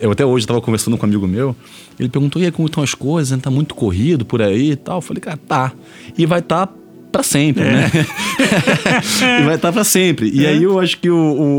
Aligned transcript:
Eu 0.00 0.10
até 0.10 0.24
hoje 0.24 0.44
estava 0.44 0.60
conversando 0.62 0.96
com 0.96 1.04
um 1.04 1.08
amigo 1.08 1.28
meu, 1.28 1.54
ele 1.98 2.08
perguntou, 2.08 2.40
e 2.40 2.46
aí, 2.46 2.50
como 2.50 2.66
estão 2.66 2.82
as 2.82 2.94
coisas? 2.94 3.38
Tá 3.38 3.50
muito 3.50 3.74
corrido 3.74 4.24
por 4.24 4.40
aí 4.40 4.70
e 4.70 4.76
tal. 4.76 4.96
Eu 4.96 5.02
falei, 5.02 5.20
cara, 5.20 5.36
tá. 5.36 5.72
E 6.16 6.24
vai 6.24 6.38
estar 6.38 6.66
tá 6.66 6.79
para 7.10 7.22
sempre, 7.22 7.64
é. 7.64 7.72
né? 7.72 7.90
e 9.40 9.44
vai 9.44 9.56
estar 9.56 9.68
tá 9.68 9.72
para 9.72 9.84
sempre. 9.84 10.30
E 10.32 10.46
é. 10.46 10.50
aí 10.50 10.62
eu 10.62 10.78
acho 10.78 10.98
que 10.98 11.10
o, 11.10 11.16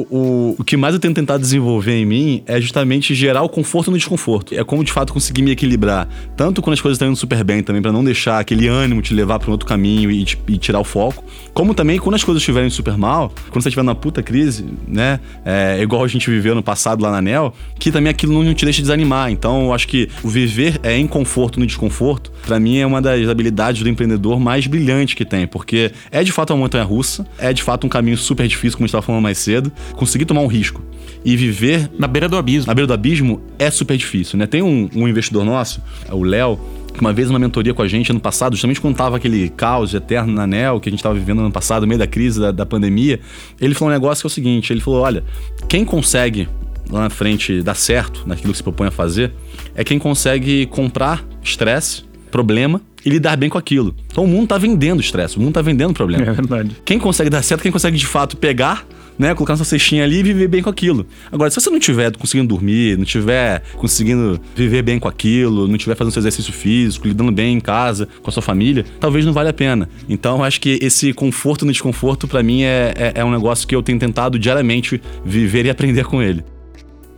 o, 0.10 0.18
o, 0.18 0.56
o 0.60 0.64
que 0.64 0.78
mais 0.78 0.94
eu 0.94 1.00
tenho 1.00 1.14
tentado 1.14 1.42
desenvolver 1.42 1.94
em 1.94 2.06
mim 2.06 2.44
é 2.46 2.60
justamente 2.60 3.14
gerar 3.14 3.44
o 3.44 3.50
conforto 3.50 3.92
no 3.92 3.98
desconforto. 3.98 4.56
É 4.56 4.64
como 4.64 4.84
de 4.84 4.92
fato 4.92 5.14
conseguir 5.14 5.42
me 5.42 5.52
equilibrar, 5.52 6.08
tanto 6.36 6.62
quando 6.62 6.74
as 6.74 6.82
coisas 6.82 6.96
estão 6.96 7.08
indo 7.08 7.18
super 7.18 7.44
bem 7.44 7.62
também, 7.62 7.82
para 7.82 7.92
não 7.92 8.04
deixar 8.04 8.40
aquele 8.40 8.68
ânimo 8.68 9.02
te 9.02 9.14
levar 9.14 9.40
para 9.40 9.50
um 9.50 9.52
outro 9.52 9.68
caminho 9.68 10.10
e, 10.10 10.26
e, 10.48 10.58
tirar 10.58 10.80
o 10.80 10.84
foco, 10.84 11.24
como 11.54 11.74
também 11.74 12.00
quando 12.00 12.16
as 12.16 12.24
coisas 12.24 12.42
estiverem 12.42 12.70
super 12.70 12.98
mal, 12.98 13.34
quando 13.50 13.62
você 13.62 13.70
estiver 13.70 13.84
na 13.84 13.96
puta 13.96 14.24
crise, 14.24 14.66
né? 14.88 15.20
É, 15.44 15.80
igual 15.82 16.04
a 16.04 16.08
gente 16.08 16.30
viveu 16.30 16.56
no 16.56 16.64
passado 16.64 17.02
lá 17.04 17.12
na 17.12 17.22
NEL, 17.22 17.54
que 17.78 17.92
também 17.92 18.10
aquilo 18.10 18.44
não 18.44 18.54
te 18.54 18.66
deixa 18.66 18.82
desanimar. 18.82 19.32
Então 19.32 19.66
eu 19.66 19.74
acho 19.74 19.88
que 19.88 20.10
o 20.24 20.30
viver 20.30 20.80
é 20.84 20.98
em 20.98 21.08
conforto 21.08 21.60
no 21.60 21.66
desconforto, 21.66 22.32
para 22.46 22.60
mim 22.60 22.78
é 22.78 22.86
uma 22.86 23.02
das 23.02 23.28
habilidades 23.28 23.84
do 23.84 23.90
empreendedor 23.90 24.40
mais 24.40 24.68
brilhante 24.68 25.16
que 25.16 25.26
tem 25.26 25.41
porque 25.48 25.92
é 26.12 26.24
de 26.24 26.32
fato 26.32 26.54
uma 26.54 26.60
montanha 26.60 26.84
russa, 26.84 27.26
é 27.38 27.52
de 27.54 27.64
fato 27.64 27.86
um 27.86 27.90
caminho 27.90 28.18
super 28.18 28.48
difícil, 28.48 28.78
como 28.78 28.86
a 28.86 28.88
gente 28.88 28.92
estava 28.92 29.06
falando 29.06 29.22
mais 29.22 29.38
cedo. 29.38 29.72
Conseguir 29.96 30.26
tomar 30.26 30.42
um 30.42 30.48
risco 30.48 30.82
e 31.24 31.36
viver. 31.36 31.90
Na 31.98 32.08
beira 32.08 32.28
do 32.28 32.38
abismo. 32.38 32.68
Na 32.68 32.74
beira 32.74 32.88
do 32.88 32.94
abismo 32.94 33.42
é 33.60 33.70
super 33.70 33.98
difícil, 33.98 34.38
né? 34.38 34.48
Tem 34.48 34.62
um, 34.62 34.90
um 34.96 35.08
investidor 35.08 35.46
nosso, 35.46 35.82
o 36.10 36.24
Léo, 36.24 36.60
que 36.94 37.00
uma 37.00 37.14
vez 37.14 37.30
uma 37.30 37.40
mentoria 37.40 37.74
com 37.74 37.82
a 37.82 37.88
gente 37.88 38.12
ano 38.12 38.20
passado, 38.20 38.54
justamente 38.54 38.82
quando 38.82 38.96
tava 38.96 39.18
aquele 39.18 39.50
caos 39.50 39.94
eterno 39.94 40.34
na 40.34 40.44
ANEL 40.44 40.80
que 40.80 40.90
a 40.90 40.92
gente 40.92 41.00
estava 41.00 41.16
vivendo 41.16 41.40
ano 41.40 41.52
passado, 41.52 41.82
no 41.82 41.88
meio 41.88 42.00
da 42.00 42.08
crise 42.08 42.40
da, 42.40 42.52
da 42.52 42.66
pandemia, 42.66 43.20
ele 43.60 43.74
falou 43.74 43.90
um 43.90 43.94
negócio 43.94 44.22
que 44.22 44.28
é 44.28 44.30
o 44.30 44.32
seguinte: 44.32 44.74
ele 44.74 44.82
falou, 44.82 45.02
olha, 45.02 45.24
quem 45.68 45.86
consegue 45.86 46.48
lá 46.90 47.02
na 47.02 47.10
frente 47.10 47.62
dar 47.62 47.76
certo 47.76 48.24
naquilo 48.26 48.52
que 48.52 48.58
se 48.58 48.64
propõe 48.64 48.88
a 48.88 48.92
fazer 48.92 49.32
é 49.76 49.84
quem 49.84 49.98
consegue 49.98 50.66
comprar 50.66 51.26
estresse, 51.42 52.04
problema 52.32 52.82
e 53.06 53.10
lidar 53.10 53.36
bem 53.36 53.50
com 53.50 53.58
aquilo. 53.58 53.96
Então 54.08 54.24
o 54.24 54.28
mundo 54.28 54.48
tá 54.48 54.58
vendendo 54.58 55.02
estresse, 55.02 55.38
o 55.38 55.42
mundo 55.42 55.54
tá 55.54 55.62
vendendo 55.62 55.94
problema. 55.94 56.22
É 56.32 56.34
verdade. 56.34 56.78
Quem 56.86 56.98
consegue 56.98 57.30
dar 57.30 57.42
certo, 57.42 57.62
quem 57.62 57.72
consegue 57.72 57.98
de 57.98 58.06
fato 58.06 58.38
pegar 58.38 58.86
né, 59.22 59.36
colocar 59.36 59.56
sua 59.56 59.66
cestinha 59.66 60.04
ali 60.04 60.20
e 60.20 60.24
viver 60.24 60.48
bem 60.48 60.64
com 60.64 60.70
aquilo. 60.70 61.06
Agora, 61.32 61.50
se 61.50 61.60
você 61.60 61.70
não 61.70 61.78
estiver 61.78 62.12
conseguindo 62.18 62.48
dormir, 62.48 62.98
não 62.98 63.04
estiver 63.04 63.62
conseguindo 63.76 64.40
viver 64.56 64.82
bem 64.82 64.98
com 64.98 65.08
aquilo, 65.08 65.68
não 65.68 65.76
estiver 65.76 65.96
fazendo 65.96 66.12
seu 66.12 66.22
exercício 66.22 66.52
físico, 66.52 67.08
lidando 67.08 67.32
bem 67.32 67.56
em 67.56 67.60
casa, 67.60 68.08
com 68.22 68.30
a 68.30 68.34
sua 68.34 68.42
família, 68.42 68.84
talvez 69.00 69.24
não 69.24 69.32
valha 69.32 69.52
a 69.52 69.54
pena. 69.54 69.88
Então, 70.10 70.44
acho 70.44 70.60
que 70.60 70.80
esse 70.82 71.14
conforto 71.14 71.66
no 71.66 71.72
desconforto, 71.72 72.28
para 72.28 72.42
mim, 72.42 72.64
é, 72.64 72.94
é, 72.98 73.12
é 73.16 73.26
um 73.26 73.32
negócio 73.32 73.68
que 73.68 73.76
eu 73.76 73.84
tenho 73.84 74.00
tentado 74.00 74.40
diariamente 74.40 75.00
viver 75.24 75.66
e 75.66 75.70
aprender 75.70 76.06
com 76.06 76.22
ele. 76.22 76.44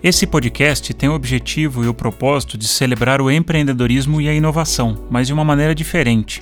Esse 0.03 0.27
podcast 0.27 0.93
tem 0.93 1.07
o 1.07 1.13
objetivo 1.13 1.85
e 1.85 1.87
o 1.87 1.93
propósito 1.93 2.57
de 2.57 2.67
celebrar 2.67 3.21
o 3.21 3.31
empreendedorismo 3.31 4.19
e 4.19 4.27
a 4.27 4.33
inovação, 4.33 5.07
mas 5.09 5.27
de 5.27 5.33
uma 5.33 5.45
maneira 5.45 5.73
diferente. 5.73 6.41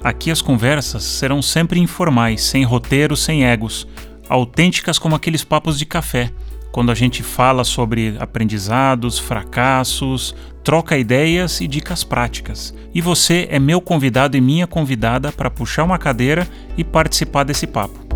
Aqui 0.00 0.30
as 0.30 0.40
conversas 0.40 1.02
serão 1.02 1.42
sempre 1.42 1.80
informais, 1.80 2.40
sem 2.40 2.62
roteiro, 2.62 3.16
sem 3.16 3.44
egos, 3.44 3.84
autênticas 4.28 4.96
como 4.96 5.16
aqueles 5.16 5.42
papos 5.42 5.76
de 5.76 5.84
café, 5.84 6.30
quando 6.70 6.92
a 6.92 6.94
gente 6.94 7.20
fala 7.20 7.64
sobre 7.64 8.14
aprendizados, 8.20 9.18
fracassos, 9.18 10.32
troca 10.62 10.96
ideias 10.96 11.60
e 11.60 11.66
dicas 11.66 12.04
práticas. 12.04 12.72
E 12.94 13.00
você 13.00 13.48
é 13.50 13.58
meu 13.58 13.80
convidado 13.80 14.36
e 14.36 14.40
minha 14.40 14.68
convidada 14.68 15.32
para 15.32 15.50
puxar 15.50 15.82
uma 15.82 15.98
cadeira 15.98 16.46
e 16.78 16.84
participar 16.84 17.42
desse 17.42 17.66
papo. 17.66 18.09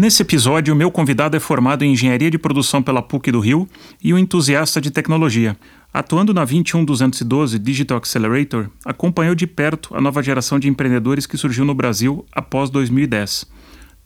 Nesse 0.00 0.22
episódio, 0.22 0.72
o 0.72 0.76
meu 0.76 0.90
convidado 0.90 1.36
é 1.36 1.40
formado 1.40 1.84
em 1.84 1.92
Engenharia 1.92 2.30
de 2.30 2.38
Produção 2.38 2.82
pela 2.82 3.02
PUC 3.02 3.30
do 3.30 3.38
Rio 3.38 3.68
e 4.02 4.14
um 4.14 4.18
entusiasta 4.18 4.80
de 4.80 4.90
tecnologia. 4.90 5.54
Atuando 5.92 6.32
na 6.32 6.42
21212 6.42 7.58
Digital 7.58 7.98
Accelerator, 7.98 8.70
acompanhou 8.82 9.34
de 9.34 9.46
perto 9.46 9.94
a 9.94 10.00
nova 10.00 10.22
geração 10.22 10.58
de 10.58 10.68
empreendedores 10.68 11.26
que 11.26 11.36
surgiu 11.36 11.66
no 11.66 11.74
Brasil 11.74 12.24
após 12.32 12.70
2010. 12.70 13.44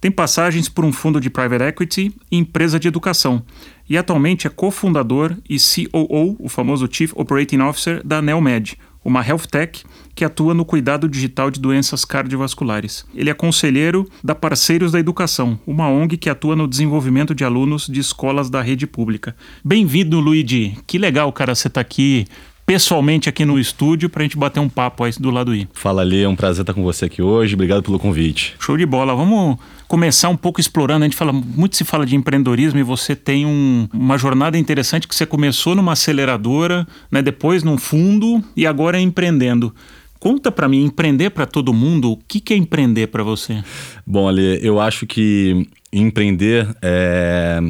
Tem 0.01 0.11
passagens 0.11 0.69
por 0.69 0.85
um 0.85 0.93
fundo 0.93 1.21
de 1.21 1.31
private 1.31 1.63
equity 1.63 2.13
e 2.29 2.39
empresa 2.39 2.81
de 2.81 2.89
educação, 2.89 3.45
e 3.89 3.97
atualmente 3.97 4.49
é 4.49 4.51
cofundador 4.51 5.37
e 5.49 5.59
COO, 5.59 6.35
o 6.41 6.49
famoso 6.49 6.89
Chief 6.91 7.13
Operating 7.15 7.61
Officer 7.61 8.05
da 8.05 8.21
Nelmed, 8.21 8.77
uma 9.05 9.25
health 9.25 9.47
tech 9.49 9.85
que 10.15 10.25
atua 10.25 10.55
no 10.55 10.65
cuidado 10.65 11.09
digital 11.09 11.51
de 11.51 11.61
doenças 11.61 12.05
cardiovasculares. 12.05 13.05
Ele 13.15 13.31
é 13.31 13.35
conselheiro 13.35 14.09
da 14.23 14.35
Parceiros 14.35 14.93
da 14.93 15.01
Educação, 15.01 15.59
uma 15.67 15.89
ONG 15.89 16.17
que 16.17 16.31
atua 16.31 16.55
no 16.55 16.69
desenvolvimento 16.69 17.35
de 17.35 17.45
alunos 17.45 17.87
de 17.87 18.01
escolas 18.01 18.49
da 18.49 18.63
rede 18.63 18.87
pública. 18.87 19.35
Bem-vindo, 19.65 20.21
Luigi. 20.21 20.79
Que 20.87 20.99
legal, 20.99 21.33
cara, 21.33 21.55
você 21.55 21.69
está 21.69 21.81
aqui 21.81 22.27
pessoalmente 22.67 23.29
aqui 23.29 23.45
no 23.45 23.59
estúdio 23.59 24.09
para 24.09 24.23
a 24.23 24.25
gente 24.25 24.39
bater 24.39 24.61
um 24.61 24.69
papo 24.69 25.05
aí 25.05 25.13
do 25.19 25.31
lado 25.31 25.53
aí. 25.53 25.69
Fala 25.73 26.03
ali, 26.03 26.23
é 26.23 26.29
um 26.29 26.37
prazer 26.37 26.63
estar 26.63 26.73
com 26.73 26.83
você 26.83 27.05
aqui 27.05 27.21
hoje. 27.21 27.55
Obrigado 27.55 27.83
pelo 27.83 27.99
convite. 27.99 28.55
Show 28.59 28.77
de 28.77 28.87
bola. 28.87 29.15
Vamos 29.15 29.59
começar 29.87 30.29
um 30.29 30.37
pouco 30.37 30.61
explorando. 30.61 31.05
A 31.05 31.09
gente 31.09 31.17
fala 31.17 31.33
muito 31.33 31.77
se 31.77 31.85
fala 31.85 32.07
de 32.07 32.17
empreendedorismo 32.17 32.79
e 32.79 32.83
você 32.83 33.15
tem 33.15 33.45
um, 33.45 33.87
uma 33.93 34.17
jornada 34.17 34.57
interessante 34.57 35.07
que 35.07 35.15
você 35.15 35.27
começou 35.27 35.75
numa 35.75 35.93
aceleradora, 35.93 36.87
né, 37.11 37.21
depois 37.21 37.63
num 37.63 37.77
fundo 37.77 38.43
e 38.57 38.67
agora 38.67 38.99
é 38.99 39.01
empreendendo. 39.01 39.75
Conta 40.19 40.51
para 40.51 40.69
mim, 40.69 40.85
empreender 40.85 41.31
para 41.31 41.47
todo 41.47 41.73
mundo, 41.73 42.13
o 42.13 42.17
que, 42.17 42.41
que 42.41 42.55
é 42.55 42.57
empreender 42.57 43.09
para 43.09 43.23
você? 43.23 43.63
Bom, 44.07 44.29
Ali, 44.29 44.59
eu 44.63 44.81
acho 44.81 45.07
que 45.07 45.67
empreender 45.93 46.67
é, 46.83 47.61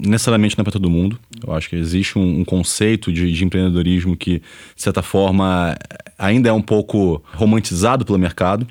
necessariamente 0.00 0.56
não 0.56 0.62
é 0.62 0.64
para 0.64 0.72
todo 0.72 0.88
mundo. 0.88 1.18
Eu 1.46 1.52
acho 1.52 1.68
que 1.68 1.76
existe 1.76 2.18
um, 2.18 2.40
um 2.40 2.44
conceito 2.44 3.12
de, 3.12 3.30
de, 3.30 3.44
empreendedorismo 3.44 4.16
que, 4.16 4.38
de 4.38 4.82
certa 4.82 5.02
forma, 5.02 5.76
ainda 6.18 6.48
é 6.48 6.52
um 6.52 6.62
pouco 6.62 7.22
romantizado 7.34 8.04
pelo 8.04 8.18
mercado. 8.18 8.66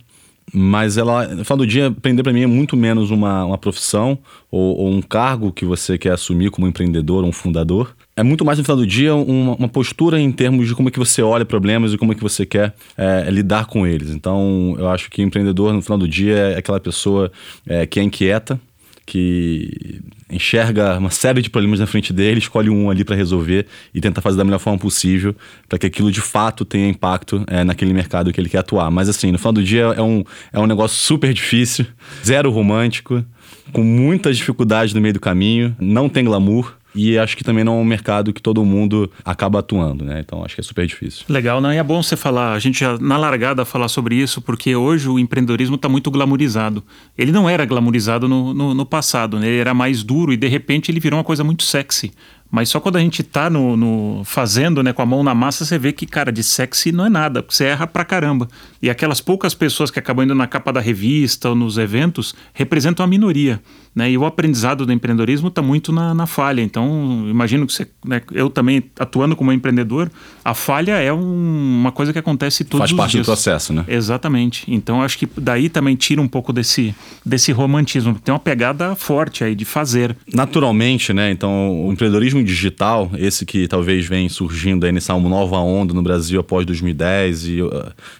Mas 0.51 0.97
ela, 0.97 1.27
no 1.27 1.45
final 1.45 1.57
do 1.57 1.67
dia, 1.67 1.87
empreender 1.87 2.23
para 2.23 2.33
mim 2.33 2.41
é 2.41 2.47
muito 2.47 2.75
menos 2.75 3.11
uma, 3.11 3.45
uma 3.45 3.57
profissão 3.57 4.17
ou, 4.49 4.77
ou, 4.77 4.89
um 4.89 5.01
cargo 5.01 5.51
que 5.51 5.63
você 5.63 5.95
quer 5.95 6.13
assumir 6.13 6.49
como 6.49 6.67
empreendedor 6.67 7.23
ou 7.23 7.29
um 7.29 7.31
fundador. 7.31 7.95
É 8.19 8.23
muito 8.23 8.43
mais, 8.43 8.57
no 8.57 8.65
final 8.65 8.75
do 8.75 8.85
dia, 8.85 9.15
uma, 9.15 9.55
uma 9.55 9.67
postura 9.69 10.19
em 10.19 10.29
termos 10.29 10.67
de 10.67 10.75
como 10.75 10.89
é 10.89 10.91
que 10.91 10.99
você 10.99 11.21
olha 11.21 11.45
problemas 11.45 11.93
e 11.93 11.97
como 11.97 12.11
é 12.11 12.15
que 12.15 12.21
você 12.21 12.45
quer 12.45 12.75
é, 12.97 13.31
lidar 13.31 13.65
com 13.65 13.87
eles. 13.87 14.09
Então, 14.09 14.75
eu 14.77 14.89
acho 14.89 15.09
que 15.09 15.21
empreendedor, 15.21 15.71
no 15.71 15.81
final 15.81 15.97
do 15.97 16.05
dia, 16.05 16.35
é 16.35 16.57
aquela 16.57 16.81
pessoa 16.81 17.31
é, 17.65 17.85
que 17.85 17.97
é 17.97 18.03
inquieta, 18.03 18.59
que 19.05 20.01
enxerga 20.29 20.97
uma 20.97 21.09
série 21.09 21.41
de 21.41 21.49
problemas 21.49 21.79
na 21.79 21.87
frente 21.87 22.11
dele, 22.11 22.39
escolhe 22.39 22.69
um 22.69 22.89
ali 22.89 23.05
para 23.05 23.15
resolver 23.15 23.65
e 23.95 24.01
tenta 24.01 24.19
fazer 24.19 24.37
da 24.37 24.43
melhor 24.43 24.59
forma 24.59 24.77
possível 24.77 25.33
para 25.69 25.79
que 25.79 25.87
aquilo 25.87 26.11
de 26.11 26.19
fato 26.19 26.65
tenha 26.65 26.89
impacto 26.89 27.45
é, 27.47 27.63
naquele 27.63 27.93
mercado 27.93 28.33
que 28.33 28.41
ele 28.41 28.49
quer 28.49 28.59
atuar. 28.59 28.91
Mas 28.91 29.07
assim, 29.07 29.31
no 29.31 29.39
final 29.39 29.53
do 29.53 29.63
dia 29.63 29.83
é 29.95 30.01
um, 30.01 30.25
é 30.51 30.59
um 30.59 30.67
negócio 30.67 30.97
super 30.97 31.33
difícil, 31.33 31.85
zero 32.23 32.51
romântico, 32.51 33.23
com 33.71 33.81
muitas 33.81 34.35
dificuldades 34.35 34.93
no 34.93 34.99
meio 34.99 35.13
do 35.13 35.21
caminho, 35.21 35.73
não 35.79 36.09
tem 36.09 36.25
glamour. 36.25 36.78
E 36.93 37.17
acho 37.17 37.37
que 37.37 37.43
também 37.43 37.63
não 37.63 37.77
é 37.77 37.81
um 37.81 37.85
mercado 37.85 38.33
que 38.33 38.41
todo 38.41 38.63
mundo 38.65 39.11
acaba 39.23 39.59
atuando, 39.59 40.03
né? 40.03 40.19
Então 40.19 40.43
acho 40.43 40.55
que 40.55 40.61
é 40.61 40.63
super 40.63 40.87
difícil. 40.87 41.25
Legal, 41.29 41.61
não? 41.61 41.71
E 41.71 41.77
é 41.77 41.83
bom 41.83 42.01
você 42.01 42.15
falar, 42.15 42.53
a 42.53 42.59
gente 42.59 42.79
já 42.79 42.97
na 42.97 43.17
largada 43.17 43.63
falar 43.63 43.87
sobre 43.87 44.15
isso, 44.15 44.41
porque 44.41 44.75
hoje 44.75 45.07
o 45.07 45.19
empreendedorismo 45.19 45.75
está 45.75 45.87
muito 45.87 46.09
glamorizado. 46.09 46.83
Ele 47.17 47.31
não 47.31 47.49
era 47.49 47.65
glamorizado 47.65 48.27
no, 48.27 48.53
no, 48.53 48.73
no 48.73 48.85
passado, 48.85 49.39
né? 49.39 49.47
Ele 49.47 49.59
era 49.59 49.73
mais 49.73 50.03
duro 50.03 50.33
e 50.33 50.37
de 50.37 50.47
repente 50.47 50.91
ele 50.91 50.99
virou 50.99 51.17
uma 51.17 51.23
coisa 51.23 51.43
muito 51.43 51.63
sexy. 51.63 52.11
Mas 52.51 52.69
só 52.69 52.79
quando 52.79 52.95
a 52.95 52.99
gente 52.99 53.21
tá 53.21 53.47
no, 53.49 53.77
no, 53.77 54.23
fazendo, 54.25 54.81
né, 54.81 54.91
com 54.91 55.03
a 55.03 55.05
mão 55.05 55.23
na 55.23 55.35
massa, 55.35 55.63
você 55.63 55.77
vê 55.77 55.93
que, 55.93 56.07
cara, 56.07 56.31
de 56.31 56.41
sexy 56.41 56.91
não 56.91 57.05
é 57.05 57.09
nada, 57.09 57.43
porque 57.43 57.55
você 57.55 57.65
erra 57.65 57.85
pra 57.85 58.03
caramba. 58.03 58.47
E 58.81 58.89
aquelas 58.89 59.21
poucas 59.21 59.53
pessoas 59.53 59.91
que 59.91 59.99
acabam 59.99 60.25
indo 60.25 60.33
na 60.33 60.47
capa 60.47 60.73
da 60.73 60.79
revista 60.79 61.49
ou 61.49 61.55
nos 61.55 61.77
eventos 61.77 62.33
representam 62.53 63.05
a 63.05 63.07
minoria. 63.07 63.61
Né? 63.93 64.11
E 64.11 64.17
o 64.17 64.25
aprendizado 64.25 64.85
do 64.85 64.93
empreendedorismo 64.93 65.47
está 65.47 65.61
muito 65.61 65.91
na, 65.91 66.13
na, 66.13 66.27
falha. 66.27 66.61
Então, 66.61 67.25
imagino 67.29 67.65
que 67.65 67.73
você, 67.73 67.87
né, 68.05 68.21
eu 68.31 68.49
também 68.49 68.83
atuando 68.99 69.35
como 69.35 69.51
empreendedor, 69.51 70.11
a 70.45 70.53
falha 70.53 70.93
é 70.93 71.11
um, 71.11 71.79
uma 71.79 71.91
coisa 71.91 72.13
que 72.13 72.19
acontece 72.19 72.63
todos 72.63 72.79
Faz 72.79 72.91
os 72.91 72.97
parte 72.97 73.11
dias. 73.13 73.25
do 73.25 73.29
processo, 73.29 73.73
né? 73.73 73.83
Exatamente. 73.87 74.63
Então, 74.67 75.01
acho 75.01 75.17
que 75.17 75.27
daí 75.37 75.69
também 75.69 75.95
tira 75.95 76.21
um 76.21 76.27
pouco 76.27 76.53
desse, 76.53 76.93
desse 77.25 77.51
romantismo. 77.51 78.17
Tem 78.23 78.33
uma 78.33 78.39
pegada 78.39 78.95
forte 78.95 79.43
aí 79.43 79.55
de 79.55 79.65
fazer. 79.65 80.15
Naturalmente, 80.33 81.11
né? 81.11 81.31
Então, 81.31 81.85
o 81.85 81.91
empreendedorismo 81.91 82.43
digital, 82.43 83.11
esse 83.17 83.45
que 83.45 83.67
talvez 83.67 84.05
vem 84.05 84.29
surgindo 84.29 84.85
aí 84.85 84.91
nessa 84.91 85.17
nova 85.19 85.57
onda 85.57 85.93
no 85.93 86.01
Brasil 86.01 86.39
após 86.39 86.65
2010 86.65 87.47
e 87.47 87.61
uh, 87.61 87.69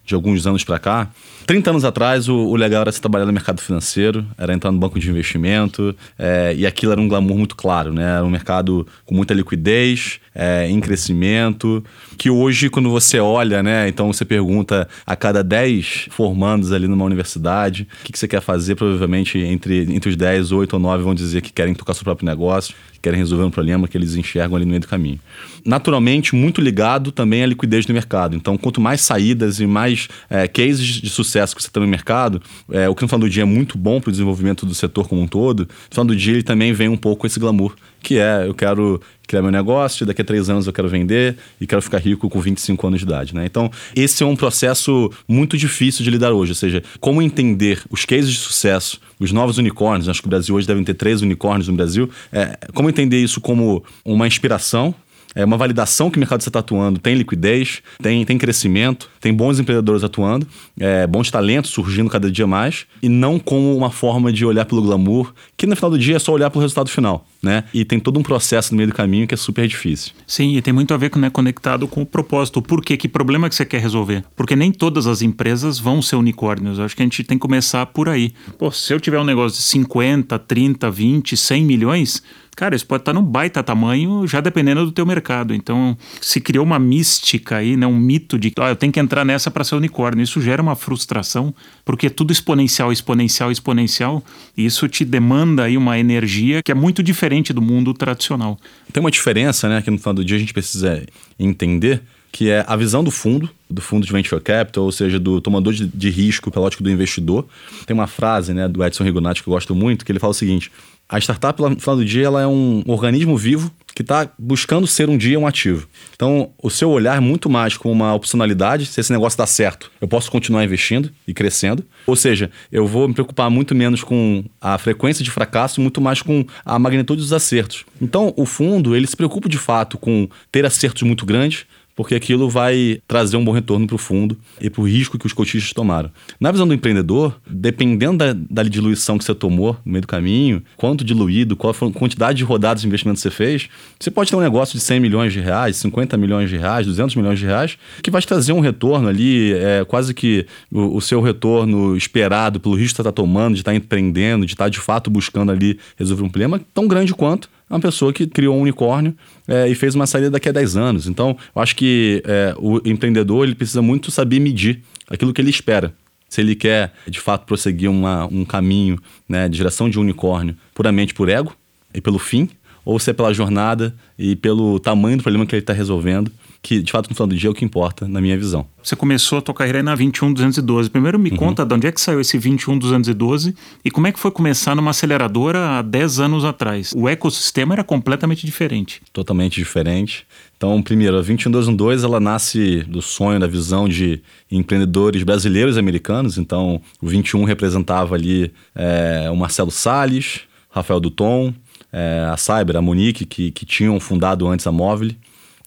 de 0.06 0.16
alguns 0.16 0.46
anos 0.46 0.64
para 0.64 0.80
cá, 0.80 1.10
30 1.50 1.72
anos 1.72 1.84
atrás, 1.84 2.30
o, 2.30 2.36
o, 2.36 2.56
legal 2.56 2.82
era 2.82 2.92
se 2.92 3.02
trabalhar 3.02 3.26
no 3.26 3.34
mercado 3.34 3.60
financeiro, 3.60 4.24
era 4.38 4.54
entrar 4.54 4.72
no 4.72 4.78
banco 4.78 5.00
de 5.00 5.10
investimento, 5.10 5.69
é, 6.18 6.54
e 6.56 6.66
aquilo 6.66 6.92
era 6.92 7.02
um 7.02 7.08
glamour 7.08 7.38
muito 7.38 7.56
claro, 7.56 7.94
né? 7.94 8.04
Era 8.04 8.26
um 8.26 8.30
mercado 8.30 8.88
com 9.06 9.14
muita 9.16 9.34
liquidez, 9.34 10.20
é, 10.34 10.70
em 10.70 10.80
crescimento, 10.80 11.84
que 12.18 12.30
hoje, 12.30 12.70
quando 12.70 12.90
você 12.90 13.20
olha, 13.20 13.64
né? 13.64 13.88
Então 13.88 14.12
você 14.12 14.26
pergunta 14.26 14.88
a 15.06 15.16
cada 15.16 15.44
10 15.44 16.08
formandos 16.12 16.72
ali 16.72 16.88
numa 16.88 17.06
universidade, 17.06 17.88
o 18.02 18.06
que, 18.06 18.12
que 18.14 18.20
você 18.20 18.28
quer 18.28 18.42
fazer? 18.42 18.76
Provavelmente 18.76 19.38
entre, 19.38 19.94
entre 19.94 20.10
os 20.10 20.16
10, 20.16 20.52
8 20.52 20.74
ou 20.74 20.80
9 20.80 21.04
vão 21.04 21.16
dizer 21.16 21.42
que 21.42 21.52
querem 21.52 21.74
tocar 21.74 21.94
seu 21.94 22.04
próprio 22.04 22.26
negócio, 22.26 22.74
que 22.94 23.00
querem 23.00 23.20
resolver 23.20 23.44
um 23.46 23.52
problema 23.52 23.88
que 23.88 23.98
eles 23.98 24.16
enxergam 24.16 24.56
ali 24.56 24.66
no 24.66 24.72
meio 24.72 24.82
do 24.82 24.88
caminho. 24.88 25.20
Naturalmente, 25.66 26.36
muito 26.36 26.62
ligado 26.62 27.12
também 27.12 27.44
à 27.44 27.46
liquidez 27.46 27.86
do 27.86 27.94
mercado. 27.94 28.36
Então, 28.36 28.58
quanto 28.58 28.80
mais 28.82 29.02
saídas 29.02 29.60
e 29.60 29.68
mais 29.68 30.08
é, 30.30 30.48
cases 30.48 30.86
de 30.86 31.10
sucesso 31.10 31.56
que 31.56 31.64
você 31.64 31.70
tem 31.70 31.82
no 31.82 31.90
mercado, 31.90 32.42
é, 32.72 32.88
o 32.88 32.96
que 32.96 33.02
no 33.02 33.08
final 33.08 33.20
do 33.20 33.30
dia 33.30 33.44
é 33.44 33.46
muito 33.46 33.78
bom 33.78 34.00
para 34.00 34.10
o 34.10 34.12
desenvolvimento 34.12 34.66
do 34.66 34.74
setor 34.74 35.08
como 35.08 35.22
um 35.22 35.28
todo, 35.28 35.62
no 35.62 35.68
final 35.92 36.06
do 36.06 36.16
dia 36.16 36.34
ele 36.34 36.44
também 36.44 36.74
vem 36.74 36.90
um 36.90 36.98
pouco 36.98 37.26
esse 37.26 37.40
glamour, 37.40 37.76
que 38.02 38.18
é 38.18 38.46
eu 38.48 38.54
quero 38.54 39.02
criar 39.28 39.44
meu 39.44 39.52
negócio, 39.52 40.06
daqui 40.06 40.24
a 40.24 40.26
três 40.26 40.50
anos 40.50 40.66
eu 40.66 40.74
quero 40.74 40.90
vender 40.90 41.38
e 41.62 41.68
quero 41.68 41.82
ficar 41.82 42.00
rico 42.00 42.28
com 42.28 42.42
25 42.42 42.88
anos 42.88 43.00
de 43.00 43.06
idade. 43.06 43.36
Né? 43.36 43.46
Então, 43.46 43.70
esse 43.96 44.24
é 44.24 44.26
um 44.26 44.36
processo 44.36 45.12
muito 45.28 45.56
difícil 45.56 46.04
de 46.04 46.10
lidar 46.10 46.34
hoje, 46.34 46.52
ou 46.52 46.56
seja, 46.56 46.82
como 47.00 47.22
entender 47.22 47.80
os 47.92 48.06
cases 48.06 48.32
de 48.32 48.40
sucesso, 48.40 49.00
os 49.20 49.32
novos 49.32 49.60
unicórnios, 49.60 50.10
acho 50.10 50.22
que 50.22 50.28
o 50.28 50.30
Brasil 50.30 50.56
hoje 50.56 50.66
devem 50.66 50.84
ter 50.84 50.96
três 50.96 51.22
unicórnios 51.22 51.68
no 51.68 51.76
Brasil, 51.76 52.10
é, 52.32 52.58
como 52.74 52.90
entender 52.90 53.22
isso 53.22 53.40
como 53.40 53.84
uma 54.04 54.26
inspiração 54.26 54.96
é 55.36 55.46
uma 55.46 55.58
validação 55.58 56.10
que 56.10 56.18
o 56.18 56.20
mercado 56.20 56.42
está 56.42 56.60
atuando 56.60 57.00
tem 57.00 57.16
liquidez, 57.16 57.82
tem, 58.02 58.24
tem 58.26 58.38
crescimento, 58.38 59.10
tem 59.20 59.34
bons 59.34 59.60
empreendedores 59.60 60.04
atuando, 60.04 60.48
é, 60.80 61.06
bons 61.08 61.32
talentos 61.32 61.72
surgindo 61.72 62.10
cada 62.10 62.32
dia 62.32 62.48
mais, 62.48 62.86
e 63.02 63.10
não 63.10 63.40
como 63.40 63.76
uma 63.76 63.90
forma 63.90 64.32
de 64.32 64.46
olhar 64.46 64.66
pelo 64.66 64.82
glamour, 64.82 65.34
que 65.58 65.66
no 65.66 65.76
final 65.76 65.92
do 65.92 65.98
dia 65.98 66.16
é 66.16 66.20
só 66.20 66.32
olhar 66.32 66.50
para 66.50 66.60
o 66.60 66.62
resultado 66.62 66.90
final, 66.90 67.26
né? 67.42 67.64
E 67.74 67.84
tem 67.86 68.00
todo 68.00 68.20
um 68.20 68.24
processo 68.24 68.74
no 68.74 68.78
meio 68.78 68.90
do 68.90 68.96
caminho 68.96 69.28
que 69.28 69.34
é 69.34 69.38
super 69.38 69.68
difícil. 69.68 70.14
Sim, 70.26 70.56
e 70.56 70.62
tem 70.62 70.74
muito 70.74 70.94
a 70.94 70.98
ver 70.98 71.10
com, 71.10 71.20
né, 71.20 71.30
conectado 71.30 71.88
com 71.88 72.02
o 72.02 72.06
propósito, 72.06 72.58
o 72.58 72.62
porquê, 72.62 72.98
que 72.98 73.08
problema 73.08 73.50
que 73.50 73.56
você 73.56 73.66
quer 73.66 73.82
resolver. 73.82 74.24
Porque 74.36 74.56
nem 74.56 74.72
todas 74.72 75.08
as 75.08 75.22
empresas 75.22 75.80
vão 75.80 76.02
ser 76.02 76.16
unicórnios, 76.16 76.78
eu 76.78 76.86
acho 76.86 76.96
que 76.96 77.02
a 77.02 77.06
gente 77.06 77.24
tem 77.24 77.38
que 77.38 77.42
começar 77.42 77.86
por 77.88 78.10
aí. 78.10 78.32
Pô, 78.58 78.72
se 78.72 78.94
eu 78.94 79.00
tiver 79.00 79.20
um 79.20 79.26
negócio 79.26 79.58
de 79.58 79.64
50, 79.64 80.38
30, 80.40 80.92
20, 80.92 81.38
100 81.38 81.66
milhões 81.66 82.24
cara, 82.60 82.76
isso 82.76 82.86
pode 82.86 83.04
estar 83.04 83.14
num 83.14 83.24
baita 83.24 83.64
tamanho, 83.64 84.28
já 84.28 84.42
dependendo 84.42 84.84
do 84.84 84.92
teu 84.92 85.06
mercado. 85.06 85.54
Então, 85.54 85.98
se 86.20 86.42
criou 86.42 86.66
uma 86.66 86.78
mística 86.78 87.56
aí, 87.56 87.78
né, 87.78 87.88
um 87.88 87.98
mito 87.98 88.38
de 88.38 88.52
ah, 88.60 88.68
eu 88.68 88.76
tenho 88.76 88.92
que 88.92 89.00
entrar 89.00 89.24
nessa 89.24 89.50
para 89.50 89.64
ser 89.64 89.76
unicórnio. 89.76 90.22
Isso 90.22 90.42
gera 90.42 90.62
uma 90.62 90.76
frustração, 90.76 91.54
porque 91.86 92.08
é 92.08 92.10
tudo 92.10 92.34
exponencial, 92.34 92.92
exponencial, 92.92 93.50
exponencial, 93.50 94.22
e 94.58 94.66
isso 94.66 94.90
te 94.90 95.06
demanda 95.06 95.64
aí 95.64 95.78
uma 95.78 95.98
energia 95.98 96.62
que 96.62 96.70
é 96.70 96.76
muito 96.76 97.02
diferente 97.02 97.54
do 97.54 97.62
mundo 97.62 97.94
tradicional. 97.94 98.60
Tem 98.92 99.00
uma 99.00 99.10
diferença, 99.10 99.70
né, 99.70 99.82
que 99.82 99.90
no 99.90 99.98
final 99.98 100.16
do 100.16 100.26
dia 100.26 100.36
a 100.36 100.40
gente 100.40 100.52
precisa 100.52 101.02
entender, 101.40 102.02
que 102.30 102.50
é 102.50 102.66
a 102.68 102.76
visão 102.76 103.02
do 103.06 103.10
fundo, 103.10 103.50
do 103.70 103.82
fundo 103.82 104.06
de 104.06 104.12
venture 104.12 104.42
capital, 104.42 104.84
ou 104.84 104.92
seja, 104.92 105.18
do 105.18 105.40
tomador 105.40 105.72
de, 105.72 105.88
de 105.88 106.10
risco, 106.10 106.52
pela 106.52 106.66
ótica 106.66 106.84
do 106.84 106.92
investidor. 106.92 107.48
Tem 107.86 107.94
uma 107.94 108.06
frase 108.06 108.54
né, 108.54 108.68
do 108.68 108.84
Edson 108.84 109.06
Rigonati 109.06 109.42
que 109.42 109.48
eu 109.48 109.54
gosto 109.54 109.74
muito, 109.74 110.04
que 110.04 110.12
ele 110.12 110.20
fala 110.20 110.32
o 110.32 110.34
seguinte: 110.34 110.70
a 111.10 111.18
startup, 111.18 111.60
no 111.60 111.80
final 111.80 111.96
do 111.96 112.06
dia, 112.06 112.28
ela 112.28 112.42
é 112.42 112.48
um 112.48 112.84
organismo 112.86 113.36
vivo 113.36 113.72
que 113.96 114.04
está 114.04 114.30
buscando 114.38 114.88
ser 114.88 115.10
um 115.10 115.18
dia 115.18 115.38
um 115.40 115.48
ativo. 115.48 115.88
Então, 116.16 116.52
o 116.62 116.70
seu 116.70 116.90
olhar 116.90 117.18
é 117.18 117.20
muito 117.20 117.50
mais 117.50 117.76
como 117.76 117.94
uma 117.94 118.14
opcionalidade. 118.14 118.86
Se 118.86 119.02
esse 119.02 119.12
negócio 119.12 119.38
dá 119.38 119.48
certo, 119.48 119.92
eu 120.00 120.08
posso 120.08 120.32
continuar 120.32 120.64
investindo 120.64 121.12
e 121.28 121.34
crescendo. 121.34 121.84
Ou 122.06 122.16
seja, 122.16 122.52
eu 122.72 122.86
vou 122.86 123.08
me 123.08 123.14
preocupar 123.14 123.50
muito 123.50 123.74
menos 123.74 124.04
com 124.04 124.46
a 124.62 124.78
frequência 124.78 125.24
de 125.24 125.32
fracasso, 125.32 125.82
muito 125.82 126.00
mais 126.00 126.22
com 126.22 126.46
a 126.64 126.78
magnitude 126.78 127.22
dos 127.22 127.34
acertos. 127.34 127.84
Então, 128.00 128.34
o 128.38 128.46
fundo, 128.46 128.96
ele 128.96 129.08
se 129.08 129.18
preocupa 129.18 129.50
de 129.50 129.58
fato 129.58 129.98
com 129.98 130.30
ter 130.52 130.66
acertos 130.66 131.02
muito 131.02 131.26
grandes, 131.26 131.66
porque 132.00 132.16
aquilo 132.16 132.50
vai 132.50 133.02
trazer 133.06 133.36
um 133.36 133.44
bom 133.44 133.52
retorno 133.52 133.86
para 133.86 133.96
o 133.96 133.98
fundo 133.98 134.38
e 134.62 134.70
para 134.70 134.80
o 134.80 134.88
risco 134.88 135.20
que 135.20 135.26
os 135.26 135.34
cotistas 135.34 135.74
tomaram. 135.74 136.10
Na 136.40 136.50
visão 136.50 136.66
do 136.66 136.74
empreendedor, 136.74 137.38
dependendo 137.46 138.20
da, 138.20 138.34
da, 138.34 138.64
diluição 138.64 139.18
que 139.18 139.26
você 139.26 139.36
tomou 139.36 139.74
no 139.84 139.92
meio 139.92 140.04
do 140.04 140.08
caminho, 140.08 140.64
quanto 140.78 141.04
diluído, 141.04 141.58
qual 141.58 141.74
a 141.74 141.92
quantidade 141.92 142.38
de 142.38 142.46
rodadas 142.46 142.84
de 142.84 142.88
investimento 142.88 143.18
que 143.18 143.24
você 143.24 143.30
fez, 143.30 143.68
você 144.00 144.10
pode 144.10 144.30
ter 144.30 144.38
um 144.38 144.40
negócio 144.40 144.80
de 144.80 144.82
100 144.86 144.98
milhões 145.02 145.34
de 145.34 145.42
reais, 145.42 145.76
50 145.76 146.16
milhões 146.16 146.50
de 146.50 146.56
reais, 146.56 146.88
200 146.88 147.18
milhões 147.18 147.38
de 147.38 147.46
reais, 147.46 147.78
que 148.02 148.10
vai 148.10 148.22
te 148.22 148.28
trazer 148.30 148.54
um 148.54 148.62
retorno 148.62 149.10
ali, 149.10 149.52
é, 149.52 149.84
quase 149.84 150.14
que 150.14 150.46
o, 150.72 150.96
o 150.96 151.02
seu 151.02 151.20
retorno 151.20 151.98
esperado 151.98 152.62
pelo 152.62 152.76
risco 152.76 152.94
que 152.94 152.96
você 152.96 153.02
está 153.02 153.12
tomando, 153.12 153.56
de 153.56 153.60
estar 153.60 153.72
tá 153.72 153.76
empreendendo, 153.76 154.46
de 154.46 154.54
estar 154.54 154.64
tá, 154.64 154.70
de 154.70 154.80
fato 154.80 155.10
buscando 155.10 155.52
ali 155.52 155.78
resolver 155.98 156.24
um 156.24 156.30
problema, 156.30 156.62
tão 156.74 156.88
grande 156.88 157.14
quanto 157.14 157.50
é 157.70 157.74
uma 157.74 157.80
pessoa 157.80 158.12
que 158.12 158.26
criou 158.26 158.58
um 158.58 158.62
unicórnio 158.62 159.16
é, 159.48 159.68
e 159.68 159.76
fez 159.76 159.94
uma 159.94 160.08
saída 160.08 160.32
daqui 160.32 160.50
a 160.50 160.52
10 160.52 160.76
anos. 160.76 161.08
Então, 161.08 161.38
eu 161.56 161.62
acho 161.62 161.76
que 161.76 162.24
é, 162.26 162.56
o 162.58 162.82
empreendedor 162.84 163.46
ele 163.46 163.56
precisa 163.56 163.82
muito 163.82 164.10
saber 164.10 164.40
medir 164.40 164.82
aquilo 165.10 165.32
que 165.32 165.42
ele 165.42 165.50
espera. 165.50 165.94
Se 166.28 166.42
ele 166.42 166.56
quer, 166.56 166.94
de 167.08 167.20
fato, 167.20 167.46
prosseguir 167.46 167.90
uma, 167.90 168.26
um 168.26 168.46
caminho 168.46 169.00
né, 169.28 169.48
de 169.50 169.58
geração 169.58 169.90
de 169.90 170.00
unicórnio 170.00 170.56
puramente 170.74 171.14
por 171.14 171.30
ego 171.30 171.56
e 171.94 172.02
pelo 172.02 172.20
fim, 172.20 172.50
ou 172.86 173.00
se 173.00 173.10
é 173.10 173.14
pela 173.14 173.34
jornada 173.34 173.96
e 174.18 174.36
pelo 174.36 174.80
tamanho 174.80 175.18
do 175.18 175.24
problema 175.24 175.46
que 175.46 175.56
ele 175.56 175.62
está 175.62 175.74
resolvendo 175.74 176.32
que 176.62 176.82
de 176.82 176.92
fato 176.92 177.10
no 177.10 177.16
final 177.16 177.28
do 177.28 177.36
dia 177.36 177.48
é 177.48 177.52
o 177.52 177.54
que 177.54 177.64
importa, 177.64 178.08
na 178.08 178.20
minha 178.20 178.38
visão. 178.38 178.66
Você 178.84 178.96
começou 178.96 179.40
a 179.40 179.42
tua 179.42 179.54
carreira 179.54 179.80
aí 179.80 179.84
na 179.84 179.96
21212. 179.96 180.90
Primeiro 180.90 181.18
me 181.18 181.30
uhum. 181.30 181.38
conta 181.38 181.66
de 181.66 181.74
onde 181.74 181.88
é 181.88 181.92
que 181.92 182.02
saiu 182.02 182.20
esse 182.20 182.38
21212 182.38 183.56
e 183.84 183.90
como 183.90 184.08
é 184.08 184.12
que 184.12 184.20
foi 184.20 184.32
começar 184.32 184.76
numa 184.76 184.92
aceleradora 184.92 185.80
há 185.80 185.82
10 185.82 186.20
anos 186.20 186.46
atrás. 186.46 186.94
O 186.96 187.08
ecossistema 187.08 187.76
era 187.76 187.84
completamente 187.84 188.46
diferente. 188.46 189.02
Totalmente 189.14 189.56
diferente. 189.56 190.26
Então, 190.58 190.82
primeiro, 190.82 191.18
a 191.18 191.22
21212 191.22 192.04
ela 192.04 192.20
nasce 192.20 192.84
do 192.84 193.02
sonho, 193.02 193.40
da 193.40 193.48
visão 193.48 193.88
de 193.88 194.22
empreendedores 194.52 195.24
brasileiros 195.24 195.78
e 195.78 195.80
americanos. 195.80 196.38
Então, 196.38 196.82
o 197.02 197.08
21 197.08 197.46
representava 197.46 198.16
ali 198.16 198.52
é, 198.76 199.30
o 199.32 199.36
Marcelo 199.36 199.72
Salles, 199.72 200.42
Rafael 200.70 201.00
Duton, 201.00 201.54
é, 201.92 202.28
a 202.32 202.36
Cyber, 202.36 202.76
a 202.76 202.82
Monique, 202.82 203.26
que, 203.26 203.52
que 203.52 203.66
tinham 203.66 204.00
fundado 204.00 204.48
antes 204.48 204.68
a 204.68 204.72
Móvel 204.72 205.12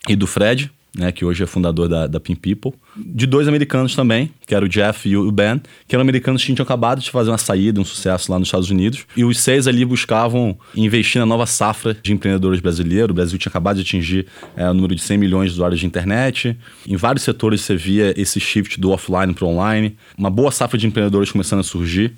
e 0.09 0.17
do 0.17 0.27
Fred, 0.27 0.71
né, 0.97 1.11
que 1.11 1.25
hoje 1.25 1.43
é 1.43 1.47
fundador 1.47 1.89
da, 1.89 2.07
da 2.07 2.21
Pin 2.21 2.35
People, 2.35 2.73
de 2.97 3.27
dois 3.27 3.49
americanos 3.49 3.95
também, 3.95 4.31
que 4.47 4.55
era 4.55 4.65
o 4.65 4.69
Jeff 4.69 5.09
e 5.09 5.17
o 5.17 5.33
Ben, 5.33 5.61
que 5.89 5.95
eram 5.95 6.03
americanos 6.03 6.45
que 6.45 6.53
tinham 6.53 6.65
acabado 6.65 7.01
de 7.01 7.11
fazer 7.11 7.31
uma 7.31 7.39
saída, 7.39 7.81
um 7.81 7.85
sucesso 7.85 8.31
lá 8.31 8.39
nos 8.39 8.49
Estados 8.49 8.71
Unidos, 8.71 9.07
e 9.17 9.25
os 9.25 9.39
seis 9.39 9.67
ali 9.67 9.85
buscavam 9.85 10.57
investir 10.77 11.19
na 11.19 11.27
nova 11.27 11.47
safra 11.47 11.97
de 12.03 12.13
empreendedores 12.13 12.61
brasileiros. 12.61 13.11
O 13.11 13.15
Brasil 13.15 13.39
tinha 13.39 13.51
acabado 13.51 13.77
de 13.77 13.83
atingir 13.83 14.27
é, 14.57 14.69
o 14.69 14.75
número 14.75 14.95
de 14.95 15.01
100 15.01 15.19
milhões 15.19 15.51
de 15.51 15.55
usuários 15.55 15.81
de 15.81 15.87
internet. 15.87 16.57
Em 16.87 16.97
vários 16.97 17.25
setores 17.25 17.63
você 17.63 17.75
via 17.75 18.13
esse 18.21 18.39
shift 18.39 18.79
do 18.79 18.91
offline 18.91 19.33
para 19.33 19.47
online, 19.47 19.97
uma 20.17 20.31
boa 20.31 20.51
safra 20.51 20.77
de 20.77 20.87
empreendedores 20.87 21.33
começando 21.33 21.61
a 21.61 21.65
surgir. 21.65 22.13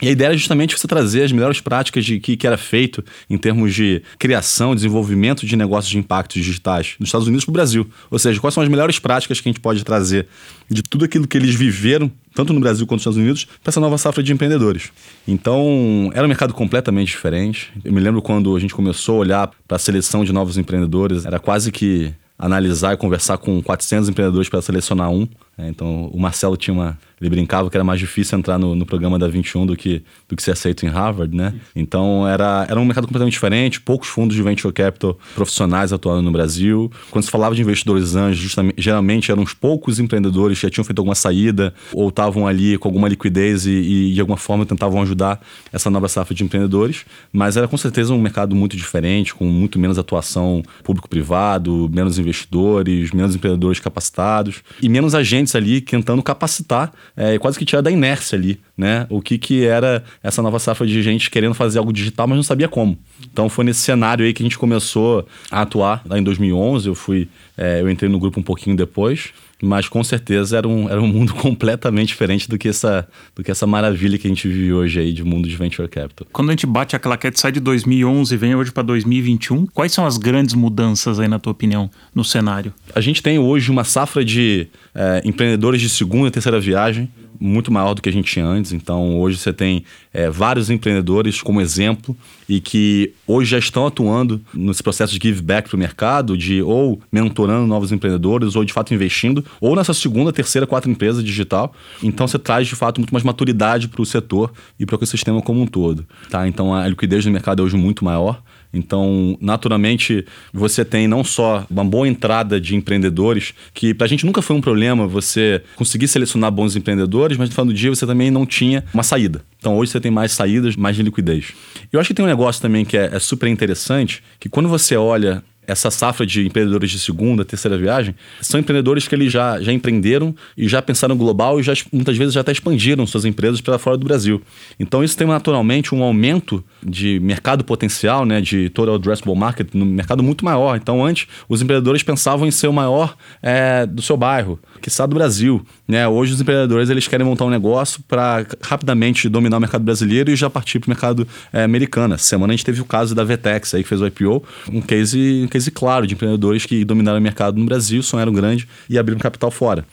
E 0.00 0.08
a 0.08 0.10
ideia 0.10 0.28
era 0.28 0.36
justamente 0.36 0.78
você 0.78 0.86
trazer 0.86 1.22
as 1.22 1.32
melhores 1.32 1.60
práticas 1.60 2.04
de 2.04 2.18
que, 2.18 2.36
que 2.36 2.46
era 2.46 2.56
feito 2.56 3.04
em 3.28 3.36
termos 3.36 3.74
de 3.74 4.02
criação, 4.18 4.74
desenvolvimento 4.74 5.46
de 5.46 5.56
negócios 5.56 5.90
de 5.90 5.98
impactos 5.98 6.42
digitais 6.42 6.94
nos 6.98 7.08
Estados 7.08 7.26
Unidos 7.26 7.44
para 7.44 7.52
o 7.52 7.54
Brasil. 7.54 7.90
Ou 8.10 8.18
seja, 8.18 8.40
quais 8.40 8.54
são 8.54 8.62
as 8.62 8.68
melhores 8.68 8.98
práticas 8.98 9.40
que 9.40 9.48
a 9.48 9.52
gente 9.52 9.60
pode 9.60 9.84
trazer 9.84 10.26
de 10.68 10.82
tudo 10.82 11.04
aquilo 11.04 11.26
que 11.26 11.36
eles 11.36 11.54
viveram, 11.54 12.10
tanto 12.34 12.52
no 12.52 12.60
Brasil 12.60 12.86
quanto 12.86 12.98
nos 12.98 13.02
Estados 13.02 13.18
Unidos, 13.18 13.44
para 13.62 13.70
essa 13.70 13.80
nova 13.80 13.98
safra 13.98 14.22
de 14.22 14.32
empreendedores. 14.32 14.90
Então, 15.26 16.10
era 16.14 16.24
um 16.24 16.28
mercado 16.28 16.54
completamente 16.54 17.08
diferente. 17.08 17.72
Eu 17.84 17.92
me 17.92 18.00
lembro 18.00 18.22
quando 18.22 18.56
a 18.56 18.60
gente 18.60 18.74
começou 18.74 19.16
a 19.16 19.18
olhar 19.18 19.50
para 19.66 19.76
a 19.76 19.78
seleção 19.78 20.24
de 20.24 20.32
novos 20.32 20.56
empreendedores, 20.56 21.26
era 21.26 21.38
quase 21.38 21.70
que 21.70 22.14
analisar 22.40 22.94
e 22.94 22.96
conversar 22.96 23.36
com 23.36 23.62
400 23.62 24.08
empreendedores 24.08 24.48
para 24.48 24.62
selecionar 24.62 25.10
um. 25.10 25.28
Né? 25.60 25.68
Então, 25.68 26.10
o 26.12 26.18
Marcelo 26.18 26.56
tinha 26.56 26.74
uma 26.74 26.98
ele 27.20 27.28
brincava 27.28 27.68
que 27.68 27.76
era 27.76 27.84
mais 27.84 28.00
difícil 28.00 28.38
entrar 28.38 28.58
no, 28.58 28.74
no 28.74 28.86
programa 28.86 29.18
da 29.18 29.28
21 29.28 29.66
do 29.66 29.76
que, 29.76 30.02
do 30.26 30.34
que 30.34 30.42
ser 30.42 30.52
aceito 30.52 30.86
em 30.86 30.88
Harvard, 30.88 31.36
né? 31.36 31.54
Então 31.76 32.26
era, 32.26 32.66
era 32.68 32.80
um 32.80 32.84
mercado 32.84 33.06
completamente 33.06 33.34
diferente, 33.34 33.80
poucos 33.80 34.08
fundos 34.08 34.34
de 34.34 34.42
venture 34.42 34.72
capital 34.72 35.18
profissionais 35.34 35.92
atuando 35.92 36.22
no 36.22 36.32
Brasil. 36.32 36.90
Quando 37.10 37.24
se 37.24 37.30
falava 37.30 37.54
de 37.54 37.60
investidores 37.60 38.16
anjos, 38.16 38.56
geralmente 38.78 39.30
eram 39.30 39.42
uns 39.42 39.52
poucos 39.52 40.00
empreendedores 40.00 40.58
que 40.58 40.66
já 40.66 40.70
tinham 40.70 40.84
feito 40.84 40.98
alguma 40.98 41.14
saída 41.14 41.74
ou 41.92 42.08
estavam 42.08 42.46
ali 42.46 42.78
com 42.78 42.88
alguma 42.88 43.06
liquidez 43.06 43.66
e, 43.66 43.70
e 43.70 44.14
de 44.14 44.20
alguma 44.20 44.38
forma 44.38 44.64
tentavam 44.64 45.02
ajudar 45.02 45.40
essa 45.70 45.90
nova 45.90 46.08
safra 46.08 46.34
de 46.34 46.42
empreendedores. 46.42 47.04
Mas 47.30 47.58
era 47.58 47.68
com 47.68 47.76
certeza 47.76 48.14
um 48.14 48.18
mercado 48.20 48.56
muito 48.56 48.76
diferente, 48.78 49.34
com 49.34 49.44
muito 49.44 49.78
menos 49.78 49.98
atuação 49.98 50.62
público-privado, 50.82 51.90
menos 51.92 52.18
investidores, 52.18 53.12
menos 53.12 53.34
empreendedores 53.36 53.78
capacitados 53.78 54.62
e 54.80 54.88
menos 54.88 55.14
agentes 55.14 55.49
ali 55.58 55.80
tentando 55.80 56.22
capacitar 56.22 56.92
é, 57.16 57.38
quase 57.38 57.58
que 57.58 57.64
tirar 57.64 57.80
da 57.80 57.90
inércia 57.90 58.36
ali 58.36 58.60
né, 58.76 59.06
o 59.10 59.20
que, 59.20 59.38
que 59.38 59.64
era 59.64 60.02
essa 60.22 60.42
nova 60.42 60.58
safra 60.58 60.86
de 60.86 61.02
gente 61.02 61.30
querendo 61.30 61.54
fazer 61.54 61.78
algo 61.78 61.92
digital, 61.92 62.26
mas 62.26 62.36
não 62.36 62.42
sabia 62.42 62.68
como. 62.68 62.98
Então 63.30 63.48
foi 63.48 63.64
nesse 63.64 63.80
cenário 63.80 64.24
aí 64.24 64.32
que 64.32 64.42
a 64.42 64.46
gente 64.46 64.58
começou 64.58 65.26
a 65.50 65.62
atuar 65.62 66.02
lá 66.06 66.18
em 66.18 66.22
2011. 66.22 66.88
Eu 66.88 66.94
fui, 66.94 67.28
é, 67.56 67.80
eu 67.80 67.90
entrei 67.90 68.10
no 68.10 68.18
grupo 68.18 68.40
um 68.40 68.42
pouquinho 68.42 68.76
depois 68.76 69.32
mas 69.62 69.88
com 69.88 70.02
certeza 70.02 70.58
era 70.58 70.68
um, 70.68 70.88
era 70.88 71.00
um 71.00 71.06
mundo 71.06 71.34
completamente 71.40 72.08
diferente 72.08 72.48
do 72.48 72.58
que, 72.58 72.68
essa, 72.68 73.06
do 73.34 73.42
que 73.42 73.50
essa 73.50 73.66
maravilha 73.66 74.18
que 74.18 74.26
a 74.26 74.30
gente 74.30 74.48
vive 74.48 74.72
hoje 74.72 75.00
aí 75.00 75.12
de 75.12 75.24
mundo 75.24 75.48
de 75.48 75.56
venture 75.56 75.88
capital. 75.88 76.26
Quando 76.32 76.48
a 76.48 76.52
gente 76.52 76.66
bate 76.66 76.96
a 76.96 76.98
claquete, 76.98 77.40
sai 77.40 77.52
de 77.52 77.60
2011 77.60 78.34
e 78.34 78.36
vem 78.36 78.54
hoje 78.54 78.72
para 78.72 78.82
2021, 78.82 79.66
quais 79.66 79.92
são 79.92 80.06
as 80.06 80.16
grandes 80.16 80.54
mudanças 80.54 81.20
aí, 81.20 81.28
na 81.28 81.38
tua 81.38 81.52
opinião, 81.52 81.90
no 82.14 82.24
cenário? 82.24 82.72
A 82.94 83.00
gente 83.00 83.22
tem 83.22 83.38
hoje 83.38 83.70
uma 83.70 83.84
safra 83.84 84.24
de 84.24 84.68
é, 84.94 85.22
empreendedores 85.24 85.80
de 85.80 85.88
segunda 85.88 86.28
e 86.28 86.30
terceira 86.30 86.60
viagem, 86.60 87.08
muito 87.40 87.72
maior 87.72 87.94
do 87.94 88.02
que 88.02 88.08
a 88.08 88.12
gente 88.12 88.30
tinha 88.30 88.44
antes. 88.44 88.72
Então, 88.72 89.18
hoje 89.18 89.38
você 89.38 89.52
tem 89.52 89.84
é, 90.12 90.28
vários 90.28 90.68
empreendedores 90.68 91.40
como 91.40 91.60
exemplo 91.60 92.14
e 92.48 92.60
que 92.60 93.12
hoje 93.26 93.50
já 93.50 93.58
estão 93.58 93.86
atuando 93.86 94.40
nesse 94.52 94.82
processo 94.82 95.18
de 95.18 95.28
give 95.28 95.40
back 95.40 95.68
para 95.68 95.76
o 95.76 95.78
mercado, 95.78 96.36
de 96.36 96.60
ou 96.62 97.00
mentorando 97.10 97.66
novos 97.66 97.90
empreendedores, 97.92 98.54
ou 98.54 98.64
de 98.64 98.72
fato 98.72 98.92
investindo, 98.92 99.44
ou 99.60 99.74
nessa 99.74 99.94
segunda, 99.94 100.32
terceira, 100.32 100.66
quarta 100.66 100.90
empresa 100.90 101.22
digital. 101.22 101.72
Então, 102.02 102.28
você 102.28 102.38
traz 102.38 102.68
de 102.68 102.76
fato 102.76 103.00
muito 103.00 103.12
mais 103.12 103.24
maturidade 103.24 103.88
para 103.88 104.02
o 104.02 104.06
setor 104.06 104.52
e 104.78 104.84
para 104.84 104.94
o 104.94 104.96
ecossistema 104.96 105.40
como 105.40 105.62
um 105.62 105.66
todo. 105.66 106.04
Tá? 106.28 106.46
Então, 106.46 106.74
a 106.74 106.86
liquidez 106.86 107.24
do 107.24 107.30
mercado 107.30 107.62
é 107.62 107.64
hoje 107.64 107.76
muito 107.76 108.04
maior. 108.04 108.42
Então, 108.72 109.36
naturalmente, 109.40 110.24
você 110.52 110.84
tem 110.84 111.08
não 111.08 111.24
só 111.24 111.66
uma 111.70 111.84
boa 111.84 112.06
entrada 112.06 112.60
de 112.60 112.76
empreendedores, 112.76 113.52
que 113.74 113.92
para 113.92 114.04
a 114.04 114.08
gente 114.08 114.24
nunca 114.24 114.40
foi 114.40 114.54
um 114.54 114.60
problema 114.60 115.06
você 115.06 115.62
conseguir 115.76 116.08
selecionar 116.08 116.50
bons 116.50 116.76
empreendedores, 116.76 117.36
mas 117.36 117.48
no 117.48 117.54
final 117.54 117.66
do 117.66 117.74
dia 117.74 117.90
você 117.90 118.06
também 118.06 118.30
não 118.30 118.46
tinha 118.46 118.84
uma 118.94 119.02
saída. 119.02 119.42
Então, 119.58 119.76
hoje 119.76 119.92
você 119.92 120.00
tem 120.00 120.10
mais 120.10 120.32
saídas, 120.32 120.76
mais 120.76 120.96
de 120.96 121.02
liquidez. 121.02 121.52
Eu 121.92 122.00
acho 122.00 122.08
que 122.08 122.14
tem 122.14 122.24
um 122.24 122.28
negócio 122.28 122.62
também 122.62 122.84
que 122.84 122.96
é, 122.96 123.10
é 123.12 123.18
super 123.18 123.48
interessante, 123.48 124.22
que 124.38 124.48
quando 124.48 124.68
você 124.68 124.96
olha 124.96 125.42
essa 125.70 125.90
safra 125.90 126.26
de 126.26 126.46
empreendedores 126.46 126.90
de 126.90 126.98
segunda, 126.98 127.44
terceira 127.44 127.78
viagem, 127.78 128.14
são 128.40 128.58
empreendedores 128.58 129.06
que 129.06 129.14
eles 129.14 129.32
já, 129.32 129.60
já 129.60 129.72
empreenderam 129.72 130.34
e 130.56 130.68
já 130.68 130.82
pensaram 130.82 131.16
global 131.16 131.60
e 131.60 131.62
já, 131.62 131.72
muitas 131.92 132.16
vezes 132.16 132.34
já 132.34 132.40
até 132.40 132.52
expandiram 132.52 133.06
suas 133.06 133.24
empresas 133.24 133.60
para 133.60 133.78
fora 133.78 133.96
do 133.96 134.04
Brasil. 134.04 134.42
Então 134.78 135.04
isso 135.04 135.16
tem 135.16 135.26
naturalmente 135.26 135.94
um 135.94 136.02
aumento 136.02 136.64
de 136.82 137.20
mercado 137.20 137.64
potencial, 137.64 138.24
né, 138.24 138.40
de 138.40 138.68
total 138.70 138.96
addressable 138.96 139.34
market, 139.34 139.68
no 139.72 139.86
mercado 139.86 140.22
muito 140.22 140.44
maior. 140.44 140.76
Então 140.76 141.04
antes 141.04 141.26
os 141.48 141.62
empreendedores 141.62 142.02
pensavam 142.02 142.46
em 142.46 142.50
ser 142.50 142.68
o 142.68 142.72
maior 142.72 143.16
é, 143.42 143.86
do 143.86 144.02
seu 144.02 144.16
bairro, 144.16 144.58
que 144.80 144.88
está 144.88 145.06
do 145.06 145.14
Brasil. 145.14 145.64
Né? 145.90 146.06
Hoje 146.06 146.34
os 146.34 146.40
empreendedores 146.40 146.88
eles 146.88 147.08
querem 147.08 147.26
montar 147.26 147.44
um 147.44 147.50
negócio 147.50 148.00
para 148.06 148.46
rapidamente 148.62 149.28
dominar 149.28 149.56
o 149.56 149.60
mercado 149.60 149.82
brasileiro 149.82 150.30
e 150.30 150.36
já 150.36 150.48
partir 150.48 150.78
para 150.78 150.86
o 150.86 150.90
mercado 150.90 151.26
é, 151.52 151.64
americano. 151.64 152.16
Semana 152.16 152.52
a 152.52 152.56
gente 152.56 152.64
teve 152.64 152.80
o 152.80 152.84
caso 152.84 153.12
da 153.12 153.24
Vetex 153.24 153.74
aí 153.74 153.82
que 153.82 153.88
fez 153.88 154.00
o 154.00 154.06
IPO, 154.06 154.40
um 154.72 154.80
case, 154.80 155.42
um 155.44 155.48
case 155.48 155.68
claro 155.72 156.06
de 156.06 156.14
empreendedores 156.14 156.64
que 156.64 156.84
dominaram 156.84 157.18
o 157.18 157.20
mercado 157.20 157.58
no 157.58 157.66
Brasil, 157.66 158.04
sonharam 158.04 158.32
grande 158.32 158.68
e 158.88 158.96
abriram 158.96 159.18
capital 159.18 159.50
fora. 159.50 159.84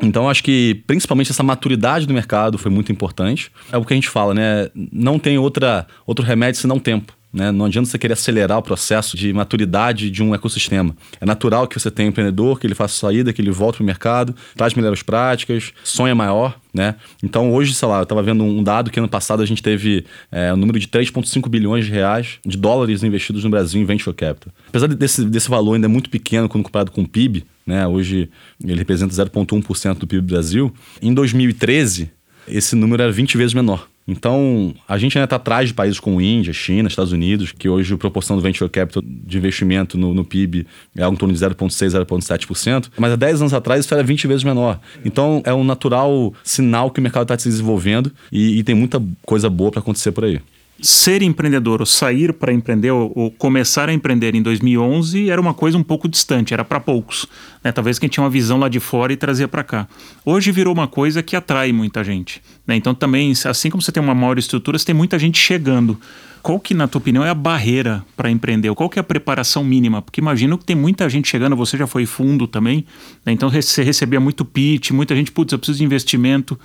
Então, 0.00 0.30
acho 0.30 0.44
que 0.44 0.82
principalmente 0.86 1.32
essa 1.32 1.42
maturidade 1.42 2.06
do 2.06 2.14
mercado 2.14 2.56
foi 2.56 2.70
muito 2.70 2.92
importante. 2.92 3.50
É 3.72 3.76
o 3.76 3.84
que 3.84 3.92
a 3.92 3.96
gente 3.96 4.08
fala, 4.08 4.32
né? 4.32 4.68
Não 4.74 5.18
tem 5.18 5.36
outra, 5.36 5.84
outro 6.06 6.24
remédio 6.24 6.60
senão 6.60 6.78
tempo. 6.78 7.12
Né? 7.32 7.52
Não 7.52 7.66
adianta 7.66 7.88
você 7.88 7.98
querer 7.98 8.14
acelerar 8.14 8.58
o 8.58 8.62
processo 8.62 9.16
de 9.16 9.32
maturidade 9.32 10.10
de 10.10 10.22
um 10.22 10.34
ecossistema. 10.34 10.96
É 11.20 11.26
natural 11.26 11.68
que 11.68 11.78
você 11.78 11.90
tenha 11.90 12.08
um 12.08 12.10
empreendedor, 12.10 12.58
que 12.58 12.66
ele 12.66 12.74
faça 12.74 12.94
saída, 12.94 13.32
que 13.32 13.40
ele 13.40 13.50
volte 13.50 13.76
para 13.76 13.84
o 13.84 13.86
mercado, 13.86 14.34
traz 14.56 14.74
melhores 14.74 15.02
práticas, 15.02 15.72
sonha 15.84 16.14
maior. 16.14 16.58
Né? 16.74 16.96
Então, 17.22 17.52
hoje, 17.52 17.74
sei 17.74 17.88
lá, 17.88 17.98
eu 17.98 18.02
estava 18.04 18.22
vendo 18.22 18.44
um 18.44 18.62
dado 18.62 18.90
que 18.90 18.98
ano 18.98 19.08
passado 19.08 19.42
a 19.42 19.46
gente 19.46 19.62
teve 19.62 20.04
é, 20.30 20.52
um 20.52 20.56
número 20.56 20.78
de 20.78 20.88
3,5 20.88 21.48
bilhões 21.48 21.86
de 21.86 21.92
reais 21.92 22.38
de 22.44 22.56
dólares 22.56 23.02
investidos 23.02 23.44
no 23.44 23.50
Brasil 23.50 23.80
em 23.80 23.84
venture 23.84 24.14
capital. 24.14 24.52
Apesar 24.68 24.86
desse, 24.88 25.24
desse 25.24 25.48
valor 25.48 25.74
ainda 25.74 25.86
é 25.86 25.88
muito 25.88 26.10
pequeno 26.10 26.48
quando 26.48 26.64
comparado 26.64 26.90
com 26.90 27.02
o 27.02 27.08
PIB, 27.08 27.44
né? 27.66 27.86
hoje 27.86 28.28
ele 28.62 28.78
representa 28.78 29.14
0,1% 29.14 29.98
do 29.98 30.06
PIB 30.06 30.22
do 30.22 30.32
Brasil. 30.32 30.72
Em 31.02 31.12
2013, 31.12 32.10
esse 32.48 32.74
número 32.74 33.02
era 33.02 33.12
20 33.12 33.36
vezes 33.36 33.54
menor. 33.54 33.88
Então, 34.10 34.74
a 34.88 34.98
gente 34.98 35.16
ainda 35.16 35.24
está 35.24 35.36
atrás 35.36 35.68
de 35.68 35.74
países 35.74 36.00
como 36.00 36.20
Índia, 36.20 36.52
China, 36.52 36.88
Estados 36.88 37.12
Unidos, 37.12 37.52
que 37.52 37.68
hoje 37.68 37.94
a 37.94 37.96
proporção 37.96 38.34
do 38.34 38.42
venture 38.42 38.68
capital 38.68 39.00
de 39.06 39.38
investimento 39.38 39.96
no, 39.96 40.12
no 40.12 40.24
PIB 40.24 40.66
é 40.96 41.06
em 41.06 41.14
torno 41.14 41.32
de 41.32 41.40
0,6%, 41.40 42.04
0,7%. 42.04 42.88
Mas 42.98 43.12
há 43.12 43.16
10 43.16 43.42
anos 43.42 43.54
atrás 43.54 43.84
isso 43.84 43.94
era 43.94 44.02
20 44.02 44.26
vezes 44.26 44.42
menor. 44.42 44.80
Então, 45.04 45.40
é 45.44 45.54
um 45.54 45.62
natural 45.62 46.34
sinal 46.42 46.90
que 46.90 46.98
o 46.98 47.02
mercado 47.02 47.22
está 47.22 47.38
se 47.38 47.48
desenvolvendo 47.48 48.10
e, 48.32 48.58
e 48.58 48.64
tem 48.64 48.74
muita 48.74 49.00
coisa 49.24 49.48
boa 49.48 49.70
para 49.70 49.78
acontecer 49.78 50.10
por 50.10 50.24
aí 50.24 50.40
ser 50.82 51.22
empreendedor 51.22 51.80
ou 51.80 51.86
sair 51.86 52.32
para 52.32 52.52
empreender 52.52 52.90
ou, 52.90 53.12
ou, 53.14 53.30
começar 53.30 53.88
a 53.88 53.92
empreender 53.92 54.34
em 54.34 54.42
2011 54.42 55.30
era 55.30 55.40
uma 55.40 55.54
coisa 55.54 55.76
um 55.76 55.82
pouco 55.82 56.08
distante, 56.08 56.54
era 56.54 56.64
para 56.64 56.80
poucos. 56.80 57.26
Né? 57.62 57.72
Talvez 57.72 57.98
quem 57.98 58.08
tinha 58.08 58.22
uma 58.24 58.30
visão 58.30 58.58
lá 58.58 58.68
de 58.68 58.80
fora 58.80 59.12
e 59.12 59.16
trazia 59.16 59.48
para 59.48 59.62
cá. 59.62 59.88
Hoje 60.24 60.50
virou 60.52 60.72
uma 60.72 60.88
coisa 60.88 61.22
que 61.22 61.36
atrai 61.36 61.72
muita 61.72 62.02
gente. 62.02 62.42
Né? 62.66 62.76
Então 62.76 62.94
também, 62.94 63.32
assim 63.44 63.70
como 63.70 63.82
você 63.82 63.92
tem 63.92 64.02
uma 64.02 64.14
maior 64.14 64.38
estrutura, 64.38 64.78
você 64.78 64.86
tem 64.86 64.94
muita 64.94 65.18
gente 65.18 65.38
chegando. 65.38 65.98
Qual 66.42 66.58
que, 66.58 66.72
na 66.72 66.88
tua 66.88 66.98
opinião, 66.98 67.24
é 67.24 67.28
a 67.28 67.34
barreira 67.34 68.02
para 68.16 68.30
empreender? 68.30 68.74
Qual 68.74 68.88
que 68.88 68.98
é 68.98 69.00
a 69.00 69.04
preparação 69.04 69.62
mínima? 69.62 70.00
Porque 70.00 70.20
imagino 70.20 70.56
que 70.56 70.64
tem 70.64 70.74
muita 70.74 71.08
gente 71.08 71.28
chegando, 71.28 71.54
você 71.54 71.76
já 71.76 71.86
foi 71.86 72.06
fundo 72.06 72.46
também, 72.46 72.84
né? 73.26 73.32
então 73.32 73.50
você 73.50 73.82
recebia 73.82 74.18
muito 74.18 74.44
pitch, 74.44 74.90
muita 74.92 75.14
gente, 75.14 75.30
putz, 75.30 75.52
eu 75.52 75.58
preciso 75.58 75.78
de 75.78 75.84
investimento. 75.84 76.58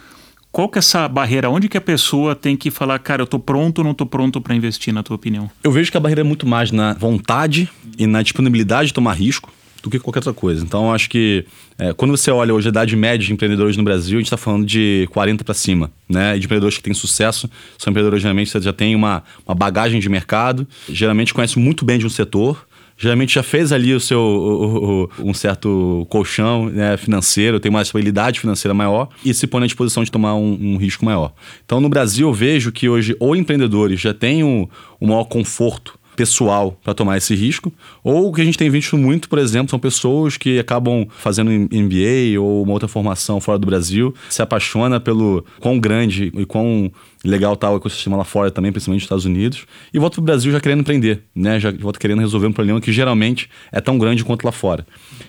Qual 0.55 0.69
que 0.69 0.77
é 0.77 0.79
essa 0.79 1.05
barreira? 1.09 1.49
Onde 1.49 1.67
que 1.67 1.75
a 1.75 1.81
pessoa 1.81 2.33
tem 2.33 2.55
que 2.55 2.71
falar, 2.71 2.97
cara, 2.99 3.21
eu 3.21 3.27
tô 3.27 3.37
pronto 3.37 3.79
ou 3.79 3.83
não 3.83 3.93
tô 3.93 4.05
pronto 4.05 4.39
para 4.39 4.55
investir, 4.55 4.93
na 4.93 5.03
tua 5.03 5.17
opinião? 5.17 5.51
Eu 5.61 5.69
vejo 5.69 5.91
que 5.91 5.97
a 5.97 5.99
barreira 5.99 6.21
é 6.21 6.23
muito 6.23 6.47
mais 6.47 6.71
na 6.71 6.93
vontade 6.93 7.69
e 7.99 8.07
na 8.07 8.21
disponibilidade 8.21 8.87
de 8.87 8.93
tomar 8.93 9.11
risco 9.15 9.51
do 9.83 9.89
que 9.89 9.99
qualquer 9.99 10.19
outra 10.19 10.31
coisa. 10.31 10.63
Então, 10.63 10.93
acho 10.93 11.09
que 11.09 11.43
é, 11.77 11.91
quando 11.91 12.11
você 12.11 12.31
olha 12.31 12.53
hoje 12.53 12.69
a 12.69 12.71
idade 12.71 12.95
média 12.95 13.27
de 13.27 13.33
empreendedores 13.33 13.75
no 13.75 13.83
Brasil, 13.83 14.15
a 14.17 14.21
gente 14.21 14.27
está 14.27 14.37
falando 14.37 14.65
de 14.65 15.09
40 15.11 15.43
para 15.43 15.53
cima, 15.53 15.91
né? 16.07 16.37
E 16.37 16.39
de 16.39 16.45
empreendedores 16.45 16.77
que 16.77 16.83
têm 16.83 16.93
sucesso, 16.93 17.49
são 17.77 17.91
empreendedores 17.91 18.21
geralmente 18.21 18.49
que 18.49 18.61
já 18.61 18.71
têm 18.71 18.95
uma, 18.95 19.23
uma 19.45 19.53
bagagem 19.53 19.99
de 19.99 20.07
mercado, 20.07 20.65
geralmente 20.87 21.33
conhecem 21.33 21.61
muito 21.61 21.83
bem 21.83 21.99
de 21.99 22.05
um 22.05 22.09
setor, 22.09 22.65
geralmente 22.97 23.35
já 23.35 23.43
fez 23.43 23.71
ali 23.71 23.93
o 23.93 23.99
seu 23.99 24.19
o, 24.19 25.03
o, 25.03 25.29
um 25.29 25.33
certo 25.33 26.05
colchão 26.09 26.69
né, 26.69 26.97
financeiro, 26.97 27.59
tem 27.59 27.69
uma 27.69 27.81
estabilidade 27.81 28.39
financeira 28.39 28.73
maior 28.73 29.09
e 29.23 29.33
se 29.33 29.47
põe 29.47 29.63
à 29.63 29.65
disposição 29.65 30.03
de 30.03 30.11
tomar 30.11 30.35
um, 30.35 30.57
um, 30.59 30.77
risco 30.77 31.03
maior. 31.05 31.33
Então, 31.65 31.79
no 31.79 31.89
Brasil, 31.89 32.27
eu 32.27 32.33
vejo 32.33 32.71
que 32.71 32.87
hoje 32.87 33.15
ou 33.19 33.35
empreendedores 33.35 33.99
já 33.99 34.13
têm 34.13 34.43
um, 34.43 34.67
um 34.99 35.07
maior 35.07 35.25
conforto 35.25 35.97
pessoal 36.15 36.79
para 36.83 36.93
tomar 36.93 37.17
esse 37.17 37.35
risco, 37.35 37.71
ou 38.03 38.29
o 38.29 38.33
que 38.33 38.41
a 38.41 38.45
gente 38.45 38.57
tem 38.57 38.69
visto 38.69 38.97
muito, 38.97 39.27
por 39.29 39.37
exemplo, 39.37 39.69
são 39.69 39.77
pessoas 39.77 40.37
que 40.37 40.57
acabam 40.57 41.05
fazendo 41.17 41.51
MBA 41.51 42.39
ou 42.39 42.63
uma 42.63 42.71
outra 42.71 42.87
formação 42.87 43.39
fora 43.39 43.59
do 43.59 43.67
Brasil, 43.67 44.15
se 44.29 44.41
apaixona 44.41 44.99
pelo 44.99 45.45
quão 45.59 45.77
grande 45.77 46.31
e 46.33 46.45
quão 46.45 46.91
legal 47.25 47.53
está 47.53 47.69
o 47.71 47.77
ecossistema 47.77 48.15
lá 48.15 48.23
fora 48.23 48.51
também, 48.51 48.71
principalmente 48.71 49.01
nos 49.01 49.05
Estados 49.05 49.25
Unidos, 49.25 49.65
e 49.93 49.99
volta 49.99 50.15
para 50.15 50.21
o 50.21 50.25
Brasil 50.25 50.51
já 50.51 50.59
querendo 50.59 50.81
empreender, 50.81 51.23
né? 51.35 51.59
Já 51.59 51.71
volta 51.71 51.99
querendo 51.99 52.19
resolver 52.19 52.47
um 52.47 52.53
problema 52.53 52.79
que 52.79 52.91
geralmente 52.91 53.49
é 53.71 53.81
tão 53.81 53.97
grande 53.97 54.23
quanto 54.23 54.45
lá 54.45 54.51
fora. 54.51 54.85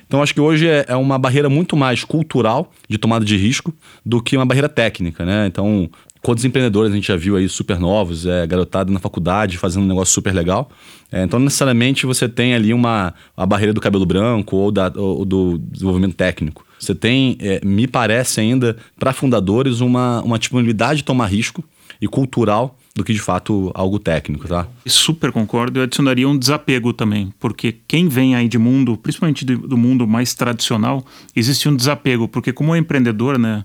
Então 0.07 0.23
acho 0.23 0.35
que 0.35 0.41
hoje 0.41 0.69
é, 0.69 0.85
é 0.89 0.97
uma 0.97 1.19
barreira 1.19 1.49
muito 1.49 1.77
mais 1.77 2.05
cultural 2.05 2.71
de 2.89 2.99
tomada 2.99 3.25
de 3.25 3.37
risco 3.37 3.75
do 4.05 4.23
que 4.23 4.37
uma 4.37 4.47
barreira 4.47 4.69
técnica, 4.69 5.25
né? 5.25 5.47
Então 5.47 5.91
Quantos 6.27 6.45
empreendedores 6.45 6.91
a 6.91 6.95
gente 6.97 7.07
já 7.07 7.17
viu 7.17 7.37
aí 7.37 7.49
super 7.49 7.79
novos, 7.79 8.27
é, 8.27 8.45
garotada 8.49 8.93
na 8.93 8.99
faculdade 8.99 9.57
fazendo 9.59 9.85
um 9.85 9.87
negócio 9.87 10.13
super 10.13 10.35
legal. 10.35 10.69
É, 11.13 11.23
então, 11.23 11.39
necessariamente, 11.39 12.05
você 12.05 12.29
tem 12.29 12.53
ali 12.53 12.75
uma 12.75 13.15
a 13.37 13.47
barreira 13.47 13.73
do 13.73 13.81
cabelo 13.81 14.05
branco 14.05 14.57
ou, 14.57 14.73
da, 14.73 14.93
ou 14.97 15.25
do 15.25 15.57
desenvolvimento 15.57 16.17
técnico. 16.17 16.67
Você 16.81 16.97
tem, 16.97 17.39
é, 17.41 17.61
me 17.65 17.87
parece 17.87 18.41
ainda, 18.41 18.77
para 18.99 19.13
fundadores, 19.13 19.81
uma, 19.81 20.21
uma 20.23 20.37
disponibilidade 20.37 20.97
de 20.97 21.05
tomar 21.05 21.27
risco 21.27 21.63
e 22.01 22.07
cultural 22.09 22.77
do 22.95 23.05
que 23.05 23.13
de 23.13 23.21
fato 23.21 23.71
algo 23.75 23.99
técnico, 23.99 24.49
tá? 24.49 24.67
Super 24.87 25.31
concordo. 25.31 25.79
Eu 25.79 25.85
adicionaria 25.85 26.27
um 26.27 26.37
desapego 26.37 26.95
também, 26.95 27.33
porque 27.39 27.77
quem 27.87 28.09
vem 28.09 28.35
aí 28.35 28.49
de 28.49 28.59
mundo, 28.59 28.97
principalmente 28.97 29.45
do, 29.45 29.69
do 29.69 29.77
mundo 29.77 30.07
mais 30.07 30.33
tradicional, 30.33 31.05
existe 31.35 31.69
um 31.69 31.77
desapego, 31.77 32.27
porque 32.27 32.53
como 32.55 32.75
empreendedor, 32.75 33.39
né? 33.39 33.65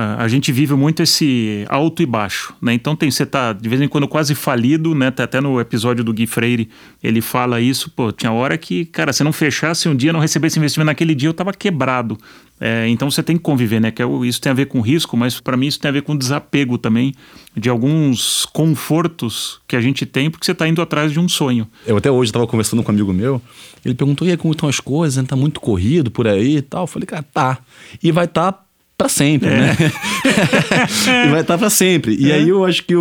A 0.00 0.28
gente 0.28 0.52
vive 0.52 0.74
muito 0.74 1.02
esse 1.02 1.64
alto 1.68 2.02
e 2.02 2.06
baixo, 2.06 2.54
né? 2.62 2.72
Então 2.72 2.94
tem 2.94 3.10
você 3.10 3.26
tá 3.26 3.52
de 3.52 3.68
vez 3.68 3.80
em 3.80 3.88
quando 3.88 4.06
quase 4.06 4.32
falido, 4.32 4.94
né? 4.94 5.10
Tá 5.10 5.24
até 5.24 5.40
no 5.40 5.60
episódio 5.60 6.04
do 6.04 6.12
Gui 6.12 6.24
Freire, 6.24 6.68
ele 7.02 7.20
fala 7.20 7.60
isso, 7.60 7.90
pô, 7.90 8.12
tinha 8.12 8.30
hora 8.30 8.56
que, 8.56 8.84
cara, 8.84 9.12
se 9.12 9.24
não 9.24 9.32
fechasse 9.32 9.88
um 9.88 9.96
dia, 9.96 10.12
não 10.12 10.20
recebesse 10.20 10.56
investimento 10.56 10.86
naquele 10.86 11.16
dia, 11.16 11.28
eu 11.28 11.34
tava 11.34 11.52
quebrado. 11.52 12.16
É, 12.60 12.88
então 12.88 13.10
você 13.10 13.24
tem 13.24 13.36
que 13.36 13.42
conviver, 13.42 13.80
né? 13.80 13.90
Que 13.90 14.00
é 14.00 14.06
isso 14.24 14.40
tem 14.40 14.50
a 14.50 14.54
ver 14.54 14.66
com 14.66 14.80
risco, 14.80 15.16
mas 15.16 15.40
para 15.40 15.56
mim 15.56 15.66
isso 15.66 15.80
tem 15.80 15.88
a 15.88 15.92
ver 15.92 16.02
com 16.02 16.16
desapego 16.16 16.78
também 16.78 17.12
de 17.56 17.68
alguns 17.68 18.46
confortos 18.46 19.60
que 19.66 19.74
a 19.74 19.80
gente 19.80 20.06
tem 20.06 20.30
porque 20.30 20.46
você 20.46 20.52
está 20.52 20.68
indo 20.68 20.80
atrás 20.80 21.10
de 21.10 21.18
um 21.18 21.28
sonho. 21.28 21.66
Eu 21.84 21.96
até 21.96 22.08
hoje 22.08 22.28
estava 22.28 22.46
conversando 22.46 22.84
com 22.84 22.92
um 22.92 22.94
amigo 22.94 23.12
meu, 23.12 23.42
ele 23.84 23.94
perguntou: 23.94 24.28
e 24.28 24.30
aí, 24.30 24.36
como 24.36 24.52
estão 24.52 24.68
as 24.68 24.78
coisas? 24.78 25.26
Tá 25.26 25.34
muito 25.34 25.60
corrido 25.60 26.08
por 26.08 26.28
aí 26.28 26.58
e 26.58 26.62
tal? 26.62 26.84
Eu 26.84 26.86
falei, 26.86 27.06
cara, 27.06 27.24
tá. 27.32 27.58
E 28.00 28.12
vai 28.12 28.26
estar 28.26 28.52
tá 28.52 28.67
para 28.98 29.08
sempre, 29.08 29.48
é. 29.48 29.52
né? 29.52 29.76
e 31.24 31.30
vai 31.30 31.42
estar 31.42 31.56
para 31.56 31.70
sempre. 31.70 32.16
E 32.18 32.32
é. 32.32 32.34
aí 32.34 32.48
eu 32.48 32.64
acho 32.64 32.82
que 32.82 32.96
o, 32.96 33.00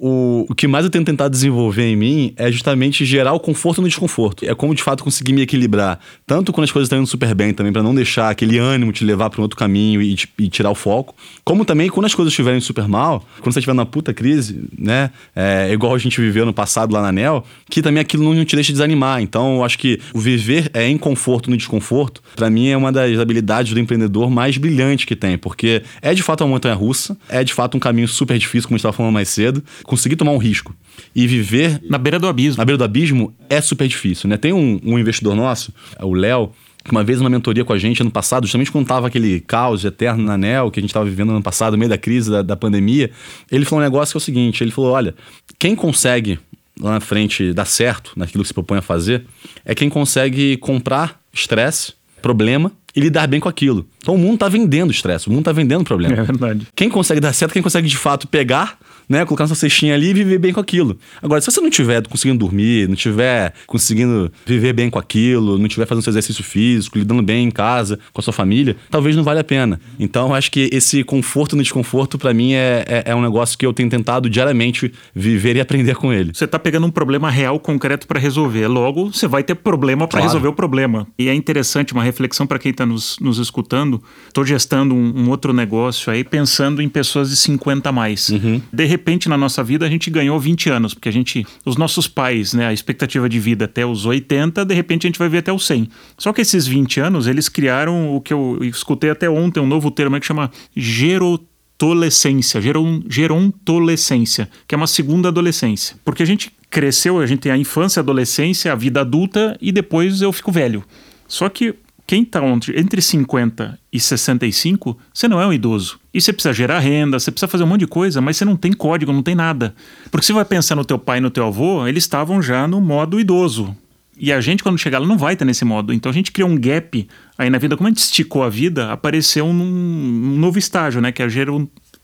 o, 0.00 0.46
o, 0.48 0.54
que 0.54 0.66
mais 0.66 0.86
eu 0.86 0.90
tenho 0.90 1.04
tentado 1.04 1.30
desenvolver 1.30 1.84
em 1.84 1.94
mim 1.94 2.32
é 2.34 2.50
justamente 2.50 3.04
gerar 3.04 3.34
o 3.34 3.38
conforto 3.38 3.82
no 3.82 3.86
desconforto. 3.86 4.46
É 4.46 4.54
como 4.54 4.74
de 4.74 4.82
fato 4.82 5.04
conseguir 5.04 5.34
me 5.34 5.42
equilibrar, 5.42 6.00
tanto 6.26 6.50
quando 6.50 6.64
as 6.64 6.72
coisas 6.72 6.86
estão 6.86 6.98
indo 6.98 7.06
super 7.06 7.34
bem 7.34 7.52
também, 7.52 7.74
para 7.74 7.82
não 7.82 7.94
deixar 7.94 8.30
aquele 8.30 8.56
ânimo 8.56 8.90
te 8.90 9.04
levar 9.04 9.28
para 9.28 9.38
um 9.38 9.42
outro 9.42 9.58
caminho 9.58 10.00
e, 10.00 10.16
e, 10.38 10.48
tirar 10.48 10.70
o 10.70 10.74
foco, 10.74 11.14
como 11.44 11.62
também 11.62 11.90
quando 11.90 12.06
as 12.06 12.14
coisas 12.14 12.32
estiverem 12.32 12.60
super 12.60 12.88
mal, 12.88 13.22
quando 13.40 13.52
você 13.52 13.58
estiver 13.58 13.74
na 13.74 13.84
puta 13.84 14.14
crise, 14.14 14.64
né? 14.78 15.10
É, 15.36 15.70
igual 15.70 15.94
a 15.94 15.98
gente 15.98 16.18
viveu 16.22 16.46
no 16.46 16.54
passado 16.54 16.94
lá 16.94 17.02
na 17.02 17.12
NEL, 17.12 17.44
que 17.68 17.82
também 17.82 18.00
aquilo 18.00 18.34
não 18.34 18.44
te 18.46 18.54
deixa 18.54 18.72
desanimar. 18.72 19.20
Então 19.20 19.56
eu 19.56 19.64
acho 19.64 19.78
que 19.78 20.00
o 20.14 20.20
viver 20.20 20.70
é 20.72 20.88
em 20.88 20.96
conforto 20.96 21.50
no 21.50 21.56
desconforto, 21.56 22.22
para 22.34 22.48
mim 22.48 22.68
é 22.68 22.76
uma 22.78 22.90
das 22.90 23.18
habilidades 23.18 23.74
do 23.74 23.78
empreendedor 23.78 24.30
mais 24.30 24.56
brilhantes 24.56 25.04
que 25.04 25.14
tem 25.14 25.33
também, 25.34 25.38
porque 25.38 25.82
é 26.00 26.14
de 26.14 26.22
fato 26.22 26.42
uma 26.42 26.50
montanha 26.50 26.74
russa, 26.74 27.16
é 27.28 27.44
de 27.44 27.52
fato 27.52 27.76
um 27.76 27.80
caminho 27.80 28.08
super 28.08 28.38
difícil, 28.38 28.68
como 28.68 28.76
a 28.76 28.78
gente 28.78 28.80
estava 28.80 28.96
falando 28.96 29.12
mais 29.12 29.28
cedo. 29.28 29.62
Conseguir 29.82 30.16
tomar 30.16 30.32
um 30.32 30.38
risco 30.38 30.74
e 31.14 31.26
viver. 31.26 31.80
Na 31.88 31.98
beira 31.98 32.18
do 32.18 32.26
abismo. 32.26 32.58
Na 32.58 32.64
beira 32.64 32.78
do 32.78 32.84
abismo 32.84 33.34
é 33.48 33.60
super 33.60 33.86
difícil, 33.86 34.28
né? 34.28 34.36
Tem 34.36 34.52
um, 34.52 34.80
um 34.84 34.98
investidor 34.98 35.34
nosso, 35.34 35.72
o 36.00 36.14
Léo, 36.14 36.50
que 36.84 36.90
uma 36.90 37.02
vez 37.02 37.20
uma 37.20 37.30
mentoria 37.30 37.64
com 37.64 37.72
a 37.72 37.78
gente 37.78 38.00
ano 38.02 38.10
passado, 38.10 38.44
justamente 38.44 38.70
quando 38.70 38.86
tava 38.86 39.06
aquele 39.06 39.40
caos 39.40 39.84
eterno 39.84 40.22
na 40.22 40.34
ANEL 40.34 40.70
que 40.70 40.80
a 40.80 40.82
gente 40.82 40.90
estava 40.90 41.04
vivendo 41.04 41.30
ano 41.30 41.42
passado, 41.42 41.72
no 41.72 41.78
meio 41.78 41.88
da 41.88 41.98
crise 41.98 42.30
da, 42.30 42.42
da 42.42 42.56
pandemia, 42.56 43.10
ele 43.50 43.64
falou 43.64 43.80
um 43.80 43.84
negócio 43.84 44.12
que 44.12 44.16
é 44.16 44.20
o 44.20 44.20
seguinte: 44.20 44.62
ele 44.62 44.70
falou, 44.70 44.92
olha, 44.92 45.14
quem 45.58 45.74
consegue 45.74 46.38
lá 46.80 46.92
na 46.92 47.00
frente 47.00 47.52
dar 47.52 47.66
certo 47.66 48.12
naquilo 48.16 48.42
que 48.42 48.48
se 48.48 48.54
propõe 48.54 48.78
a 48.78 48.82
fazer 48.82 49.24
é 49.64 49.74
quem 49.74 49.88
consegue 49.88 50.56
comprar 50.56 51.20
estresse, 51.32 51.94
problema 52.24 52.72
e 52.96 53.00
lidar 53.00 53.26
bem 53.26 53.38
com 53.38 53.50
aquilo. 53.50 53.86
Então 53.98 54.14
o 54.14 54.18
mundo 54.18 54.34
está 54.34 54.48
vendendo 54.48 54.90
estresse, 54.90 55.28
o 55.28 55.30
mundo 55.30 55.42
está 55.42 55.52
vendendo 55.52 55.84
problema. 55.84 56.16
É 56.16 56.22
verdade. 56.22 56.66
Quem 56.74 56.88
consegue 56.88 57.20
dar 57.20 57.34
certo, 57.34 57.52
quem 57.52 57.62
consegue 57.62 57.86
de 57.86 57.98
fato 57.98 58.26
pegar 58.26 58.78
né? 59.08 59.24
Colocar 59.24 59.44
na 59.44 59.48
sua 59.48 59.56
cestinha 59.56 59.94
ali 59.94 60.10
e 60.10 60.14
viver 60.14 60.38
bem 60.38 60.52
com 60.52 60.60
aquilo. 60.60 60.98
Agora, 61.22 61.40
se 61.40 61.50
você 61.50 61.60
não 61.60 61.70
tiver 61.70 62.06
conseguindo 62.06 62.38
dormir, 62.38 62.88
não 62.88 62.96
tiver 62.96 63.52
conseguindo 63.66 64.30
viver 64.46 64.72
bem 64.72 64.90
com 64.90 64.98
aquilo, 64.98 65.58
não 65.58 65.68
tiver 65.68 65.86
fazendo 65.86 66.02
seu 66.02 66.10
exercício 66.10 66.44
físico, 66.44 66.98
lidando 66.98 67.22
bem 67.22 67.46
em 67.46 67.50
casa, 67.50 67.98
com 68.12 68.20
a 68.20 68.24
sua 68.24 68.32
família, 68.32 68.76
talvez 68.90 69.16
não 69.16 69.24
valha 69.24 69.40
a 69.40 69.44
pena. 69.44 69.80
Então, 69.98 70.34
acho 70.34 70.50
que 70.50 70.68
esse 70.72 71.02
conforto 71.04 71.56
no 71.56 71.62
desconforto, 71.62 72.18
para 72.18 72.32
mim, 72.34 72.54
é, 72.54 72.84
é, 72.86 73.02
é, 73.06 73.14
um 73.14 73.22
negócio 73.22 73.56
que 73.56 73.64
eu 73.64 73.72
tenho 73.72 73.88
tentado 73.88 74.28
diariamente 74.28 74.92
viver 75.14 75.56
e 75.56 75.60
aprender 75.60 75.94
com 75.96 76.12
ele. 76.12 76.32
Você 76.34 76.46
tá 76.46 76.58
pegando 76.58 76.86
um 76.86 76.90
problema 76.90 77.30
real, 77.30 77.58
concreto 77.58 78.06
para 78.06 78.18
resolver. 78.18 78.66
Logo, 78.68 79.12
você 79.12 79.26
vai 79.26 79.42
ter 79.42 79.54
problema 79.54 80.06
para 80.06 80.18
claro. 80.18 80.26
resolver 80.26 80.48
o 80.48 80.52
problema. 80.52 81.06
E 81.18 81.28
é 81.28 81.34
interessante, 81.34 81.92
uma 81.92 82.02
reflexão 82.02 82.46
para 82.46 82.58
quem 82.58 82.70
está 82.70 82.86
nos, 82.86 83.18
nos 83.20 83.38
escutando. 83.38 84.02
Estou 84.26 84.44
gestando 84.44 84.94
um, 84.94 85.24
um, 85.24 85.30
outro 85.30 85.52
negócio 85.52 86.12
aí, 86.12 86.24
pensando 86.24 86.82
em 86.82 86.88
pessoas 86.88 87.30
de 87.30 87.36
50 87.36 87.88
a 87.88 87.92
mais. 87.92 88.28
Uhum. 88.28 88.60
De 88.72 88.84
repente 88.94 89.28
na 89.28 89.36
nossa 89.36 89.62
vida 89.62 89.84
a 89.86 89.88
gente 89.88 90.10
ganhou 90.10 90.38
20 90.38 90.70
anos, 90.70 90.94
porque 90.94 91.08
a 91.08 91.12
gente, 91.12 91.46
os 91.64 91.76
nossos 91.76 92.06
pais, 92.06 92.54
né, 92.54 92.66
a 92.66 92.72
expectativa 92.72 93.28
de 93.28 93.38
vida 93.38 93.64
até 93.64 93.84
os 93.84 94.06
80, 94.06 94.64
de 94.64 94.74
repente 94.74 95.06
a 95.06 95.08
gente 95.08 95.18
vai 95.18 95.28
ver 95.28 95.38
até 95.38 95.52
os 95.52 95.66
100. 95.66 95.88
Só 96.16 96.32
que 96.32 96.40
esses 96.40 96.66
20 96.66 97.00
anos, 97.00 97.26
eles 97.26 97.48
criaram 97.48 98.14
o 98.14 98.20
que 98.20 98.32
eu 98.32 98.58
escutei 98.62 99.10
até 99.10 99.28
ontem, 99.28 99.60
um 99.60 99.66
novo 99.66 99.90
termo 99.90 100.18
que 100.18 100.26
chama 100.26 100.50
gerotolescência, 100.76 102.60
geron, 102.60 103.02
gerontolescência, 103.08 104.48
que 104.66 104.74
é 104.74 104.76
uma 104.76 104.86
segunda 104.86 105.28
adolescência. 105.28 105.96
Porque 106.04 106.22
a 106.22 106.26
gente 106.26 106.52
cresceu, 106.70 107.20
a 107.20 107.26
gente 107.26 107.40
tem 107.40 107.52
a 107.52 107.56
infância, 107.56 108.00
a 108.00 108.02
adolescência, 108.02 108.72
a 108.72 108.76
vida 108.76 109.00
adulta 109.00 109.56
e 109.60 109.70
depois 109.70 110.22
eu 110.22 110.32
fico 110.32 110.50
velho. 110.50 110.84
Só 111.26 111.48
que 111.48 111.74
quem 112.06 112.22
está 112.22 112.40
entre 112.76 113.00
50 113.00 113.78
e 113.92 113.98
65, 113.98 114.96
você 115.12 115.26
não 115.26 115.40
é 115.40 115.46
um 115.46 115.52
idoso. 115.52 115.98
E 116.12 116.20
você 116.20 116.32
precisa 116.32 116.52
gerar 116.52 116.78
renda, 116.78 117.18
você 117.18 117.30
precisa 117.30 117.48
fazer 117.48 117.64
um 117.64 117.66
monte 117.66 117.80
de 117.80 117.86
coisa, 117.86 118.20
mas 118.20 118.36
você 118.36 118.44
não 118.44 118.56
tem 118.56 118.72
código, 118.72 119.12
não 119.12 119.22
tem 119.22 119.34
nada. 119.34 119.74
Porque 120.10 120.26
você 120.26 120.32
vai 120.32 120.44
pensar 120.44 120.76
no 120.76 120.84
teu 120.84 120.98
pai 120.98 121.18
e 121.18 121.20
no 121.20 121.30
teu 121.30 121.46
avô, 121.46 121.86
eles 121.86 122.04
estavam 122.04 122.42
já 122.42 122.68
no 122.68 122.80
modo 122.80 123.18
idoso. 123.18 123.74
E 124.16 124.32
a 124.32 124.40
gente, 124.40 124.62
quando 124.62 124.78
chegar 124.78 124.98
lá, 124.98 125.06
não 125.06 125.18
vai 125.18 125.32
estar 125.32 125.44
nesse 125.44 125.64
modo. 125.64 125.92
Então 125.92 126.10
a 126.10 126.14
gente 126.14 126.30
criou 126.30 126.48
um 126.48 126.56
gap 126.56 127.08
aí 127.36 127.50
na 127.50 127.58
vida. 127.58 127.76
Como 127.76 127.88
a 127.88 127.90
gente 127.90 127.98
esticou 127.98 128.44
a 128.44 128.48
vida, 128.48 128.92
apareceu 128.92 129.44
um, 129.44 129.50
um 129.50 130.38
novo 130.38 130.58
estágio, 130.58 131.00
né? 131.00 131.10
Que 131.10 131.22
é 131.22 131.28
gerar 131.28 131.52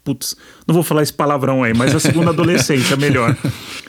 Putz, 0.03 0.35
não 0.67 0.75
vou 0.75 0.83
falar 0.83 1.03
esse 1.03 1.13
palavrão 1.13 1.63
aí, 1.63 1.75
mas 1.75 1.95
a 1.95 2.01
segunda 2.01 2.31
adolescência, 2.33 2.97
melhor. 2.97 3.37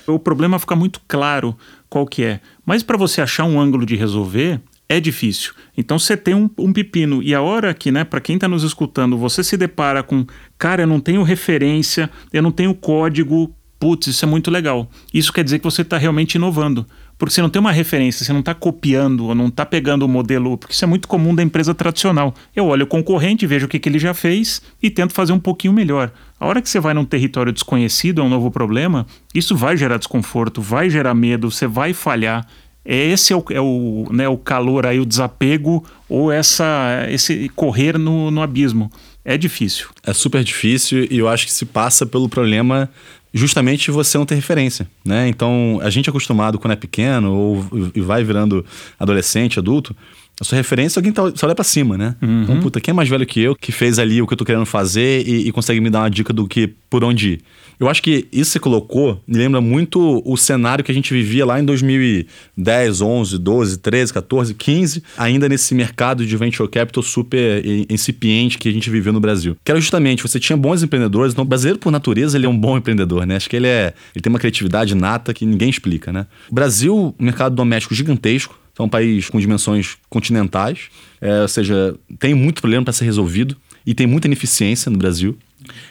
O 0.06 0.20
problema 0.20 0.60
fica 0.60 0.76
muito 0.76 1.02
claro 1.08 1.56
qual 1.90 2.06
que 2.06 2.24
é. 2.24 2.42
Mas 2.66 2.84
para 2.84 2.98
você 2.98 3.22
achar 3.22 3.46
um 3.46 3.60
ângulo 3.60 3.86
de 3.86 3.96
resolver, 3.96 4.60
é 4.92 5.00
difícil. 5.00 5.54
Então 5.78 5.98
você 5.98 6.18
tem 6.18 6.36
um, 6.36 6.50
um 6.58 6.74
pepino 6.74 7.24
e 7.24 7.34
a 7.34 7.42
hora 7.42 7.74
que, 7.74 7.92
né, 7.92 8.04
para 8.04 8.20
quem 8.20 8.36
está 8.36 8.48
nos 8.48 8.64
escutando, 8.64 9.18
você 9.18 9.42
se 9.42 9.56
depara 9.56 10.04
com, 10.04 10.26
cara, 10.58 10.84
eu 10.84 10.88
não 10.88 11.00
tenho 11.00 11.24
referência, 11.24 12.10
eu 12.34 12.42
não 12.42 12.52
tenho 12.52 12.76
código, 12.76 13.56
putz, 13.80 14.08
isso 14.08 14.26
é 14.26 14.28
muito 14.28 14.52
legal. 14.52 14.92
Isso 15.14 15.32
quer 15.32 15.46
dizer 15.46 15.60
que 15.60 15.64
você 15.64 15.82
está 15.82 15.98
realmente 15.98 16.36
inovando. 16.36 16.86
Porque 17.18 17.34
você 17.34 17.42
não 17.42 17.50
tem 17.50 17.60
uma 17.60 17.72
referência, 17.72 18.26
você 18.26 18.34
não 18.34 18.42
está 18.42 18.54
copiando 18.54 19.28
ou 19.28 19.36
não 19.36 19.48
está 19.48 19.66
pegando 19.66 20.04
o 20.04 20.10
modelo, 20.10 20.58
porque 20.58 20.74
isso 20.74 20.84
é 20.84 20.88
muito 20.88 21.08
comum 21.08 21.34
da 21.34 21.44
empresa 21.44 21.74
tradicional. 21.74 22.34
Eu 22.56 22.66
olho 22.66 22.84
o 22.84 22.88
concorrente, 22.88 23.48
vejo 23.48 23.68
o 23.68 23.70
que, 23.70 23.80
que 23.80 23.88
ele 23.88 24.00
já 24.00 24.14
fez 24.14 24.62
e 24.82 24.90
tento 24.90 25.14
fazer 25.14 25.32
um 25.32 25.40
pouquinho 25.40 25.72
melhor. 25.72 26.12
A 26.40 26.48
hora 26.48 26.62
que 26.62 26.70
você 26.70 26.80
vai 26.80 26.94
num 26.94 27.06
território 27.06 27.54
desconhecido, 27.54 28.22
é 28.22 28.24
um 28.24 28.30
novo 28.30 28.52
problema, 28.52 29.06
isso 29.34 29.56
vai 29.56 29.78
gerar 29.78 29.98
desconforto, 29.98 30.62
vai 30.62 30.90
gerar 30.90 31.14
medo, 31.14 31.50
você 31.50 31.66
vai 31.66 31.94
falhar. 31.94 32.46
Esse 32.86 33.34
é 33.34 33.36
o, 33.36 33.44
é 33.52 33.62
o, 33.62 34.08
né, 34.12 34.28
o 34.28 34.38
calor 34.38 34.86
aí, 34.86 35.00
o 35.00 35.06
desapego 35.06 35.84
ou 36.10 36.32
essa, 36.32 37.06
esse 37.10 37.50
correr 37.50 37.98
no, 37.98 38.32
no 38.32 38.42
abismo. 38.42 38.92
É 39.24 39.38
difícil. 39.38 39.88
É 40.04 40.14
super 40.14 40.44
difícil 40.44 41.08
e 41.10 41.18
eu 41.20 41.28
acho 41.28 41.46
que 41.46 41.54
se 41.54 41.66
passa 41.66 42.06
pelo 42.06 42.28
problema 42.28 42.90
justamente 43.34 43.92
você 43.92 44.18
não 44.18 44.26
ter 44.26 44.36
referência, 44.36 44.88
né? 45.06 45.28
Então, 45.28 45.80
a 45.82 45.90
gente 45.90 46.10
é 46.10 46.10
acostumado 46.10 46.60
quando 46.60 46.74
é 46.74 46.76
pequeno 46.76 47.32
ou 47.34 47.92
e 47.96 48.02
vai 48.02 48.24
virando 48.24 48.66
adolescente, 49.00 49.58
adulto, 49.58 49.96
a 50.40 50.44
sua 50.44 50.58
referência 50.58 50.98
é 50.98 51.00
alguém 51.00 51.12
tá, 51.12 51.22
só 51.36 51.46
olha 51.46 51.54
pra 51.54 51.64
cima, 51.64 51.98
né? 51.98 52.16
Uhum. 52.22 52.44
Então, 52.44 52.60
puta, 52.60 52.82
quem 52.82 52.92
é 52.92 52.96
mais 52.96 53.08
velho 53.08 53.26
que 53.26 53.40
eu, 53.40 53.56
que 53.56 53.72
fez 53.72 54.00
ali 54.00 54.22
o 54.22 54.28
que 54.28 54.34
eu 54.34 54.38
tô 54.38 54.44
querendo 54.44 54.66
fazer 54.66 55.26
e, 55.28 55.48
e, 55.48 55.52
consegue 55.52 55.80
me 55.80 55.90
dar 55.90 56.00
uma 56.00 56.10
dica 56.10 56.34
do 56.34 56.48
que 56.48 56.68
por 56.90 57.04
onde 57.04 57.34
ir? 57.34 57.42
Eu 57.82 57.90
acho 57.90 58.04
que 58.04 58.28
isso 58.32 58.52
que 58.52 58.54
você 58.54 58.60
colocou 58.60 59.20
me 59.28 59.40
lembra 59.40 59.60
muito 59.60 60.22
o 60.24 60.38
cenário 60.38 60.84
que 60.84 60.92
a 60.92 60.94
gente 60.94 61.12
vivia 61.12 61.44
lá 61.44 61.60
em 61.60 61.66
2010, 61.66 63.02
11, 63.02 63.40
12, 63.40 63.80
13, 63.80 64.14
14, 64.14 64.54
15, 64.54 65.04
ainda 65.18 65.50
nesse 65.50 65.74
mercado 65.74 66.24
de 66.24 66.38
venture 66.38 66.70
capital 66.70 67.02
super 67.02 67.66
incipiente 67.90 68.60
que 68.60 68.70
a 68.70 68.72
gente 68.72 68.88
viveu 68.88 69.12
no 69.12 69.20
Brasil. 69.20 69.58
Que 69.66 69.72
era 69.72 69.82
justamente, 69.82 70.22
você 70.22 70.40
tinha 70.40 70.56
bons 70.56 70.84
empreendedores, 70.84 71.34
então 71.34 71.44
o 71.44 71.48
brasileiro 71.48 71.80
por 71.80 71.92
natureza 71.92 72.38
ele 72.38 72.46
é 72.46 72.50
um 72.50 72.56
bom 72.56 72.78
empreendedor, 72.78 73.26
né? 73.26 73.38
Acho 73.38 73.50
que 73.50 73.56
ele 73.56 73.66
é, 73.66 73.96
ele 74.14 74.22
tem 74.22 74.30
uma 74.30 74.38
criatividade 74.38 74.94
nata 74.94 75.34
que 75.34 75.44
ninguém 75.44 75.72
explica, 75.72 76.14
né? 76.14 76.28
O 76.52 76.54
Brasil, 76.54 77.16
mercado 77.18 77.56
doméstico 77.56 77.96
gigantesco, 77.96 78.60
é 78.78 78.84
um 78.84 78.90
país 78.90 79.28
com 79.28 79.40
dimensões 79.40 79.98
continentais, 80.08 80.90
é, 81.20 81.42
ou 81.42 81.48
seja, 81.48 81.96
tem 82.20 82.36
muito 82.36 82.62
problema 82.62 82.84
para 82.84 82.94
ser 82.94 83.06
resolvido 83.06 83.58
e 83.86 83.96
tem 83.96 84.06
muita 84.06 84.28
ineficiência 84.28 84.92
no 84.92 84.98
Brasil. 84.98 85.36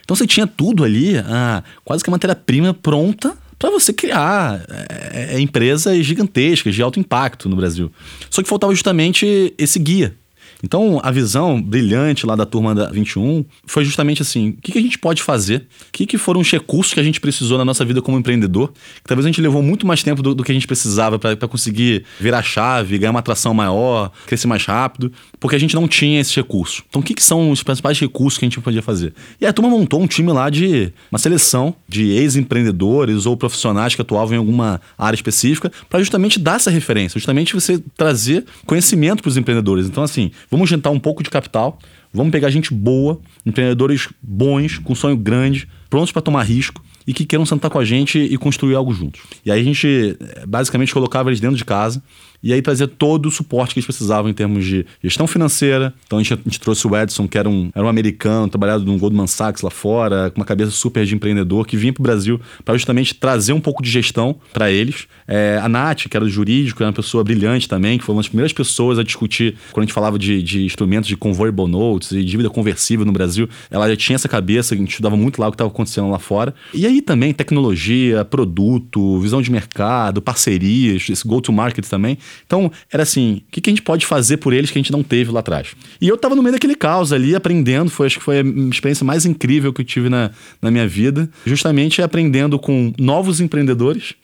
Então 0.03 0.17
você 0.17 0.27
tinha 0.27 0.47
tudo 0.47 0.85
ali, 0.85 1.19
ah, 1.19 1.63
quase 1.85 2.03
que 2.03 2.11
a 2.11 2.13
matéria-prima 2.13 2.75
pronta 2.75 3.37
para 3.59 3.71
você 3.71 3.93
criar 3.93 4.65
é, 4.69 5.37
é, 5.37 5.41
empresas 5.41 6.05
gigantescas 6.05 6.75
de 6.75 6.83
alto 6.83 6.99
impacto 6.99 7.49
no 7.49 7.57
Brasil. 7.57 7.93
Só 8.31 8.43
que 8.43 8.49
faltava 8.49 8.73
justamente 8.75 9.53
esse 9.59 9.79
guia, 9.79 10.17
então, 10.63 11.01
a 11.03 11.11
visão 11.11 11.61
brilhante 11.61 12.27
lá 12.27 12.37
da 12.37 12.45
turma 12.45 12.75
da 12.75 12.91
21 12.91 13.45
foi 13.67 13.85
justamente 13.85 14.23
assim: 14.23 14.51
o 14.51 14.57
que, 14.61 14.73
que 14.73 14.79
a 14.79 14.83
gente 14.83 14.99
pode 14.99 15.23
fazer? 15.23 15.67
O 15.89 15.93
que, 15.93 16.07
que 16.07 16.19
foram 16.19 16.41
os 16.41 16.51
recursos 16.51 16.93
que 16.93 17.01
a 17.01 17.03
gente 17.03 17.21
precisou 17.21 17.57
na 17.59 17.65
nossa 17.65 17.85
vida 17.85 18.03
como 18.03 18.19
empreendedor? 18.19 18.73
Que 19.03 19.09
talvez 19.09 19.25
a 19.25 19.29
gente 19.29 19.41
levou 19.41 19.63
muito 19.63 19.87
mais 19.87 20.03
tempo 20.03 20.23
do, 20.23 20.35
do 20.35 20.45
que 20.45 20.53
a 20.53 20.55
gente 20.55 20.67
precisava 20.67 21.19
para 21.19 21.37
conseguir 21.49 22.05
virar 22.19 22.39
a 22.39 22.43
chave, 22.43 22.99
ganhar 22.99 23.11
uma 23.11 23.21
atração 23.21 23.55
maior, 23.55 24.11
crescer 24.27 24.47
mais 24.47 24.65
rápido, 24.65 25.13
porque 25.39 25.57
a 25.57 25.59
gente 25.59 25.75
não 25.75 25.89
tinha 25.89 26.21
esses 26.21 26.35
recursos. 26.35 26.83
Então, 26.89 27.01
o 27.01 27.05
que, 27.05 27.15
que 27.15 27.23
são 27.23 27.51
os 27.51 27.63
principais 27.63 27.99
recursos 27.99 28.39
que 28.39 28.45
a 28.45 28.49
gente 28.49 28.61
podia 28.61 28.83
fazer? 28.83 29.15
E 29.41 29.47
a 29.47 29.53
turma 29.53 29.71
montou 29.71 30.03
um 30.03 30.07
time 30.07 30.31
lá 30.33 30.51
de 30.51 30.93
uma 31.11 31.19
seleção 31.19 31.75
de 31.89 32.11
ex-empreendedores 32.11 33.27
ou 33.27 33.37
profissionais 33.37 33.95
que 33.95 34.03
atuavam 34.03 34.35
em 34.35 34.39
alguma 34.39 34.81
área 34.99 35.15
específica 35.15 35.73
para 35.89 36.01
justamente 36.01 36.39
dar 36.39 36.57
essa 36.57 36.71
referência, 36.71 37.19
justamente 37.19 37.55
você 37.55 37.83
trazer 37.97 38.45
conhecimento 38.67 39.23
para 39.23 39.31
os 39.31 39.37
empreendedores. 39.37 39.87
Então, 39.87 40.03
assim, 40.03 40.31
Vamos 40.51 40.69
juntar 40.69 40.91
um 40.91 40.99
pouco 40.99 41.23
de 41.23 41.31
capital, 41.31 41.79
vamos 42.13 42.33
pegar 42.33 42.51
gente 42.51 42.75
boa, 42.75 43.21
empreendedores 43.47 44.09
bons, 44.21 44.79
com 44.79 44.95
sonho 44.95 45.17
grande, 45.17 45.69
prontos 45.89 46.11
para 46.11 46.23
tomar 46.23 46.43
risco 46.43 46.83
e 47.07 47.15
que 47.15 47.25
queiram 47.25 47.47
sentar 47.47 47.71
com 47.71 47.79
a 47.79 47.85
gente 47.85 48.19
e 48.19 48.37
construir 48.37 48.75
algo 48.75 48.93
juntos. 48.93 49.23
E 49.45 49.51
aí 49.51 49.61
a 49.61 49.65
gente 49.65 50.17
eh, 50.21 50.47
basicamente 50.47 50.93
colocava 50.93 51.31
eles 51.31 51.41
dentro 51.41 51.57
de 51.57 51.65
casa 51.65 52.03
e 52.43 52.53
aí 52.53 52.63
trazer 52.63 52.87
todo 52.89 53.27
o 53.27 53.31
suporte 53.31 53.75
que 53.75 53.81
eles 53.81 53.87
precisavam 53.87 54.31
em 54.31 54.35
termos 54.35 54.65
de 54.65 54.87
gestão 55.03 55.27
financeira. 55.27 55.95
Então 56.07 56.19
a 56.19 56.23
gente, 56.23 56.35
a 56.35 56.37
gente 56.37 56.61
trouxe 56.61 56.87
o 56.87 56.97
Edson, 56.97 57.29
que 57.29 57.39
era 57.39 57.49
um, 57.49 57.71
era 57.75 57.85
um 57.85 57.89
americano, 57.89 58.49
trabalhado 58.49 58.85
no 58.85 58.97
Goldman 58.99 59.27
Sachs 59.27 59.63
lá 59.63 59.71
fora, 59.71 60.31
com 60.31 60.41
uma 60.41 60.47
cabeça 60.47 60.71
super 60.71 61.05
de 61.05 61.15
empreendedor, 61.15 61.67
que 61.67 61.77
vinha 61.77 61.93
para 61.93 62.01
o 62.01 62.05
Brasil 62.05 62.41
para 62.65 62.75
justamente 62.75 63.15
trazer 63.15 63.53
um 63.53 63.61
pouco 63.61 63.83
de 63.83 63.91
gestão 63.91 64.37
para 64.53 64.71
eles. 64.71 65.07
É, 65.27 65.61
a 65.63 65.69
Nath, 65.69 66.09
que 66.09 66.17
era 66.17 66.25
do 66.25 66.31
jurídico, 66.31 66.83
era 66.83 66.89
uma 66.89 66.97
pessoa 66.97 67.23
brilhante 67.23 67.69
também, 67.69 67.99
que 67.99 68.05
foi 68.05 68.15
uma 68.15 68.21
das 68.21 68.29
primeiras 68.29 68.53
pessoas 68.53 68.99
a 68.99 69.03
discutir, 69.03 69.57
quando 69.73 69.85
a 69.85 69.87
gente 69.87 69.95
falava 69.95 70.19
de, 70.19 70.43
de 70.43 70.65
instrumentos 70.65 71.09
de 71.09 71.17
convertible 71.17 71.67
notes 71.67 72.13
e 72.13 72.25
dívida 72.25 72.51
conversível 72.51 73.05
no 73.05 73.13
Brasil, 73.13 73.49
ela 73.71 73.89
já 73.89 73.97
tinha 73.97 74.17
essa 74.17 74.29
cabeça, 74.29 74.75
a 74.75 74.79
gente 74.79 74.91
estudava 74.91 75.17
muito 75.17 75.41
lá 75.41 75.49
o 75.49 75.51
que 75.51 75.55
estava 75.55 75.71
acontecendo 75.71 76.09
lá 76.09 76.19
fora. 76.19 76.55
E 76.73 76.87
aí 76.87 77.01
também 77.01 77.33
tecnologia, 77.33 78.25
produto, 78.25 79.19
visão 79.21 79.41
de 79.43 79.51
mercado, 79.51 80.21
parcerias, 80.21 81.09
esse 81.09 81.27
go-to-market 81.27 81.87
também. 81.87 82.19
Então, 82.47 82.71
era 82.93 83.03
assim, 83.03 83.43
o 83.49 83.51
que, 83.51 83.61
que 83.61 83.71
a 83.71 83.73
gente 83.73 83.83
pode 83.83 84.07
fazer 84.07 84.39
por 84.39 84.53
eles 84.53 84.71
que 84.71 84.79
a 84.79 84.83
gente 84.83 84.93
não 84.93 85.03
teve 85.03 85.31
lá 85.31 85.41
atrás? 85.41 85.69
E 86.01 86.09
eu 86.09 86.15
estava 86.15 86.35
no 86.35 86.43
meio 86.43 86.53
daquele 86.53 86.75
caos 86.75 87.13
ali, 87.13 87.35
aprendendo, 87.35 87.91
foi, 87.91 88.07
acho 88.07 88.19
que 88.19 88.25
foi 88.25 88.39
a 88.39 88.43
experiência 88.71 89.05
mais 89.05 89.25
incrível 89.27 89.73
que 89.73 89.81
eu 89.81 89.85
tive 89.85 90.09
na, 90.09 90.31
na 90.61 90.71
minha 90.71 90.87
vida, 90.87 91.31
justamente 91.45 92.03
aprendendo 92.03 92.59
com 92.59 92.93
novos 92.99 93.41
empreendedores, 93.41 94.15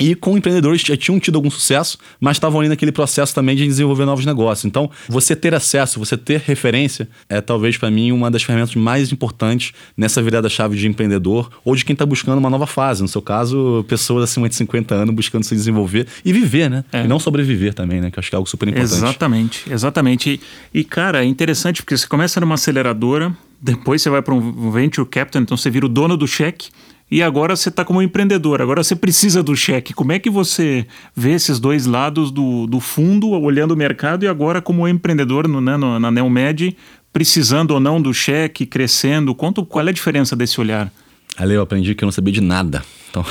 e 0.00 0.14
com 0.16 0.36
empreendedores 0.36 0.82
que 0.82 0.88
já 0.88 0.96
tinham 0.96 1.20
tido 1.20 1.36
algum 1.36 1.50
sucesso, 1.50 1.98
mas 2.18 2.36
estavam 2.36 2.60
ali 2.60 2.68
naquele 2.68 2.90
processo 2.90 3.32
também 3.32 3.54
de 3.54 3.64
desenvolver 3.64 4.04
novos 4.04 4.26
negócios. 4.26 4.64
Então, 4.64 4.90
você 5.08 5.36
ter 5.36 5.54
acesso, 5.54 6.00
você 6.00 6.16
ter 6.16 6.40
referência, 6.40 7.08
é 7.28 7.40
talvez 7.40 7.76
para 7.76 7.90
mim 7.90 8.10
uma 8.10 8.28
das 8.28 8.42
ferramentas 8.42 8.74
mais 8.74 9.12
importantes 9.12 9.72
nessa 9.96 10.20
virada-chave 10.20 10.76
de 10.76 10.88
empreendedor 10.88 11.48
ou 11.64 11.76
de 11.76 11.84
quem 11.84 11.92
está 11.92 12.04
buscando 12.04 12.38
uma 12.38 12.50
nova 12.50 12.66
fase. 12.66 13.02
No 13.02 13.08
seu 13.08 13.22
caso, 13.22 13.84
pessoas 13.88 14.24
acima 14.24 14.48
de 14.48 14.56
50 14.56 14.94
anos 14.94 15.14
buscando 15.14 15.44
se 15.44 15.54
desenvolver 15.54 16.08
e 16.24 16.32
viver, 16.32 16.68
né? 16.68 16.84
É. 16.92 17.04
E 17.04 17.08
não 17.08 17.20
sobreviver 17.20 17.72
também, 17.72 18.00
né? 18.00 18.10
Que 18.10 18.18
eu 18.18 18.20
acho 18.20 18.30
que 18.30 18.34
é 18.34 18.38
algo 18.38 18.48
super 18.48 18.68
importante. 18.68 18.94
Exatamente, 18.94 19.72
exatamente. 19.72 20.40
E, 20.74 20.80
e 20.80 20.84
cara, 20.84 21.22
é 21.22 21.24
interessante 21.24 21.82
porque 21.82 21.96
você 21.96 22.06
começa 22.06 22.40
numa 22.40 22.56
aceleradora, 22.56 23.32
depois 23.62 24.02
você 24.02 24.10
vai 24.10 24.22
para 24.22 24.34
um 24.34 24.72
venture 24.72 25.06
capital, 25.08 25.40
então 25.40 25.56
você 25.56 25.70
vira 25.70 25.86
o 25.86 25.88
dono 25.88 26.16
do 26.16 26.26
cheque 26.26 26.70
e 27.10 27.22
agora 27.22 27.54
você 27.54 27.68
está 27.68 27.84
como 27.84 28.02
empreendedor, 28.02 28.62
agora 28.62 28.82
você 28.82 28.96
precisa 28.96 29.42
do 29.42 29.54
cheque. 29.54 29.92
Como 29.92 30.12
é 30.12 30.18
que 30.18 30.30
você 30.30 30.86
vê 31.14 31.32
esses 31.32 31.60
dois 31.60 31.86
lados 31.86 32.30
do, 32.30 32.66
do 32.66 32.80
fundo, 32.80 33.30
olhando 33.30 33.72
o 33.72 33.76
mercado, 33.76 34.24
e 34.24 34.28
agora 34.28 34.62
como 34.62 34.88
empreendedor 34.88 35.46
no, 35.46 35.60
né, 35.60 35.76
no, 35.76 36.00
na 36.00 36.10
Neomed, 36.10 36.76
precisando 37.12 37.72
ou 37.72 37.80
não 37.80 38.00
do 38.00 38.12
cheque, 38.12 38.66
crescendo? 38.66 39.34
Quanto, 39.34 39.64
qual 39.64 39.86
é 39.86 39.90
a 39.90 39.92
diferença 39.92 40.34
desse 40.34 40.60
olhar? 40.60 40.90
Ali 41.36 41.54
eu 41.54 41.62
aprendi 41.62 41.94
que 41.94 42.04
eu 42.04 42.06
não 42.06 42.12
sabia 42.12 42.32
de 42.32 42.40
nada. 42.40 42.82
Então, 43.14 43.24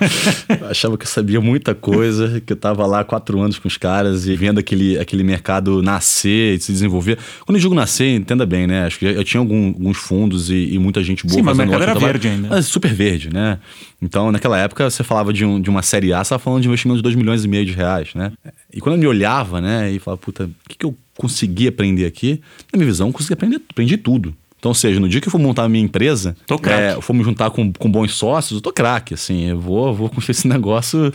achava 0.70 0.96
que 0.96 1.04
eu 1.04 1.08
sabia 1.08 1.42
muita 1.42 1.74
coisa, 1.74 2.40
que 2.40 2.54
eu 2.54 2.54
estava 2.54 2.86
lá 2.86 3.04
quatro 3.04 3.38
anos 3.38 3.58
com 3.58 3.68
os 3.68 3.76
caras 3.76 4.26
e 4.26 4.34
vendo 4.34 4.58
aquele, 4.58 4.98
aquele 4.98 5.22
mercado 5.22 5.82
nascer 5.82 6.56
e 6.56 6.60
se 6.60 6.72
desenvolver. 6.72 7.18
Quando 7.44 7.56
eu 7.56 7.60
digo 7.60 7.74
nascer, 7.74 8.16
entenda 8.16 8.46
bem, 8.46 8.66
né? 8.66 8.86
Acho 8.86 8.98
que 8.98 9.04
eu 9.04 9.22
tinha 9.22 9.38
algum, 9.38 9.68
alguns 9.68 9.98
fundos 9.98 10.48
e, 10.48 10.72
e, 10.72 10.78
muita 10.78 11.02
gente 11.02 11.26
boa 11.26 11.34
Sim, 11.38 11.44
fazendo 11.44 11.66
mas 11.66 11.76
o 11.76 11.78
mercado 11.78 11.98
era 11.98 12.12
verde 12.12 12.28
ainda. 12.28 12.48
Mas 12.48 12.66
super 12.66 12.94
verde, 12.94 13.28
né? 13.30 13.58
Então, 14.00 14.32
naquela 14.32 14.58
época, 14.58 14.88
você 14.88 15.04
falava 15.04 15.34
de, 15.34 15.44
um, 15.44 15.60
de 15.60 15.68
uma 15.68 15.82
série 15.82 16.14
A, 16.14 16.18
você 16.18 16.22
estava 16.22 16.42
falando 16.42 16.62
de 16.62 16.68
investimento 16.68 16.96
de 16.96 17.02
2 17.02 17.14
milhões 17.14 17.44
e 17.44 17.48
meio 17.48 17.66
de 17.66 17.72
reais, 17.72 18.14
né? 18.14 18.32
E 18.72 18.80
quando 18.80 18.94
eu 18.94 19.00
me 19.00 19.06
olhava, 19.06 19.60
né, 19.60 19.92
e 19.92 19.98
falava, 19.98 20.18
puta, 20.18 20.44
o 20.44 20.68
que, 20.68 20.78
que 20.78 20.86
eu 20.86 20.96
consegui 21.18 21.68
aprender 21.68 22.06
aqui? 22.06 22.40
Na 22.72 22.78
minha 22.78 22.86
visão, 22.86 23.08
eu 23.08 23.12
consegui 23.12 23.34
aprender, 23.34 23.60
aprendi 23.68 23.98
tudo. 23.98 24.34
Então, 24.60 24.70
ou 24.70 24.74
seja, 24.74 25.00
no 25.00 25.08
dia 25.08 25.22
que 25.22 25.26
eu 25.26 25.32
for 25.32 25.38
montar 25.38 25.64
a 25.64 25.68
minha 25.70 25.82
empresa, 25.82 26.36
tô 26.46 26.60
é, 26.64 27.00
for 27.00 27.14
me 27.14 27.24
juntar 27.24 27.50
com, 27.50 27.72
com 27.72 27.90
bons 27.90 28.12
sócios, 28.12 28.58
eu 28.58 28.60
tô 28.60 28.70
craque, 28.70 29.14
assim, 29.14 29.46
eu 29.46 29.58
vou, 29.58 29.94
vou 29.94 30.10
construir 30.10 30.32
esse 30.32 30.46
negócio, 30.48 31.10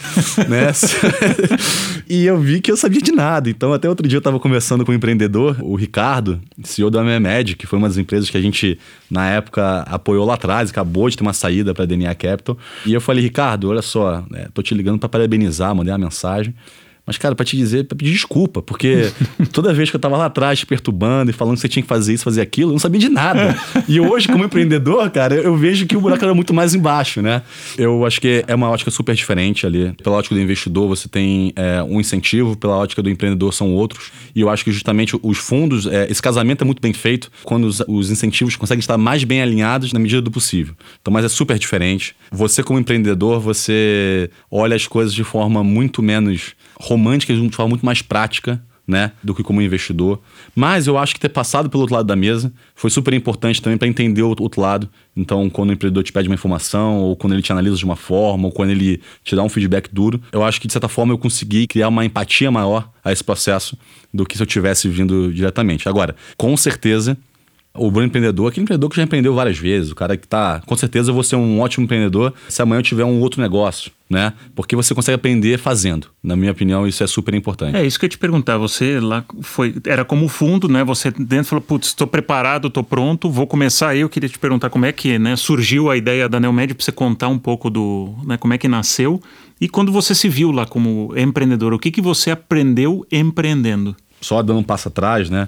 né? 0.49 0.71
e 2.09 2.25
eu 2.25 2.39
vi 2.39 2.59
que 2.59 2.71
eu 2.71 2.75
sabia 2.75 2.99
de 2.99 3.11
nada. 3.11 3.47
Então, 3.47 3.71
até 3.71 3.87
outro 3.87 4.07
dia 4.07 4.17
eu 4.17 4.19
estava 4.19 4.39
conversando 4.39 4.83
com 4.83 4.91
um 4.91 4.95
empreendedor, 4.95 5.57
o 5.61 5.75
Ricardo, 5.75 6.41
CEO 6.63 6.89
da 6.89 7.03
Memed, 7.03 7.55
que 7.55 7.67
foi 7.67 7.77
uma 7.77 7.87
das 7.87 7.99
empresas 7.99 8.31
que 8.31 8.37
a 8.37 8.41
gente, 8.41 8.79
na 9.11 9.29
época, 9.29 9.81
apoiou 9.81 10.25
lá 10.25 10.33
atrás, 10.33 10.71
acabou 10.71 11.07
de 11.07 11.15
ter 11.15 11.21
uma 11.21 11.33
saída 11.33 11.71
para 11.71 11.83
a 11.83 11.87
DNA 11.87 12.15
Capital. 12.15 12.57
E 12.83 12.95
eu 12.95 12.99
falei, 12.99 13.23
Ricardo, 13.23 13.69
olha 13.69 13.83
só, 13.83 14.23
né, 14.27 14.47
tô 14.55 14.63
te 14.63 14.73
ligando 14.73 14.97
para 14.97 15.07
parabenizar, 15.07 15.75
mandei 15.75 15.93
uma 15.93 15.99
mensagem. 15.99 16.51
Mas, 17.05 17.17
cara, 17.17 17.35
para 17.35 17.45
te 17.45 17.55
dizer, 17.55 17.85
pra 17.85 17.95
pedir 17.95 18.11
desculpa, 18.11 18.61
porque 18.61 19.11
toda 19.53 19.73
vez 19.73 19.89
que 19.89 19.95
eu 19.95 19.99
tava 19.99 20.17
lá 20.17 20.25
atrás 20.25 20.59
te 20.59 20.65
perturbando 20.65 21.29
e 21.29 21.33
falando 21.33 21.55
que 21.55 21.61
você 21.61 21.69
tinha 21.69 21.83
que 21.83 21.89
fazer 21.89 22.13
isso, 22.13 22.23
fazer 22.23 22.41
aquilo, 22.41 22.71
eu 22.71 22.73
não 22.73 22.79
sabia 22.79 22.99
de 22.99 23.09
nada. 23.09 23.55
E 23.87 23.99
hoje, 23.99 24.27
como 24.27 24.43
empreendedor, 24.43 25.09
cara, 25.11 25.35
eu 25.35 25.55
vejo 25.55 25.85
que 25.85 25.95
o 25.95 26.01
buraco 26.01 26.23
era 26.23 26.33
muito 26.33 26.53
mais 26.53 26.73
embaixo, 26.73 27.21
né? 27.21 27.43
Eu 27.77 28.05
acho 28.05 28.19
que 28.19 28.43
é 28.47 28.55
uma 28.55 28.69
ótica 28.69 28.89
super 28.89 29.13
diferente 29.13 29.65
ali. 29.65 29.93
Pela 30.01 30.15
ótica 30.15 30.33
do 30.33 30.41
investidor, 30.41 30.87
você 30.87 31.07
tem 31.07 31.53
é, 31.55 31.83
um 31.83 31.99
incentivo, 31.99 32.57
pela 32.57 32.75
ótica 32.75 33.03
do 33.03 33.09
empreendedor, 33.09 33.53
são 33.53 33.73
outros. 33.73 34.11
E 34.33 34.41
eu 34.41 34.49
acho 34.49 34.63
que 34.63 34.71
justamente 34.71 35.17
os 35.21 35.37
fundos, 35.37 35.85
é, 35.85 36.09
esse 36.09 36.21
casamento 36.21 36.63
é 36.63 36.65
muito 36.65 36.81
bem 36.81 36.93
feito 36.93 37.29
quando 37.43 37.65
os, 37.65 37.79
os 37.87 38.09
incentivos 38.09 38.55
conseguem 38.55 38.79
estar 38.79 38.97
mais 38.97 39.23
bem 39.23 39.41
alinhados 39.41 39.93
na 39.93 39.99
medida 39.99 40.21
do 40.21 40.31
possível. 40.31 40.73
Então, 40.99 41.13
mas 41.13 41.25
é 41.25 41.29
super 41.29 41.59
diferente. 41.59 42.15
Você, 42.31 42.63
como 42.63 42.79
empreendedor, 42.79 43.39
você 43.39 44.29
olha 44.49 44.75
as 44.75 44.87
coisas 44.87 45.13
de 45.13 45.23
forma 45.23 45.63
muito 45.63 46.01
menos 46.01 46.55
romântica 46.79 46.94
de 46.97 47.33
uma 47.33 47.51
forma 47.51 47.69
muito 47.69 47.85
mais 47.85 48.01
prática, 48.01 48.61
né, 48.87 49.11
do 49.23 49.33
que 49.33 49.43
como 49.43 49.61
investidor. 49.61 50.21
Mas 50.55 50.87
eu 50.87 50.97
acho 50.97 51.13
que 51.13 51.19
ter 51.19 51.29
passado 51.29 51.69
pelo 51.69 51.81
outro 51.81 51.95
lado 51.95 52.05
da 52.05 52.15
mesa 52.15 52.53
foi 52.75 52.89
super 52.89 53.13
importante 53.13 53.61
também 53.61 53.77
para 53.77 53.87
entender 53.87 54.21
o 54.21 54.29
outro 54.29 54.61
lado. 54.61 54.89
Então, 55.15 55.49
quando 55.49 55.71
o 55.71 55.73
empreendedor 55.73 56.03
te 56.03 56.13
pede 56.13 56.29
uma 56.29 56.35
informação, 56.35 56.99
ou 56.99 57.15
quando 57.15 57.33
ele 57.33 57.41
te 57.41 57.51
analisa 57.51 57.77
de 57.77 57.85
uma 57.85 57.95
forma, 57.95 58.45
ou 58.45 58.51
quando 58.51 58.69
ele 58.69 59.01
te 59.23 59.35
dá 59.35 59.43
um 59.43 59.49
feedback 59.49 59.89
duro, 59.91 60.21
eu 60.31 60.43
acho 60.43 60.61
que 60.61 60.67
de 60.67 60.73
certa 60.73 60.87
forma 60.87 61.13
eu 61.13 61.17
consegui 61.17 61.65
criar 61.67 61.87
uma 61.87 62.05
empatia 62.05 62.51
maior 62.51 62.89
a 63.03 63.11
esse 63.11 63.23
processo 63.23 63.77
do 64.13 64.25
que 64.25 64.37
se 64.37 64.43
eu 64.43 64.47
tivesse 64.47 64.87
vindo 64.87 65.33
diretamente. 65.33 65.89
Agora, 65.89 66.15
com 66.37 66.55
certeza, 66.55 67.17
o 67.75 67.91
bom 67.91 68.01
empreendedor, 68.01 68.49
aquele 68.49 68.63
empreendedor 68.63 68.89
que 68.89 68.95
já 68.95 69.03
empreendeu 69.03 69.33
várias 69.33 69.57
vezes, 69.57 69.91
o 69.91 69.95
cara 69.95 70.15
que 70.15 70.27
tá, 70.27 70.61
com 70.65 70.75
certeza 70.75 71.09
eu 71.09 71.13
vou 71.13 71.23
ser 71.23 71.35
um 71.35 71.59
ótimo 71.59 71.83
empreendedor 71.85 72.33
se 72.47 72.61
amanhã 72.61 72.79
eu 72.79 72.83
tiver 72.83 73.03
um 73.03 73.19
outro 73.19 73.41
negócio, 73.41 73.91
né? 74.09 74.33
Porque 74.55 74.75
você 74.75 74.95
consegue 74.95 75.15
aprender 75.15 75.57
fazendo. 75.57 76.07
Na 76.23 76.35
minha 76.35 76.51
opinião, 76.51 76.87
isso 76.87 77.03
é 77.03 77.07
super 77.07 77.33
importante. 77.33 77.75
É 77.75 77.85
isso 77.85 77.99
que 77.99 78.05
eu 78.05 78.07
ia 78.07 78.11
te 78.11 78.17
perguntar. 78.17 78.57
Você 78.57 78.99
lá 78.99 79.23
foi, 79.41 79.75
era 79.85 80.05
como 80.05 80.27
fundo, 80.27 80.67
né? 80.67 80.83
Você 80.83 81.11
dentro 81.11 81.45
falou, 81.45 81.61
putz, 81.61 81.87
estou 81.87 82.07
preparado, 82.07 82.67
estou 82.67 82.83
pronto, 82.83 83.29
vou 83.29 83.45
começar. 83.45 83.95
Eu 83.95 84.09
queria 84.09 84.29
te 84.29 84.39
perguntar 84.39 84.69
como 84.69 84.85
é 84.85 84.91
que, 84.91 85.19
né, 85.19 85.35
surgiu 85.35 85.89
a 85.89 85.97
ideia 85.97 86.29
da 86.29 86.39
Neomed 86.39 86.73
para 86.73 86.83
você 86.83 86.91
contar 86.91 87.27
um 87.27 87.37
pouco 87.37 87.69
do, 87.69 88.13
né, 88.25 88.37
como 88.37 88.53
é 88.53 88.57
que 88.57 88.67
nasceu 88.67 89.21
e 89.59 89.69
quando 89.69 89.91
você 89.91 90.13
se 90.13 90.27
viu 90.27 90.51
lá 90.51 90.65
como 90.65 91.13
empreendedor, 91.15 91.73
o 91.73 91.79
que 91.79 91.91
que 91.91 92.01
você 92.01 92.31
aprendeu 92.31 93.05
empreendendo? 93.11 93.95
Só 94.19 94.41
dando 94.41 94.59
um 94.59 94.63
passo 94.63 94.89
atrás, 94.89 95.29
né? 95.29 95.47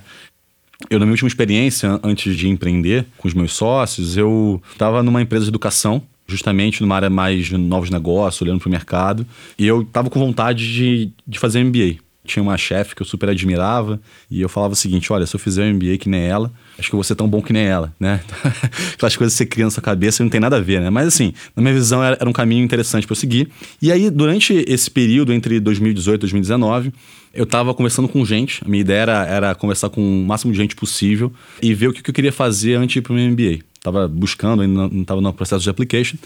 Eu, 0.89 0.99
na 0.99 1.05
minha 1.05 1.13
última 1.13 1.27
experiência, 1.27 1.99
antes 2.03 2.35
de 2.35 2.47
empreender 2.47 3.05
com 3.17 3.27
os 3.27 3.33
meus 3.33 3.53
sócios, 3.53 4.15
eu 4.15 4.61
estava 4.71 5.01
numa 5.01 5.21
empresa 5.21 5.45
de 5.45 5.49
educação, 5.49 6.01
justamente 6.27 6.81
numa 6.81 6.95
área 6.95 7.09
mais 7.09 7.47
de 7.47 7.57
novos 7.57 7.89
negócios, 7.89 8.41
olhando 8.41 8.59
para 8.59 8.67
o 8.67 8.71
mercado, 8.71 9.25
e 9.57 9.65
eu 9.65 9.81
estava 9.81 10.09
com 10.09 10.19
vontade 10.19 10.71
de, 10.71 11.11
de 11.25 11.39
fazer 11.39 11.63
MBA. 11.63 12.06
Tinha 12.27 12.43
uma 12.43 12.57
chefe 12.57 12.95
que 12.95 13.01
eu 13.01 13.05
super 13.05 13.29
admirava, 13.29 13.99
e 14.29 14.41
eu 14.41 14.49
falava 14.49 14.73
o 14.73 14.75
seguinte: 14.75 15.11
olha, 15.11 15.25
se 15.25 15.35
eu 15.35 15.39
fizer 15.39 15.63
um 15.63 15.73
MBA 15.73 15.97
que 15.97 16.09
nem 16.09 16.21
ela, 16.21 16.51
acho 16.77 16.89
que 16.89 16.93
eu 16.95 16.97
vou 16.97 17.03
ser 17.03 17.15
tão 17.15 17.27
bom 17.27 17.41
que 17.41 17.51
nem 17.51 17.65
ela, 17.65 17.93
né? 17.99 18.21
Aquelas 18.93 19.15
coisas 19.15 19.33
que 19.33 19.37
você 19.37 19.45
cria 19.45 19.65
na 19.65 19.71
sua 19.71 19.81
cabeça 19.81 20.23
não 20.23 20.29
tem 20.29 20.39
nada 20.39 20.57
a 20.57 20.59
ver, 20.59 20.81
né? 20.81 20.89
Mas 20.89 21.07
assim, 21.07 21.33
na 21.55 21.63
minha 21.63 21.73
visão 21.73 22.03
era, 22.03 22.17
era 22.19 22.29
um 22.29 22.33
caminho 22.33 22.63
interessante 22.63 23.07
para 23.07 23.13
eu 23.13 23.17
seguir. 23.17 23.49
E 23.81 23.91
aí, 23.91 24.09
durante 24.09 24.53
esse 24.67 24.91
período 24.91 25.33
entre 25.33 25.59
2018 25.59 26.19
e 26.19 26.21
2019, 26.21 26.93
eu 27.33 27.43
estava 27.43 27.73
conversando 27.73 28.07
com 28.07 28.25
gente. 28.25 28.63
A 28.65 28.67
minha 28.67 28.81
ideia 28.81 29.01
era, 29.01 29.25
era, 29.25 29.55
conversar 29.55 29.89
com 29.89 30.01
o 30.01 30.25
máximo 30.25 30.51
de 30.51 30.57
gente 30.57 30.75
possível 30.75 31.31
e 31.61 31.73
ver 31.73 31.87
o 31.87 31.93
que, 31.93 32.01
que 32.01 32.09
eu 32.09 32.13
queria 32.13 32.31
fazer 32.31 32.75
antes 32.75 32.93
de 32.93 32.99
ir 32.99 33.01
para 33.01 33.13
o 33.13 33.15
meu 33.15 33.29
MBA. 33.31 33.59
Estava 33.77 34.07
buscando, 34.07 34.61
ainda 34.61 34.87
não 34.87 35.01
estava 35.01 35.21
no 35.21 35.31
processo 35.31 35.63
de 35.63 35.69
application. 35.69 36.17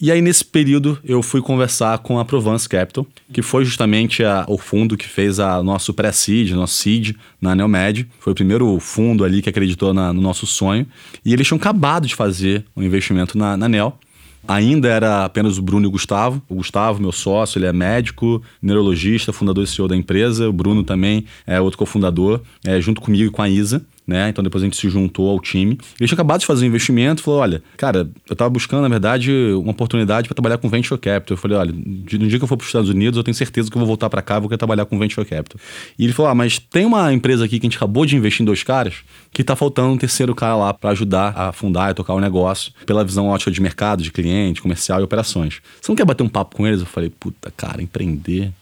E 0.00 0.12
aí, 0.12 0.20
nesse 0.20 0.44
período, 0.44 0.98
eu 1.02 1.22
fui 1.22 1.40
conversar 1.40 1.98
com 1.98 2.18
a 2.18 2.24
Provence 2.24 2.68
Capital, 2.68 3.06
que 3.32 3.40
foi 3.40 3.64
justamente 3.64 4.22
a, 4.22 4.44
o 4.48 4.58
fundo 4.58 4.96
que 4.96 5.08
fez 5.08 5.40
a 5.40 5.62
nosso 5.62 5.94
pré-seed, 5.94 6.50
nosso 6.50 6.74
seed 6.74 7.16
na 7.40 7.54
Neomed. 7.54 8.06
Foi 8.18 8.32
o 8.32 8.36
primeiro 8.36 8.78
fundo 8.78 9.24
ali 9.24 9.40
que 9.40 9.48
acreditou 9.48 9.94
na, 9.94 10.12
no 10.12 10.20
nosso 10.20 10.46
sonho. 10.46 10.86
E 11.24 11.32
eles 11.32 11.46
tinham 11.46 11.58
acabado 11.58 12.06
de 12.06 12.14
fazer 12.14 12.64
um 12.76 12.82
investimento 12.82 13.38
na, 13.38 13.56
na 13.56 13.68
Nel. 13.68 13.98
Ainda 14.46 14.88
era 14.88 15.24
apenas 15.24 15.58
o 15.58 15.62
Bruno 15.62 15.86
e 15.86 15.88
o 15.88 15.90
Gustavo. 15.90 16.40
O 16.48 16.56
Gustavo, 16.56 17.00
meu 17.00 17.10
sócio, 17.10 17.58
ele 17.58 17.66
é 17.66 17.72
médico, 17.72 18.42
neurologista, 18.62 19.32
fundador 19.32 19.64
e 19.64 19.66
CEO 19.66 19.88
da 19.88 19.96
empresa. 19.96 20.48
O 20.48 20.52
Bruno 20.52 20.84
também 20.84 21.24
é 21.46 21.60
outro 21.60 21.78
cofundador, 21.78 22.40
é, 22.64 22.80
junto 22.80 23.00
comigo 23.00 23.24
e 23.24 23.30
com 23.30 23.42
a 23.42 23.48
Isa 23.48 23.84
né? 24.06 24.28
Então 24.28 24.42
depois 24.44 24.62
a 24.62 24.66
gente 24.66 24.76
se 24.76 24.88
juntou 24.88 25.28
ao 25.28 25.40
time. 25.40 25.78
Ele 25.98 26.06
tinha 26.06 26.14
acabado 26.14 26.40
de 26.40 26.46
fazer 26.46 26.64
um 26.64 26.68
investimento, 26.68 27.22
falou: 27.22 27.40
olha, 27.40 27.62
cara, 27.76 28.08
eu 28.28 28.32
estava 28.32 28.48
buscando, 28.48 28.82
na 28.82 28.88
verdade, 28.88 29.32
uma 29.54 29.72
oportunidade 29.72 30.28
para 30.28 30.34
trabalhar 30.34 30.58
com 30.58 30.68
venture 30.68 31.00
capital. 31.00 31.34
Eu 31.34 31.40
falei: 31.40 31.56
olha, 31.56 31.72
no 31.72 32.28
dia 32.28 32.38
que 32.38 32.44
eu 32.44 32.48
for 32.48 32.56
para 32.56 32.64
os 32.64 32.68
Estados 32.68 32.88
Unidos, 32.88 33.16
eu 33.16 33.24
tenho 33.24 33.34
certeza 33.34 33.70
que 33.70 33.76
eu 33.76 33.80
vou 33.80 33.86
voltar 33.86 34.08
para 34.08 34.22
cá, 34.22 34.38
vou 34.38 34.48
querer 34.48 34.58
trabalhar 34.58 34.84
com 34.84 34.98
venture 34.98 35.26
capital. 35.26 35.60
E 35.98 36.04
ele 36.04 36.12
falou: 36.12 36.30
ah, 36.30 36.34
mas 36.34 36.58
tem 36.58 36.84
uma 36.84 37.12
empresa 37.12 37.44
aqui 37.44 37.58
que 37.58 37.66
a 37.66 37.68
gente 37.68 37.76
acabou 37.76 38.06
de 38.06 38.16
investir 38.16 38.42
em 38.42 38.46
dois 38.46 38.62
caras, 38.62 38.96
que 39.32 39.42
está 39.42 39.56
faltando 39.56 39.88
um 39.88 39.98
terceiro 39.98 40.34
cara 40.34 40.56
lá 40.56 40.74
para 40.74 40.90
ajudar 40.90 41.32
a 41.36 41.52
fundar 41.52 41.90
e 41.90 41.94
tocar 41.94 42.14
o 42.14 42.20
negócio, 42.20 42.72
pela 42.84 43.04
visão 43.04 43.26
ótica 43.26 43.50
de 43.50 43.60
mercado, 43.60 44.02
de 44.02 44.12
cliente, 44.12 44.62
comercial 44.62 45.00
e 45.00 45.02
operações. 45.02 45.60
Você 45.80 45.90
não 45.90 45.96
quer 45.96 46.04
bater 46.04 46.22
um 46.22 46.28
papo 46.28 46.56
com 46.56 46.66
eles? 46.66 46.80
Eu 46.80 46.86
falei: 46.86 47.10
puta, 47.10 47.52
cara, 47.56 47.82
empreender 47.82 48.52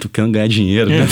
tô 0.00 0.08
querendo 0.08 0.32
ganhar 0.32 0.48
dinheiro, 0.48 0.90
né? 0.90 1.06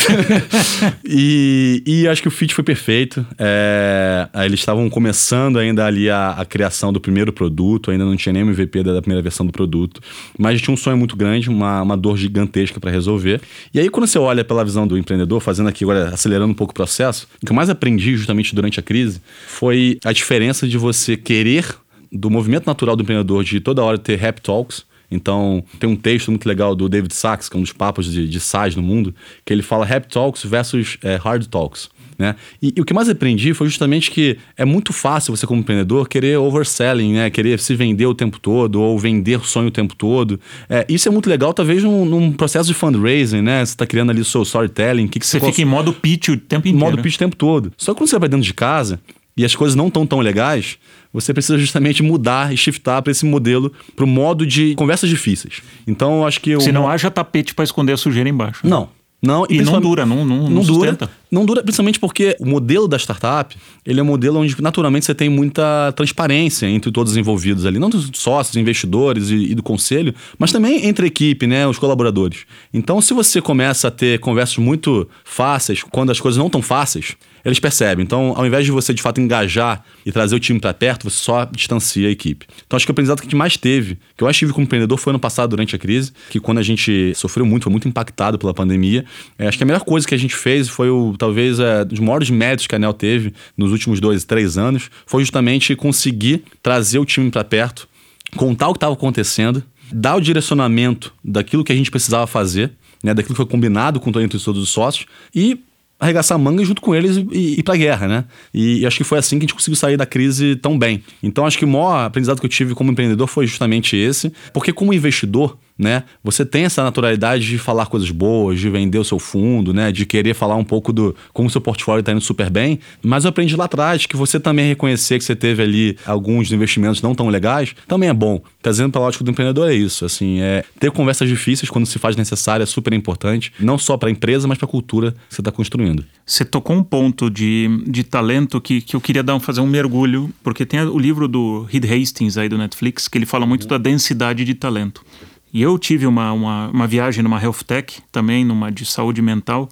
e, 1.04 1.82
e 1.86 2.08
acho 2.08 2.22
que 2.22 2.28
o 2.28 2.30
fit 2.30 2.54
foi 2.54 2.64
perfeito. 2.64 3.24
É, 3.38 4.28
eles 4.44 4.60
estavam 4.60 4.88
começando 4.88 5.58
ainda 5.58 5.84
ali 5.84 6.08
a, 6.08 6.30
a, 6.30 6.44
criação 6.44 6.92
do 6.92 7.00
primeiro 7.00 7.32
produto, 7.32 7.90
ainda 7.90 8.04
não 8.04 8.16
tinha 8.16 8.32
nem 8.32 8.42
MVP 8.42 8.82
da, 8.82 8.94
da 8.94 9.00
primeira 9.00 9.22
versão 9.22 9.44
do 9.44 9.52
produto, 9.52 10.00
mas 10.38 10.60
tinha 10.60 10.72
um 10.72 10.76
sonho 10.76 10.96
muito 10.96 11.16
grande, 11.16 11.48
uma, 11.48 11.82
uma 11.82 11.96
dor 11.96 12.16
gigantesca 12.16 12.80
para 12.80 12.90
resolver. 12.90 13.40
E 13.72 13.80
aí, 13.80 13.88
quando 13.88 14.06
você 14.06 14.18
olha 14.18 14.44
pela 14.44 14.64
visão 14.64 14.86
do 14.86 14.96
empreendedor, 14.96 15.40
fazendo 15.40 15.68
aqui 15.68 15.84
agora, 15.84 16.08
acelerando 16.08 16.50
um 16.50 16.56
pouco 16.56 16.72
o 16.72 16.74
processo, 16.74 17.26
o 17.42 17.46
que 17.46 17.52
eu 17.52 17.56
mais 17.56 17.68
aprendi 17.68 18.16
justamente 18.16 18.54
durante 18.54 18.80
a 18.80 18.82
crise 18.82 19.20
foi 19.46 19.98
a 20.04 20.12
diferença 20.12 20.66
de 20.66 20.78
você 20.78 21.16
querer 21.16 21.64
do 22.10 22.30
movimento 22.30 22.66
natural 22.66 22.96
do 22.96 23.02
empreendedor 23.02 23.44
de 23.44 23.60
toda 23.60 23.82
hora 23.82 23.98
ter 23.98 24.16
rap 24.16 24.40
talks. 24.40 24.87
Então, 25.10 25.64
tem 25.78 25.88
um 25.88 25.96
texto 25.96 26.30
muito 26.30 26.46
legal 26.46 26.74
do 26.74 26.88
David 26.88 27.14
Sachs, 27.14 27.48
que 27.48 27.56
é 27.56 27.58
um 27.58 27.62
dos 27.62 27.72
papos 27.72 28.10
de, 28.10 28.28
de 28.28 28.40
SaaS 28.40 28.76
no 28.76 28.82
mundo, 28.82 29.14
que 29.44 29.52
ele 29.52 29.62
fala 29.62 29.84
rap 29.84 30.06
talks 30.06 30.44
versus 30.44 30.98
é, 31.02 31.16
hard 31.16 31.46
talks. 31.46 31.88
Né? 32.18 32.34
E, 32.60 32.74
e, 32.76 32.80
o 32.80 32.84
que 32.84 32.92
mais 32.92 33.08
aprendi 33.08 33.54
foi 33.54 33.68
justamente 33.68 34.10
que 34.10 34.36
é 34.56 34.64
muito 34.64 34.92
fácil 34.92 35.34
você, 35.34 35.46
como 35.46 35.60
empreendedor, 35.60 36.08
querer 36.08 36.36
overselling, 36.36 37.12
né? 37.12 37.30
querer 37.30 37.60
se 37.60 37.76
vender 37.76 38.06
o 38.06 38.14
tempo 38.14 38.40
todo 38.40 38.82
ou 38.82 38.98
vender 38.98 39.40
sonho 39.44 39.68
o 39.68 39.70
tempo 39.70 39.94
todo. 39.94 40.40
É, 40.68 40.84
isso 40.88 41.08
é 41.08 41.12
muito 41.12 41.30
legal, 41.30 41.54
talvez, 41.54 41.84
num, 41.84 42.04
num, 42.04 42.32
processo 42.32 42.66
de 42.66 42.74
fundraising, 42.74 43.40
né? 43.40 43.64
Você 43.64 43.72
está 43.72 43.86
criando 43.86 44.10
ali 44.10 44.20
o 44.20 44.24
seu 44.24 44.42
storytelling. 44.42 45.06
Que 45.06 45.20
que 45.20 45.26
você, 45.26 45.38
você 45.38 45.46
fica 45.46 45.62
em 45.62 45.64
modo 45.64 45.92
pitch 45.92 46.30
o 46.30 46.36
tempo 46.36 46.66
inteiro. 46.66 46.90
Modo 46.90 47.00
pitch 47.00 47.14
o 47.14 47.18
tempo 47.18 47.36
todo. 47.36 47.72
Só 47.76 47.94
que 47.94 47.98
quando 47.98 48.10
você 48.10 48.18
vai 48.18 48.28
dentro 48.28 48.44
de 48.44 48.54
casa, 48.54 49.00
e 49.36 49.44
as 49.44 49.54
coisas 49.54 49.76
não 49.76 49.86
estão 49.86 50.04
tão 50.04 50.18
legais, 50.18 50.78
você 51.12 51.32
precisa 51.32 51.58
justamente 51.58 52.02
mudar 52.02 52.52
e 52.52 52.56
shiftar 52.56 53.02
para 53.02 53.10
esse 53.10 53.24
modelo, 53.24 53.72
para 53.96 54.04
o 54.04 54.08
modo 54.08 54.46
de 54.46 54.74
conversas 54.74 55.08
difíceis. 55.08 55.62
Então, 55.86 56.18
eu 56.18 56.26
acho 56.26 56.40
que. 56.40 56.58
Se 56.60 56.72
não 56.72 56.88
haja 56.88 57.10
tapete 57.10 57.54
para 57.54 57.64
esconder 57.64 57.92
a 57.92 57.96
sujeira 57.96 58.28
embaixo. 58.28 58.60
Né? 58.64 58.70
Não. 58.70 58.88
Não, 59.20 59.44
e, 59.50 59.56
e 59.56 59.62
não 59.62 59.80
dura, 59.80 60.06
não, 60.06 60.24
não, 60.24 60.44
não, 60.44 60.50
não 60.50 60.62
dura. 60.62 60.96
Não 61.30 61.44
dura, 61.44 61.62
principalmente 61.62 62.00
porque 62.00 62.36
o 62.40 62.46
modelo 62.46 62.88
da 62.88 62.96
startup, 62.96 63.54
ele 63.84 64.00
é 64.00 64.02
um 64.02 64.06
modelo 64.06 64.40
onde 64.40 64.60
naturalmente 64.62 65.04
você 65.04 65.14
tem 65.14 65.28
muita 65.28 65.92
transparência 65.92 66.66
entre 66.66 66.90
todos 66.90 67.12
os 67.12 67.18
envolvidos 67.18 67.66
ali, 67.66 67.78
não 67.78 67.90
dos 67.90 68.10
sócios, 68.14 68.56
investidores 68.56 69.30
e, 69.30 69.50
e, 69.50 69.54
do 69.54 69.62
conselho, 69.62 70.14
mas 70.38 70.50
também 70.52 70.86
entre 70.86 71.04
a 71.04 71.08
equipe, 71.08 71.46
né, 71.46 71.66
os 71.66 71.78
colaboradores. 71.78 72.46
Então, 72.72 73.00
se 73.00 73.12
você 73.12 73.42
começa 73.42 73.88
a 73.88 73.90
ter 73.90 74.18
conversas 74.20 74.56
muito 74.56 75.08
fáceis, 75.24 75.82
quando 75.82 76.10
as 76.10 76.20
coisas 76.20 76.38
não 76.38 76.46
estão 76.46 76.62
fáceis, 76.62 77.16
eles 77.44 77.58
percebem. 77.58 78.04
Então, 78.04 78.34
ao 78.36 78.46
invés 78.46 78.64
de 78.64 78.70
você 78.70 78.92
de 78.92 79.02
fato 79.02 79.20
engajar 79.20 79.84
e 80.04 80.12
trazer 80.12 80.34
o 80.34 80.40
time 80.40 80.60
para 80.60 80.74
perto, 80.74 81.08
você 81.08 81.16
só 81.16 81.44
distancia 81.44 82.08
a 82.08 82.10
equipe. 82.10 82.46
Então, 82.66 82.76
acho 82.76 82.86
que 82.86 82.90
o 82.90 82.92
aprendizado 82.92 83.18
que 83.18 83.26
a 83.26 83.28
gente 83.28 83.36
mais 83.36 83.56
teve, 83.56 83.98
que 84.16 84.22
eu 84.22 84.26
mais 84.26 84.36
tive 84.36 84.52
como 84.52 84.64
empreendedor, 84.64 84.98
foi 84.98 85.12
ano 85.12 85.18
passado, 85.18 85.50
durante 85.50 85.74
a 85.74 85.78
crise, 85.78 86.12
que 86.30 86.40
quando 86.40 86.58
a 86.58 86.62
gente 86.62 87.12
sofreu 87.14 87.46
muito, 87.46 87.64
foi 87.64 87.70
muito 87.70 87.88
impactado 87.88 88.38
pela 88.38 88.52
pandemia. 88.52 89.04
É, 89.38 89.48
acho 89.48 89.56
que 89.56 89.64
a 89.64 89.66
melhor 89.66 89.80
coisa 89.80 90.06
que 90.06 90.14
a 90.14 90.18
gente 90.18 90.34
fez 90.34 90.68
foi 90.68 90.90
o, 90.90 91.16
talvez, 91.18 91.58
é, 91.58 91.84
dos 91.84 91.98
maiores 91.98 92.30
méritos 92.30 92.66
que 92.66 92.74
a 92.74 92.78
Anel 92.78 92.94
teve 92.94 93.34
nos 93.56 93.72
últimos 93.72 94.00
dois, 94.00 94.24
três 94.24 94.56
anos, 94.56 94.90
foi 95.06 95.22
justamente 95.22 95.74
conseguir 95.76 96.44
trazer 96.62 96.98
o 96.98 97.04
time 97.04 97.30
para 97.30 97.44
perto, 97.44 97.88
contar 98.36 98.68
o 98.68 98.72
que 98.72 98.78
estava 98.78 98.94
acontecendo, 98.94 99.62
dar 99.92 100.16
o 100.16 100.20
direcionamento 100.20 101.12
daquilo 101.24 101.64
que 101.64 101.72
a 101.72 101.76
gente 101.76 101.90
precisava 101.90 102.26
fazer, 102.26 102.72
né, 103.02 103.14
daquilo 103.14 103.34
que 103.34 103.38
foi 103.38 103.46
combinado 103.46 104.00
com 104.00 104.08
entre 104.20 104.38
todos 104.38 104.62
os 104.62 104.70
sócios 104.70 105.06
e 105.34 105.60
arregaçar 106.00 106.36
a 106.36 106.38
manga 106.38 106.64
junto 106.64 106.80
com 106.80 106.94
eles 106.94 107.16
e, 107.16 107.26
e 107.32 107.58
ir 107.58 107.62
pra 107.62 107.74
guerra, 107.74 108.06
né? 108.06 108.24
E, 108.54 108.80
e, 108.80 108.86
acho 108.86 108.96
que 108.96 109.04
foi 109.04 109.18
assim 109.18 109.36
que 109.38 109.44
a 109.44 109.46
gente 109.46 109.54
conseguiu 109.54 109.76
sair 109.76 109.96
da 109.96 110.06
crise 110.06 110.54
tão 110.56 110.78
bem. 110.78 111.02
Então 111.22 111.44
acho 111.44 111.58
que 111.58 111.64
o 111.64 111.68
maior 111.68 112.06
aprendizado 112.06 112.38
que 112.38 112.46
eu 112.46 112.50
tive 112.50 112.74
como 112.74 112.92
empreendedor 112.92 113.26
foi 113.26 113.46
justamente 113.46 113.96
esse, 113.96 114.32
porque 114.52 114.72
como 114.72 114.92
investidor, 114.92 115.58
né? 115.78 116.02
Você 116.24 116.44
tem 116.44 116.64
essa 116.64 116.82
naturalidade 116.82 117.46
de 117.46 117.56
falar 117.56 117.86
coisas 117.86 118.10
boas, 118.10 118.58
de 118.58 118.68
vender 118.68 118.98
o 118.98 119.04
seu 119.04 119.18
fundo, 119.18 119.72
né? 119.72 119.92
De 119.92 120.04
querer 120.04 120.34
falar 120.34 120.56
um 120.56 120.64
pouco 120.64 120.92
do 120.92 121.14
como 121.32 121.48
o 121.48 121.50
seu 121.50 121.60
portfólio 121.60 122.00
está 122.00 122.12
indo 122.12 122.20
super 122.20 122.50
bem. 122.50 122.80
Mas 123.02 123.24
eu 123.24 123.28
aprendi 123.28 123.54
lá 123.54 123.66
atrás 123.66 124.04
que 124.06 124.16
você 124.16 124.40
também 124.40 124.68
reconhecer 124.68 125.18
que 125.18 125.24
você 125.24 125.36
teve 125.36 125.62
ali 125.62 125.96
alguns 126.04 126.50
investimentos 126.50 127.00
não 127.00 127.14
tão 127.14 127.28
legais, 127.28 127.74
também 127.86 128.08
é 128.08 128.14
bom. 128.14 128.40
Trazendo 128.60 128.90
para 128.90 129.00
a 129.00 129.04
lógica 129.04 129.22
do 129.22 129.30
empreendedor 129.30 129.70
é 129.70 129.74
isso, 129.74 130.04
assim, 130.04 130.40
é 130.40 130.64
ter 130.80 130.90
conversas 130.90 131.28
difíceis 131.28 131.70
quando 131.70 131.86
se 131.86 131.98
faz 131.98 132.16
necessário 132.16 132.62
é 132.62 132.66
super 132.66 132.92
importante, 132.92 133.52
não 133.60 133.78
só 133.78 133.96
para 133.96 134.08
a 134.08 134.12
empresa, 134.12 134.48
mas 134.48 134.58
para 134.58 134.66
a 134.66 134.68
cultura 134.68 135.12
que 135.12 135.34
você 135.34 135.40
está 135.40 135.52
construindo. 135.52 136.04
Você 136.26 136.44
tocou 136.44 136.74
um 136.74 136.82
ponto 136.82 137.30
de, 137.30 137.68
de 137.86 138.02
talento 138.02 138.60
que, 138.60 138.80
que 138.80 138.96
eu 138.96 139.00
queria 139.00 139.22
dar, 139.22 139.38
fazer 139.40 139.60
um 139.60 139.66
mergulho, 139.66 140.30
porque 140.42 140.66
tem 140.66 140.80
o 140.80 140.98
livro 140.98 141.28
do 141.28 141.66
Reed 141.70 141.84
Hastings 141.84 142.36
aí 142.36 142.48
do 142.48 142.58
Netflix, 142.58 143.06
que 143.06 143.16
ele 143.16 143.26
fala 143.26 143.46
muito 143.46 143.66
da 143.66 143.78
densidade 143.78 144.44
de 144.44 144.54
talento. 144.54 145.04
E 145.52 145.62
eu 145.62 145.78
tive 145.78 146.06
uma, 146.06 146.32
uma, 146.32 146.68
uma 146.68 146.86
viagem 146.86 147.22
numa 147.22 147.40
health 147.40 147.64
tech, 147.66 148.00
também 148.12 148.44
numa 148.44 148.70
de 148.70 148.84
saúde 148.84 149.22
mental, 149.22 149.68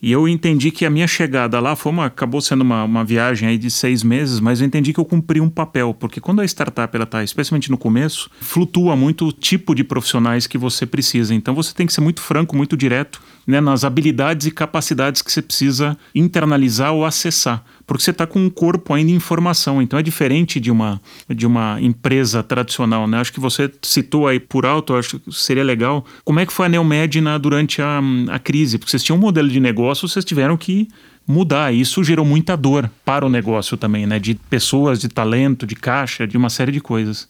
e 0.00 0.12
eu 0.12 0.28
entendi 0.28 0.70
que 0.70 0.86
a 0.86 0.90
minha 0.90 1.08
chegada 1.08 1.58
lá 1.58 1.74
foi 1.74 1.90
uma, 1.90 2.06
acabou 2.06 2.40
sendo 2.40 2.60
uma, 2.60 2.84
uma 2.84 3.04
viagem 3.04 3.48
aí 3.48 3.58
de 3.58 3.68
seis 3.68 4.04
meses, 4.04 4.38
mas 4.38 4.60
eu 4.60 4.66
entendi 4.66 4.92
que 4.92 5.00
eu 5.00 5.04
cumpri 5.04 5.40
um 5.40 5.50
papel, 5.50 5.92
porque 5.92 6.20
quando 6.20 6.40
a 6.40 6.44
startup 6.44 6.94
ela 6.94 7.02
está, 7.02 7.24
especialmente 7.24 7.68
no 7.68 7.76
começo, 7.76 8.30
flutua 8.40 8.94
muito 8.94 9.26
o 9.26 9.32
tipo 9.32 9.74
de 9.74 9.82
profissionais 9.82 10.46
que 10.46 10.56
você 10.56 10.86
precisa. 10.86 11.34
Então 11.34 11.52
você 11.52 11.74
tem 11.74 11.84
que 11.84 11.92
ser 11.92 12.00
muito 12.00 12.22
franco, 12.22 12.56
muito 12.56 12.76
direto 12.76 13.20
né, 13.44 13.60
nas 13.60 13.82
habilidades 13.82 14.46
e 14.46 14.52
capacidades 14.52 15.20
que 15.20 15.32
você 15.32 15.42
precisa 15.42 15.98
internalizar 16.14 16.92
ou 16.92 17.04
acessar 17.04 17.64
porque 17.88 18.04
você 18.04 18.10
está 18.10 18.26
com 18.26 18.38
um 18.38 18.50
corpo 18.50 18.92
ainda 18.92 19.10
em 19.10 19.18
formação. 19.18 19.80
Então 19.80 19.98
é 19.98 20.02
diferente 20.02 20.60
de 20.60 20.70
uma, 20.70 21.00
de 21.26 21.46
uma 21.46 21.80
empresa 21.80 22.42
tradicional. 22.42 23.08
Né? 23.08 23.18
Acho 23.18 23.32
que 23.32 23.40
você 23.40 23.72
citou 23.80 24.28
aí 24.28 24.38
por 24.38 24.66
alto, 24.66 24.94
acho 24.94 25.18
que 25.18 25.32
seria 25.32 25.64
legal. 25.64 26.04
Como 26.22 26.38
é 26.38 26.44
que 26.44 26.52
foi 26.52 26.66
a 26.66 26.68
Neomed 26.68 27.22
na, 27.22 27.38
durante 27.38 27.80
a, 27.80 28.00
a 28.30 28.38
crise? 28.38 28.76
Porque 28.76 28.90
vocês 28.90 29.02
tinham 29.02 29.16
um 29.16 29.20
modelo 29.20 29.48
de 29.48 29.58
negócio, 29.58 30.06
vocês 30.06 30.22
tiveram 30.22 30.54
que 30.54 30.86
mudar. 31.26 31.72
Isso 31.72 32.04
gerou 32.04 32.26
muita 32.26 32.58
dor 32.58 32.90
para 33.06 33.24
o 33.24 33.30
negócio 33.30 33.74
também, 33.78 34.06
né? 34.06 34.18
De 34.18 34.34
pessoas, 34.34 35.00
de 35.00 35.08
talento, 35.08 35.66
de 35.66 35.74
caixa, 35.74 36.26
de 36.26 36.36
uma 36.36 36.50
série 36.50 36.70
de 36.70 36.80
coisas. 36.80 37.26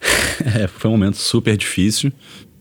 É, 0.40 0.68
foi 0.68 0.88
um 0.88 0.92
momento 0.92 1.16
super 1.16 1.56
difícil. 1.56 2.12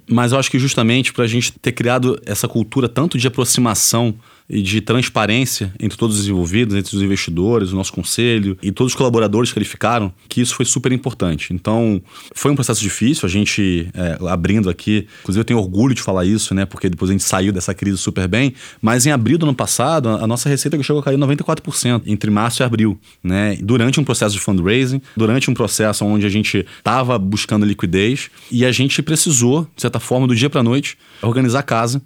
Mas 0.09 0.31
eu 0.31 0.39
acho 0.39 0.49
que 0.49 0.57
justamente 0.57 1.13
para 1.13 1.25
a 1.25 1.27
gente 1.27 1.51
ter 1.51 1.71
criado 1.71 2.19
essa 2.25 2.47
cultura 2.47 2.89
tanto 2.89 3.17
de 3.17 3.27
aproximação 3.27 4.15
e 4.49 4.61
de 4.61 4.81
transparência 4.81 5.73
entre 5.79 5.97
todos 5.97 6.19
os 6.19 6.27
envolvidos, 6.27 6.75
entre 6.75 6.95
os 6.95 7.01
investidores, 7.01 7.71
o 7.71 7.75
nosso 7.75 7.91
conselho 7.91 8.57
e 8.61 8.71
todos 8.71 8.93
os 8.93 8.97
colaboradores 8.97 9.51
que 9.51 9.57
ficaram, 9.63 10.13
que 10.29 10.41
isso 10.41 10.55
foi 10.55 10.65
super 10.65 10.91
importante. 10.91 11.53
Então, 11.53 12.01
foi 12.33 12.51
um 12.51 12.55
processo 12.55 12.81
difícil, 12.81 13.25
a 13.25 13.29
gente 13.29 13.89
é, 13.93 14.17
abrindo 14.29 14.69
aqui, 14.69 15.07
inclusive 15.21 15.41
eu 15.41 15.45
tenho 15.45 15.59
orgulho 15.59 15.93
de 15.93 16.01
falar 16.01 16.25
isso, 16.25 16.53
né, 16.53 16.65
porque 16.65 16.89
depois 16.89 17.09
a 17.09 17.13
gente 17.13 17.23
saiu 17.23 17.51
dessa 17.51 17.73
crise 17.73 17.97
super 17.97 18.27
bem, 18.27 18.53
mas 18.81 19.05
em 19.05 19.11
abril 19.11 19.37
do 19.37 19.45
ano 19.45 19.55
passado, 19.55 20.09
a 20.09 20.27
nossa 20.27 20.47
receita 20.47 20.81
chegou 20.81 21.01
a 21.01 21.03
cair 21.03 21.17
94% 21.17 22.03
entre 22.05 22.29
março 22.29 22.61
e 22.61 22.63
abril, 22.63 22.99
né, 23.23 23.57
durante 23.61 23.99
um 23.99 24.03
processo 24.03 24.35
de 24.35 24.39
fundraising, 24.39 25.01
durante 25.15 25.49
um 25.49 25.53
processo 25.53 26.05
onde 26.05 26.25
a 26.25 26.29
gente 26.29 26.65
estava 26.77 27.17
buscando 27.17 27.65
liquidez 27.65 28.29
e 28.51 28.65
a 28.65 28.71
gente 28.71 29.01
precisou, 29.01 29.67
de 29.75 29.81
certa 29.81 29.99
forma, 29.99 30.27
do 30.27 30.35
dia 30.35 30.49
para 30.49 30.63
noite, 30.63 30.97
organizar 31.21 31.59
a 31.59 31.63
casa 31.63 32.01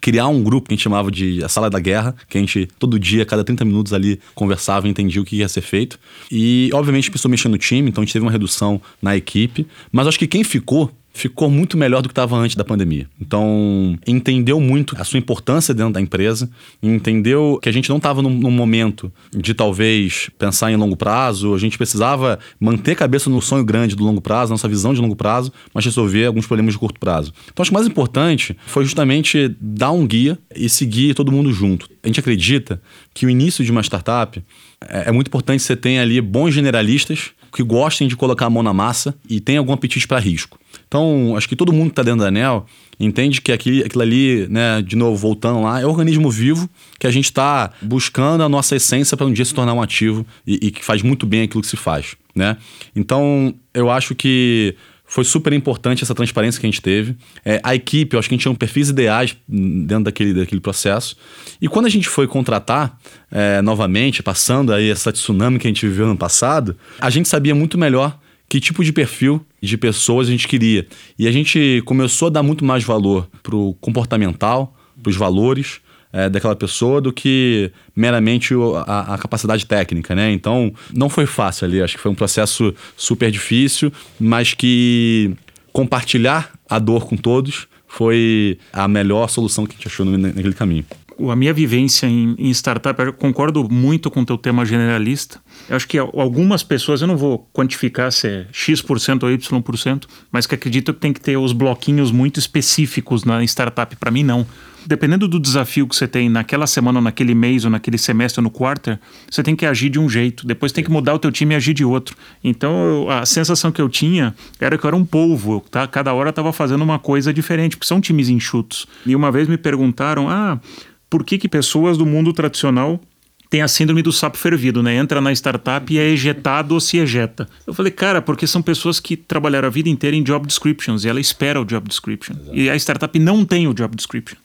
criar 0.00 0.28
um 0.28 0.42
grupo 0.42 0.68
que 0.68 0.74
a 0.74 0.76
gente 0.76 0.82
chamava 0.84 1.10
de 1.10 1.42
a 1.42 1.48
sala 1.48 1.68
da 1.68 1.80
guerra, 1.80 2.14
que 2.28 2.38
a 2.38 2.40
gente 2.40 2.68
todo 2.78 2.98
dia, 2.98 3.24
cada 3.24 3.44
30 3.44 3.64
minutos 3.64 3.92
ali 3.92 4.20
conversava 4.34 4.86
e 4.86 4.90
entendia 4.90 5.20
o 5.20 5.24
que 5.24 5.36
ia 5.36 5.48
ser 5.48 5.60
feito. 5.60 5.98
E 6.30 6.70
obviamente 6.72 7.10
precisou 7.10 7.30
mexer 7.30 7.48
no 7.48 7.58
time, 7.58 7.88
então 7.90 8.02
a 8.02 8.04
gente 8.04 8.12
teve 8.12 8.24
uma 8.24 8.32
redução 8.32 8.80
na 9.00 9.16
equipe, 9.16 9.66
mas 9.90 10.06
acho 10.06 10.18
que 10.18 10.26
quem 10.26 10.44
ficou 10.44 10.90
ficou 11.16 11.50
muito 11.50 11.78
melhor 11.78 12.02
do 12.02 12.08
que 12.08 12.12
estava 12.12 12.36
antes 12.36 12.54
da 12.54 12.64
pandemia. 12.64 13.08
Então, 13.18 13.98
entendeu 14.06 14.60
muito 14.60 14.94
a 14.98 15.02
sua 15.02 15.18
importância 15.18 15.72
dentro 15.72 15.94
da 15.94 16.00
empresa, 16.00 16.50
entendeu 16.82 17.58
que 17.62 17.70
a 17.70 17.72
gente 17.72 17.88
não 17.88 17.96
estava 17.96 18.20
num, 18.20 18.28
num, 18.28 18.50
momento 18.50 19.10
de 19.34 19.54
talvez 19.54 20.28
pensar 20.38 20.70
em 20.70 20.76
longo 20.76 20.94
prazo, 20.94 21.54
a 21.54 21.58
gente 21.58 21.78
precisava 21.78 22.38
manter 22.60 22.92
a 22.92 22.96
cabeça 22.96 23.30
no 23.30 23.40
sonho 23.40 23.64
grande 23.64 23.96
do 23.96 24.04
longo 24.04 24.20
prazo, 24.20 24.52
nossa 24.52 24.68
visão 24.68 24.92
de 24.92 25.00
longo 25.00 25.16
prazo, 25.16 25.50
mas 25.72 25.86
resolver 25.86 26.26
alguns 26.26 26.46
problemas 26.46 26.74
de 26.74 26.78
curto 26.78 27.00
prazo. 27.00 27.32
Então, 27.50 27.62
acho 27.62 27.70
que 27.70 27.74
o 27.74 27.78
mais 27.78 27.86
importante 27.86 28.54
foi 28.66 28.84
justamente 28.84 29.56
dar 29.58 29.92
um 29.92 30.06
guia 30.06 30.38
e 30.54 30.68
seguir 30.68 31.14
todo 31.14 31.32
mundo 31.32 31.50
junto. 31.50 31.88
A 32.02 32.08
gente 32.08 32.20
acredita 32.20 32.80
que 33.14 33.24
o 33.24 33.30
início 33.30 33.64
de 33.64 33.70
uma 33.70 33.82
startup 33.82 34.42
é, 34.86 35.08
é 35.08 35.12
muito 35.12 35.28
importante 35.28 35.60
que 35.60 35.66
você 35.66 35.76
tenha 35.76 36.02
ali 36.02 36.20
bons 36.20 36.52
generalistas 36.52 37.30
que 37.52 37.62
gostem 37.62 38.08
de 38.08 38.16
colocar 38.16 38.46
a 38.46 38.50
mão 38.50 38.62
na 38.62 38.72
massa 38.72 39.14
e 39.28 39.40
tenham 39.40 39.60
algum 39.60 39.72
apetite 39.72 40.06
para 40.06 40.18
risco. 40.18 40.58
Então, 40.86 41.36
acho 41.36 41.48
que 41.48 41.56
todo 41.56 41.72
mundo 41.72 41.86
que 41.86 41.92
está 41.92 42.02
dentro 42.02 42.20
da 42.20 42.28
ANEL 42.28 42.66
entende 42.98 43.40
que 43.40 43.52
aquilo, 43.52 43.84
aquilo 43.84 44.02
ali, 44.02 44.46
né, 44.48 44.82
de 44.82 44.96
novo, 44.96 45.16
voltando 45.16 45.62
lá, 45.62 45.80
é 45.80 45.86
organismo 45.86 46.30
vivo 46.30 46.68
que 46.98 47.06
a 47.06 47.10
gente 47.10 47.26
está 47.26 47.72
buscando 47.82 48.42
a 48.42 48.48
nossa 48.48 48.76
essência 48.76 49.16
para 49.16 49.26
um 49.26 49.32
dia 49.32 49.44
se 49.44 49.54
tornar 49.54 49.74
um 49.74 49.82
ativo 49.82 50.26
e, 50.46 50.66
e 50.66 50.70
que 50.70 50.84
faz 50.84 51.02
muito 51.02 51.26
bem 51.26 51.42
aquilo 51.42 51.62
que 51.62 51.68
se 51.68 51.76
faz. 51.76 52.16
Né? 52.34 52.56
Então, 52.94 53.54
eu 53.74 53.90
acho 53.90 54.14
que 54.14 54.74
foi 55.06 55.24
super 55.24 55.52
importante 55.52 56.02
essa 56.02 56.14
transparência 56.14 56.60
que 56.60 56.66
a 56.66 56.70
gente 56.70 56.82
teve. 56.82 57.16
É, 57.44 57.60
a 57.62 57.74
equipe, 57.74 58.14
eu 58.14 58.18
acho 58.18 58.28
que 58.28 58.34
a 58.34 58.36
gente 58.36 58.42
tinha 58.42 58.54
perfis 58.54 58.88
ideais 58.88 59.36
dentro 59.48 60.04
daquele, 60.04 60.34
daquele 60.34 60.60
processo. 60.60 61.16
E 61.60 61.68
quando 61.68 61.86
a 61.86 61.88
gente 61.88 62.08
foi 62.08 62.26
contratar 62.26 62.98
é, 63.30 63.62
novamente, 63.62 64.22
passando 64.22 64.72
aí 64.72 64.90
essa 64.90 65.12
tsunami 65.12 65.58
que 65.58 65.66
a 65.66 65.70
gente 65.70 65.86
viveu 65.86 66.06
no 66.06 66.16
passado, 66.16 66.76
a 67.00 67.08
gente 67.08 67.28
sabia 67.28 67.54
muito 67.54 67.78
melhor 67.78 68.18
que 68.48 68.60
tipo 68.60 68.84
de 68.84 68.92
perfil 68.92 69.44
de 69.60 69.76
pessoas 69.76 70.28
a 70.28 70.30
gente 70.30 70.46
queria. 70.46 70.86
E 71.18 71.26
a 71.26 71.32
gente 71.32 71.82
começou 71.84 72.26
a 72.26 72.30
dar 72.30 72.42
muito 72.42 72.64
mais 72.64 72.84
valor 72.84 73.28
pro 73.42 73.74
comportamental, 73.80 74.76
para 75.02 75.10
os 75.10 75.16
valores 75.16 75.80
é, 76.16 76.30
daquela 76.30 76.56
pessoa 76.56 76.98
do 76.98 77.12
que 77.12 77.70
meramente 77.94 78.54
a, 78.86 79.14
a, 79.14 79.18
capacidade 79.18 79.66
técnica, 79.66 80.14
né? 80.14 80.32
Então, 80.32 80.72
não 80.90 81.10
foi 81.10 81.26
fácil 81.26 81.66
ali. 81.66 81.82
Acho 81.82 81.96
que 81.96 82.00
foi 82.00 82.10
um 82.10 82.14
processo 82.14 82.74
super 82.96 83.30
difícil, 83.30 83.92
mas 84.18 84.54
que 84.54 85.34
compartilhar 85.74 86.52
a 86.70 86.78
dor 86.78 87.04
com 87.04 87.18
todos 87.18 87.68
foi 87.86 88.58
a 88.72 88.88
melhor 88.88 89.28
solução 89.28 89.66
que 89.66 89.72
a 89.72 89.76
gente 89.76 89.88
achou 89.88 90.06
naquele 90.06 90.54
caminho 90.54 90.86
a 91.30 91.34
minha 91.34 91.52
vivência 91.52 92.06
em, 92.06 92.34
em, 92.38 92.50
startup, 92.50 93.00
eu 93.00 93.12
concordo 93.12 93.66
muito 93.70 94.10
com 94.10 94.20
o 94.20 94.26
teu 94.26 94.36
tema 94.36 94.66
generalista. 94.66 95.40
Eu 95.66 95.76
acho 95.76 95.88
que 95.88 95.96
algumas 95.96 96.62
pessoas, 96.62 97.00
eu 97.00 97.06
não 97.06 97.16
vou 97.16 97.48
quantificar 97.54 98.12
se 98.12 98.28
é 98.28 98.46
X% 98.52 99.22
ou 99.22 99.30
Y%, 99.30 100.06
mas 100.30 100.46
que 100.46 100.54
acredito 100.54 100.92
que 100.92 101.00
tem 101.00 101.14
que 101.14 101.20
ter 101.20 101.38
os 101.38 101.52
bloquinhos 101.52 102.10
muito 102.10 102.38
específicos 102.38 103.24
na 103.24 103.42
startup. 103.44 103.96
Para 103.96 104.10
mim, 104.10 104.22
não. 104.22 104.46
Dependendo 104.86 105.26
do 105.26 105.40
desafio 105.40 105.86
que 105.86 105.96
você 105.96 106.06
tem 106.06 106.28
naquela 106.28 106.66
semana, 106.66 106.98
ou 106.98 107.02
naquele 107.02 107.34
mês, 107.34 107.64
ou 107.64 107.70
naquele 107.70 107.98
semestre, 107.98 108.40
ou 108.40 108.44
no 108.44 108.50
quarter, 108.50 108.98
você 109.30 109.42
tem 109.42 109.56
que 109.56 109.66
agir 109.66 109.90
de 109.90 109.98
um 109.98 110.08
jeito. 110.08 110.46
Depois 110.46 110.72
tem 110.72 110.84
que 110.84 110.90
mudar 110.90 111.14
o 111.14 111.18
teu 111.18 111.32
time 111.32 111.54
e 111.54 111.56
agir 111.56 111.74
de 111.74 111.84
outro. 111.84 112.16
Então, 112.42 112.86
eu, 112.86 113.10
a 113.10 113.26
sensação 113.26 113.72
que 113.72 113.80
eu 113.80 113.88
tinha 113.88 114.34
era 114.60 114.78
que 114.78 114.84
eu 114.84 114.88
era 114.88 114.96
um 114.96 115.04
polvo. 115.04 115.64
Tá? 115.70 115.86
Cada 115.86 116.12
hora 116.12 116.30
estava 116.30 116.52
fazendo 116.52 116.82
uma 116.82 116.98
coisa 116.98 117.32
diferente, 117.32 117.76
porque 117.76 117.88
são 117.88 118.00
times 118.00 118.28
enxutos. 118.28 118.86
E 119.04 119.16
uma 119.16 119.32
vez 119.32 119.48
me 119.48 119.56
perguntaram, 119.56 120.28
ah 120.28 120.60
por 121.08 121.24
que, 121.24 121.38
que 121.38 121.48
pessoas 121.48 121.96
do 121.96 122.04
mundo 122.04 122.32
tradicional 122.32 123.00
têm 123.48 123.62
a 123.62 123.68
síndrome 123.68 124.02
do 124.02 124.12
sapo 124.12 124.36
fervido, 124.36 124.82
né? 124.82 124.96
Entra 124.96 125.20
na 125.20 125.32
startup 125.32 125.92
e 125.92 125.98
é 125.98 126.08
ejetado 126.08 126.74
ou 126.74 126.80
se 126.80 126.98
ejeta. 126.98 127.48
Eu 127.66 127.72
falei, 127.72 127.92
cara, 127.92 128.20
porque 128.20 128.46
são 128.46 128.60
pessoas 128.60 128.98
que 128.98 129.16
trabalharam 129.16 129.68
a 129.68 129.70
vida 129.70 129.88
inteira 129.88 130.16
em 130.16 130.22
job 130.22 130.46
descriptions 130.46 131.04
e 131.04 131.08
ela 131.08 131.20
espera 131.20 131.60
o 131.60 131.64
job 131.64 131.88
description. 131.88 132.34
Exato. 132.34 132.56
E 132.56 132.68
a 132.68 132.76
startup 132.76 133.18
não 133.18 133.44
tem 133.44 133.68
o 133.68 133.74
job 133.74 133.94
description. 133.94 134.36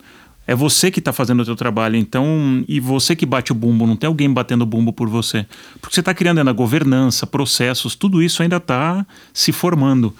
É 0.47 0.55
você 0.55 0.89
que 0.89 0.99
está 0.99 1.13
fazendo 1.13 1.41
o 1.41 1.45
seu 1.45 1.55
trabalho, 1.55 1.95
então, 1.95 2.63
e 2.67 2.79
você 2.79 3.15
que 3.15 3.25
bate 3.25 3.51
o 3.51 3.55
bumbo, 3.55 3.85
não 3.85 3.95
tem 3.95 4.07
alguém 4.07 4.31
batendo 4.31 4.63
o 4.63 4.65
bumbo 4.65 4.91
por 4.91 5.07
você. 5.07 5.45
Porque 5.79 5.93
você 5.93 6.01
está 6.01 6.13
criando 6.13 6.39
ainda 6.39 6.51
governança, 6.51 7.27
processos, 7.27 7.95
tudo 7.95 8.21
isso 8.21 8.41
ainda 8.41 8.57
está 8.57 9.05
se 9.33 9.51
formando. 9.51 10.13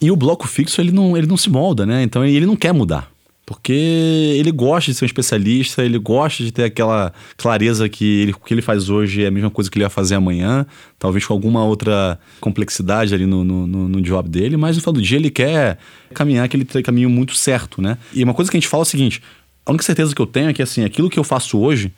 E 0.00 0.10
o 0.10 0.16
bloco 0.16 0.48
fixo, 0.48 0.80
ele 0.80 0.90
não, 0.90 1.16
ele 1.16 1.26
não 1.26 1.36
se 1.36 1.48
molda, 1.48 1.86
né? 1.86 2.02
Então 2.02 2.24
ele 2.24 2.44
não 2.44 2.56
quer 2.56 2.72
mudar. 2.72 3.12
Porque 3.44 3.72
ele 3.72 4.52
gosta 4.52 4.90
de 4.90 4.96
ser 4.96 5.04
um 5.04 5.06
especialista, 5.06 5.84
ele 5.84 5.98
gosta 5.98 6.44
de 6.44 6.52
ter 6.52 6.64
aquela 6.64 7.12
clareza 7.36 7.88
que 7.88 8.22
ele, 8.22 8.32
o 8.32 8.38
que 8.38 8.54
ele 8.54 8.62
faz 8.62 8.88
hoje 8.88 9.24
é 9.24 9.26
a 9.26 9.30
mesma 9.30 9.50
coisa 9.50 9.68
que 9.68 9.76
ele 9.76 9.84
ia 9.84 9.90
fazer 9.90 10.14
amanhã, 10.14 10.64
talvez 10.98 11.26
com 11.26 11.34
alguma 11.34 11.64
outra 11.64 12.18
complexidade 12.40 13.12
ali 13.12 13.26
no, 13.26 13.44
no, 13.44 13.66
no 13.66 14.00
job 14.00 14.28
dele, 14.28 14.56
mas 14.56 14.76
no 14.76 14.82
final 14.82 14.92
do 14.94 15.02
dia 15.02 15.18
ele 15.18 15.28
quer 15.28 15.76
caminhar 16.14 16.44
aquele 16.44 16.64
caminho 16.64 17.10
muito 17.10 17.34
certo, 17.34 17.82
né? 17.82 17.98
E 18.14 18.22
uma 18.22 18.32
coisa 18.32 18.50
que 18.50 18.56
a 18.56 18.60
gente 18.60 18.68
fala 18.68 18.82
é 18.82 18.86
o 18.86 18.86
seguinte: 18.86 19.20
a 19.64 19.70
única 19.70 19.84
certeza 19.84 20.14
que 20.14 20.20
eu 20.20 20.26
tenho 20.26 20.48
é 20.48 20.52
que 20.52 20.62
assim, 20.62 20.84
aquilo 20.84 21.08
que 21.08 21.18
eu 21.18 21.24
faço 21.24 21.58
hoje 21.58 21.92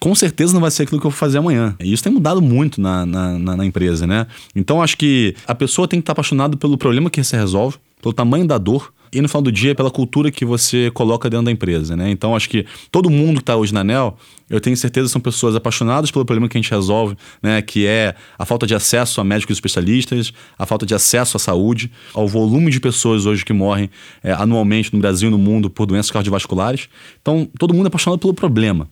com 0.00 0.14
certeza 0.14 0.52
não 0.52 0.60
vai 0.60 0.70
ser 0.70 0.82
aquilo 0.82 1.00
que 1.00 1.06
eu 1.06 1.10
vou 1.10 1.18
fazer 1.18 1.38
amanhã. 1.38 1.74
E 1.80 1.90
isso 1.90 2.02
tem 2.02 2.12
mudado 2.12 2.42
muito 2.42 2.78
na, 2.78 3.06
na, 3.06 3.38
na, 3.38 3.56
na 3.56 3.64
empresa, 3.64 4.06
né? 4.06 4.26
Então 4.54 4.82
acho 4.82 4.98
que 4.98 5.34
a 5.46 5.54
pessoa 5.54 5.88
tem 5.88 5.98
que 5.98 6.02
estar 6.02 6.12
apaixonada 6.12 6.58
pelo 6.58 6.76
problema 6.76 7.08
que 7.08 7.24
você 7.24 7.36
resolve, 7.36 7.78
pelo 8.02 8.12
tamanho 8.12 8.46
da 8.46 8.58
dor, 8.58 8.92
e 9.14 9.20
no 9.20 9.28
final 9.28 9.42
do 9.42 9.52
dia 9.52 9.74
pela 9.74 9.90
cultura 9.90 10.30
que 10.30 10.44
você 10.44 10.90
coloca 10.90 11.30
dentro 11.30 11.46
da 11.46 11.52
empresa, 11.52 11.96
né? 11.96 12.10
Então 12.10 12.34
acho 12.34 12.48
que 12.50 12.66
todo 12.90 13.08
mundo 13.08 13.36
que 13.36 13.42
está 13.42 13.56
hoje 13.56 13.72
na 13.72 13.80
ANEL, 13.80 14.18
eu 14.50 14.60
tenho 14.60 14.76
certeza 14.76 15.08
são 15.08 15.20
pessoas 15.20 15.54
apaixonadas 15.54 16.10
pelo 16.10 16.24
problema 16.24 16.48
que 16.48 16.58
a 16.58 16.60
gente 16.60 16.70
resolve, 16.70 17.16
né? 17.42 17.62
Que 17.62 17.86
é 17.86 18.14
a 18.38 18.44
falta 18.44 18.66
de 18.66 18.74
acesso 18.74 19.20
a 19.20 19.24
médicos 19.24 19.56
especialistas, 19.56 20.32
a 20.58 20.66
falta 20.66 20.84
de 20.84 20.94
acesso 20.94 21.36
à 21.36 21.40
saúde, 21.40 21.90
ao 22.12 22.26
volume 22.26 22.70
de 22.70 22.80
pessoas 22.80 23.24
hoje 23.24 23.44
que 23.44 23.52
morrem 23.52 23.88
é, 24.22 24.32
anualmente 24.32 24.92
no 24.92 24.98
Brasil 24.98 25.28
e 25.28 25.30
no 25.30 25.38
mundo 25.38 25.70
por 25.70 25.86
doenças 25.86 26.10
cardiovasculares. 26.10 26.88
Então 27.22 27.48
todo 27.58 27.72
mundo 27.72 27.86
é 27.86 27.88
apaixonado 27.88 28.18
pelo 28.18 28.34
problema. 28.34 28.88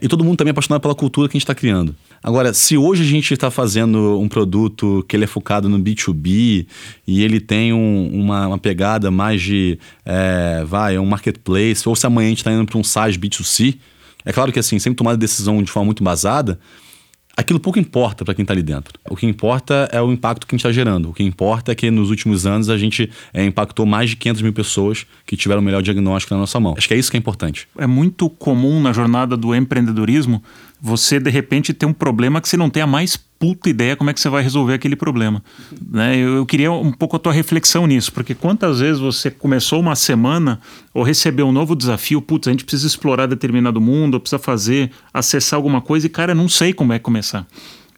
E 0.00 0.08
todo 0.08 0.22
mundo 0.22 0.36
também 0.36 0.50
é 0.50 0.52
apaixonado 0.52 0.82
pela 0.82 0.94
cultura 0.94 1.28
que 1.28 1.32
a 1.32 1.38
gente 1.38 1.44
está 1.44 1.54
criando. 1.54 1.96
Agora, 2.22 2.52
se 2.52 2.76
hoje 2.76 3.02
a 3.02 3.06
gente 3.06 3.32
está 3.32 3.50
fazendo 3.50 4.20
um 4.20 4.28
produto 4.28 5.04
que 5.08 5.16
ele 5.16 5.24
é 5.24 5.26
focado 5.26 5.68
no 5.68 5.78
B2B 5.78 6.66
e 7.06 7.22
ele 7.22 7.40
tem 7.40 7.72
um, 7.72 8.10
uma, 8.12 8.48
uma, 8.48 8.58
pegada 8.58 9.10
mais 9.10 9.40
de, 9.40 9.78
é, 10.04 10.62
vai, 10.66 10.98
um 10.98 11.06
marketplace, 11.06 11.88
ou 11.88 11.96
se 11.96 12.06
amanhã 12.06 12.26
a 12.26 12.28
gente 12.30 12.38
está 12.38 12.52
indo 12.52 12.66
para 12.66 12.78
um 12.78 12.84
SaaS 12.84 13.16
B2C, 13.16 13.78
é 14.24 14.32
claro 14.32 14.52
que 14.52 14.58
assim, 14.58 14.78
sempre 14.78 14.96
tomar 14.96 15.16
decisão 15.16 15.62
de 15.62 15.70
forma 15.70 15.86
muito 15.86 16.02
embasada, 16.02 16.58
aquilo 17.36 17.60
pouco 17.60 17.78
importa 17.78 18.24
para 18.24 18.34
quem 18.34 18.42
está 18.42 18.54
ali 18.54 18.62
dentro. 18.62 18.98
O 19.08 19.14
que 19.14 19.26
importa 19.26 19.88
é 19.92 20.00
o 20.00 20.10
impacto 20.10 20.46
que 20.46 20.54
a 20.54 20.56
gente 20.56 20.66
está 20.66 20.72
gerando. 20.72 21.10
O 21.10 21.12
que 21.12 21.22
importa 21.22 21.72
é 21.72 21.74
que 21.74 21.90
nos 21.90 22.08
últimos 22.08 22.46
anos 22.46 22.70
a 22.70 22.78
gente 22.78 23.10
é, 23.32 23.44
impactou 23.44 23.84
mais 23.84 24.10
de 24.10 24.16
500 24.16 24.42
mil 24.42 24.52
pessoas 24.52 25.06
que 25.26 25.36
tiveram 25.36 25.60
o 25.60 25.64
melhor 25.64 25.82
diagnóstico 25.82 26.34
na 26.34 26.40
nossa 26.40 26.58
mão. 26.58 26.74
Acho 26.76 26.88
que 26.88 26.94
é 26.94 26.96
isso 26.96 27.10
que 27.10 27.16
é 27.16 27.20
importante. 27.20 27.68
É 27.78 27.86
muito 27.86 28.30
comum 28.30 28.80
na 28.80 28.92
jornada 28.92 29.36
do 29.36 29.54
empreendedorismo 29.54 30.42
você 30.80 31.18
de 31.18 31.30
repente 31.30 31.72
ter 31.72 31.86
um 31.86 31.92
problema 31.92 32.40
que 32.40 32.48
você 32.48 32.56
não 32.56 32.70
tem 32.70 32.82
a 32.82 32.86
mais 32.86 33.16
puta 33.16 33.68
ideia 33.68 33.96
como 33.96 34.08
é 34.08 34.14
que 34.14 34.20
você 34.20 34.28
vai 34.28 34.42
resolver 34.42 34.74
aquele 34.74 34.96
problema. 34.96 35.42
Né? 35.90 36.16
Eu, 36.16 36.36
eu, 36.36 36.46
queria 36.46 36.72
um 36.72 36.92
pouco 36.92 37.16
a 37.16 37.18
tua 37.18 37.32
reflexão 37.32 37.86
nisso, 37.86 38.12
porque 38.12 38.34
quantas 38.34 38.80
vezes 38.80 39.00
você 39.00 39.30
começou 39.30 39.80
uma 39.80 39.94
semana 39.94 40.60
ou 40.92 41.02
recebeu 41.02 41.46
um 41.46 41.52
novo 41.52 41.76
desafio, 41.76 42.22
putz, 42.22 42.48
a 42.48 42.50
gente 42.50 42.64
precisa 42.64 42.86
explorar 42.86 43.26
determinado 43.26 43.80
mundo, 43.80 44.20
precisa 44.20 44.38
fazer, 44.38 44.90
acessar 45.12 45.56
alguma 45.56 45.80
coisa 45.80 46.06
e, 46.06 46.10
cara, 46.10 46.34
não 46.34 46.48
sei 46.48 46.72
como 46.72 46.92
é 46.92 46.98
começar. 46.98 47.46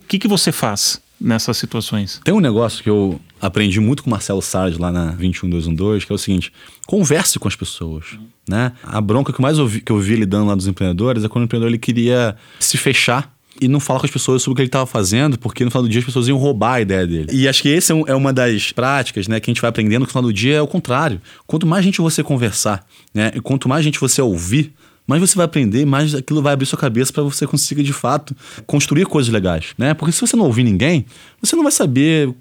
O 0.02 0.06
que, 0.06 0.18
que 0.18 0.28
você 0.28 0.50
faz? 0.50 1.00
Nessas 1.20 1.56
situações. 1.56 2.20
Tem 2.24 2.34
um 2.34 2.40
negócio 2.40 2.82
que 2.82 2.90
eu 2.90 3.20
aprendi 3.40 3.80
muito 3.80 4.02
com 4.02 4.08
o 4.08 4.10
Marcelo 4.10 4.42
Salles 4.42 4.78
lá 4.78 4.92
na 4.92 5.12
21212, 5.12 6.06
que 6.06 6.12
é 6.12 6.14
o 6.14 6.18
seguinte: 6.18 6.52
converse 6.86 7.38
com 7.38 7.48
as 7.48 7.56
pessoas. 7.56 8.18
Né? 8.48 8.72
A 8.82 9.00
bronca 9.00 9.32
que 9.32 9.40
mais 9.40 9.58
ouvi, 9.58 9.80
que 9.80 9.92
eu 9.92 9.98
vi 9.98 10.14
ele 10.14 10.26
dando 10.26 10.46
lá 10.46 10.54
dos 10.54 10.66
empreendedores 10.66 11.24
é 11.24 11.28
quando 11.28 11.42
o 11.42 11.44
empreendedor 11.44 11.70
ele 11.70 11.78
queria 11.78 12.36
se 12.58 12.76
fechar 12.76 13.36
e 13.60 13.68
não 13.68 13.80
falar 13.80 14.00
com 14.00 14.06
as 14.06 14.12
pessoas 14.12 14.42
sobre 14.42 14.52
o 14.52 14.56
que 14.56 14.62
ele 14.62 14.68
estava 14.68 14.86
fazendo, 14.86 15.38
porque 15.38 15.64
no 15.64 15.70
final 15.70 15.82
do 15.82 15.88
dia 15.88 15.98
as 15.98 16.04
pessoas 16.04 16.28
iam 16.28 16.38
roubar 16.38 16.74
a 16.74 16.80
ideia 16.80 17.06
dele. 17.06 17.28
E 17.32 17.48
acho 17.48 17.62
que 17.62 17.68
esse 17.68 17.92
é, 17.92 18.02
é, 18.06 18.14
uma 18.14 18.32
das 18.32 18.72
práticas 18.72 19.26
né, 19.26 19.40
que 19.40 19.50
a 19.50 19.52
gente 19.52 19.60
vai 19.60 19.68
aprendendo 19.68 20.02
no 20.02 20.06
final 20.06 20.22
do 20.22 20.32
dia 20.32 20.56
é 20.56 20.62
o 20.62 20.66
contrário. 20.66 21.20
Quanto 21.46 21.66
mais 21.66 21.84
gente 21.84 22.00
você 22.00 22.22
conversar, 22.22 22.86
né, 23.12 23.32
e 23.34 23.40
quanto 23.40 23.68
mais 23.68 23.84
gente 23.84 23.98
você 23.98 24.22
ouvir, 24.22 24.72
mais 25.08 25.20
você 25.20 25.34
vai 25.34 25.46
aprender, 25.46 25.86
mais 25.86 26.14
aquilo 26.14 26.42
vai 26.42 26.52
abrir 26.52 26.66
sua 26.66 26.78
cabeça 26.78 27.12
para 27.12 27.22
você 27.22 27.46
conseguir 27.46 27.82
de 27.82 27.94
fato 27.94 28.36
construir 28.66 29.06
coisas 29.06 29.32
legais, 29.32 29.72
né? 29.78 29.94
Porque 29.94 30.12
se 30.12 30.20
você 30.20 30.36
não 30.36 30.44
ouvir 30.44 30.62
ninguém, 30.62 31.06
você 31.40 31.56
não 31.56 31.62
vai 31.62 31.72
saber 31.72 32.32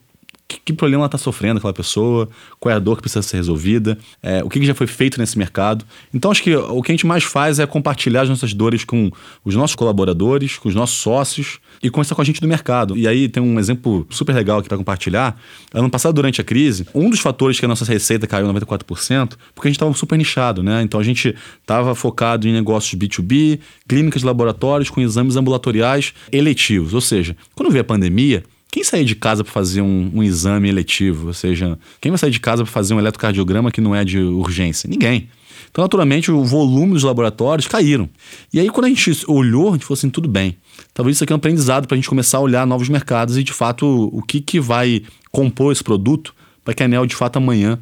que, 0.48 0.60
que 0.64 0.74
problema 0.74 1.06
está 1.06 1.18
sofrendo 1.18 1.58
aquela 1.58 1.74
pessoa, 1.74 2.30
qual 2.60 2.72
é 2.72 2.76
a 2.76 2.80
dor 2.80 2.96
que 2.96 3.02
precisa 3.02 3.22
ser 3.22 3.38
resolvida, 3.38 3.98
é, 4.24 4.44
o 4.44 4.50
que, 4.50 4.60
que, 4.60 4.66
já 4.66 4.74
foi 4.74 4.88
feito 4.88 5.20
nesse 5.20 5.38
mercado. 5.38 5.86
Então, 6.14 6.32
acho 6.32 6.42
que 6.42 6.56
o 6.56 6.82
que 6.82 6.92
a 6.92 6.94
gente 6.94 7.06
mais 7.06 7.24
faz 7.24 7.60
é 7.60 7.66
compartilhar 7.66 8.22
as 8.22 8.30
nossas 8.30 8.54
dores 8.54 8.84
com 8.86 9.12
os 9.44 9.56
nossos 9.56 9.76
colaboradores, 9.76 10.58
com 10.58 10.70
os 10.70 10.76
nossos 10.76 10.98
sócios 10.98 11.60
e 11.84 11.90
conversar 11.90 12.16
com 12.16 12.22
a 12.22 12.26
gente 12.26 12.40
do 12.40 12.48
mercado. 12.48 12.98
E 12.98 13.08
aí 13.08 13.28
tem 13.28 13.44
um 13.44 13.60
exemplo 13.60 14.08
super 14.10 14.34
legal 14.34 14.60
aqui 14.60 14.70
para 14.70 14.78
compartilhar. 14.78 15.38
Ano 15.74 15.90
passado, 15.90 16.16
durante 16.16 16.40
a 16.40 16.44
crise, 16.44 16.88
um 16.96 17.10
dos 17.10 17.20
fatores 17.20 17.60
que 17.60 17.66
a 17.66 17.68
nossa 17.68 17.84
receita 17.86 18.26
caiu 18.26 18.48
94%, 18.48 19.34
porque 19.54 19.68
a 19.68 19.70
gente 19.70 19.76
estava 19.76 19.94
super 19.94 20.18
nichado, 20.18 20.64
né? 20.64 20.82
Então 20.82 21.00
a 21.00 21.04
gente 21.04 21.36
estava 21.62 21.94
focado 21.94 22.48
em 22.48 22.54
negócios 22.54 23.00
B2B, 23.00 23.60
clínicas, 23.88 24.24
laboratórios 24.24 24.90
com 24.90 25.02
exames 25.02 25.36
ambulatoriais 25.36 26.14
eletivos. 26.32 26.94
Ou 26.94 27.02
seja, 27.02 27.36
quando 27.54 27.70
veio 27.70 27.82
a 27.82 27.86
pandemia, 27.86 28.44
quem 28.72 28.84
sair 28.84 29.06
de 29.06 29.16
casa 29.16 29.44
para 29.44 29.54
fazer 29.54 29.82
um, 29.82 30.12
um, 30.14 30.24
exame 30.24 30.70
eletivo? 30.70 31.28
Ou 31.28 31.34
seja, 31.34 31.78
quem 32.02 32.12
vai 32.12 32.18
sair 32.18 32.32
de 32.32 32.40
casa 32.40 32.64
para 32.64 32.72
fazer 32.72 32.94
um 32.94 33.00
eletrocardiograma 33.00 33.72
que 33.72 33.82
não 33.82 33.96
é 33.96 34.04
de 34.04 34.20
urgência? 34.20 34.90
Ninguém. 34.90 35.30
Então, 35.72 35.84
naturalmente, 35.84 36.32
o 36.32 36.44
volume 36.44 36.94
dos 36.94 37.04
laboratórios 37.04 37.68
caíram. 37.68 38.10
E 38.54 38.60
aí, 38.60 38.70
quando 38.70 38.86
a 38.86 38.90
gente 38.90 39.12
olhou, 39.28 39.70
a 39.70 39.72
gente 39.74 39.86
falou 39.86 39.98
assim: 39.98 40.10
tudo 40.10 40.28
bem. 40.28 40.58
Talvez 40.94 41.18
isso 41.18 41.24
aqui 41.24 41.34
é 41.34 41.36
um 41.36 41.38
aprendizado 41.38 41.88
para 41.88 41.96
a 41.96 41.98
gente 41.98 42.10
começar 42.10 42.38
a 42.38 42.42
olhar 42.42 42.66
novos 42.66 42.90
mercados 42.90 43.38
e, 43.38 43.44
de 43.44 43.54
fato, 43.54 44.10
o 44.12 44.22
que, 44.22 44.42
que 44.42 44.60
vai 44.60 45.04
compor 45.32 45.72
esse 45.72 45.84
produto 45.84 46.34
para 46.64 46.74
que 46.74 46.84
a 46.84 46.86
Enel, 46.86 47.06
de 47.06 47.16
fato, 47.16 47.38
amanhã 47.38 47.80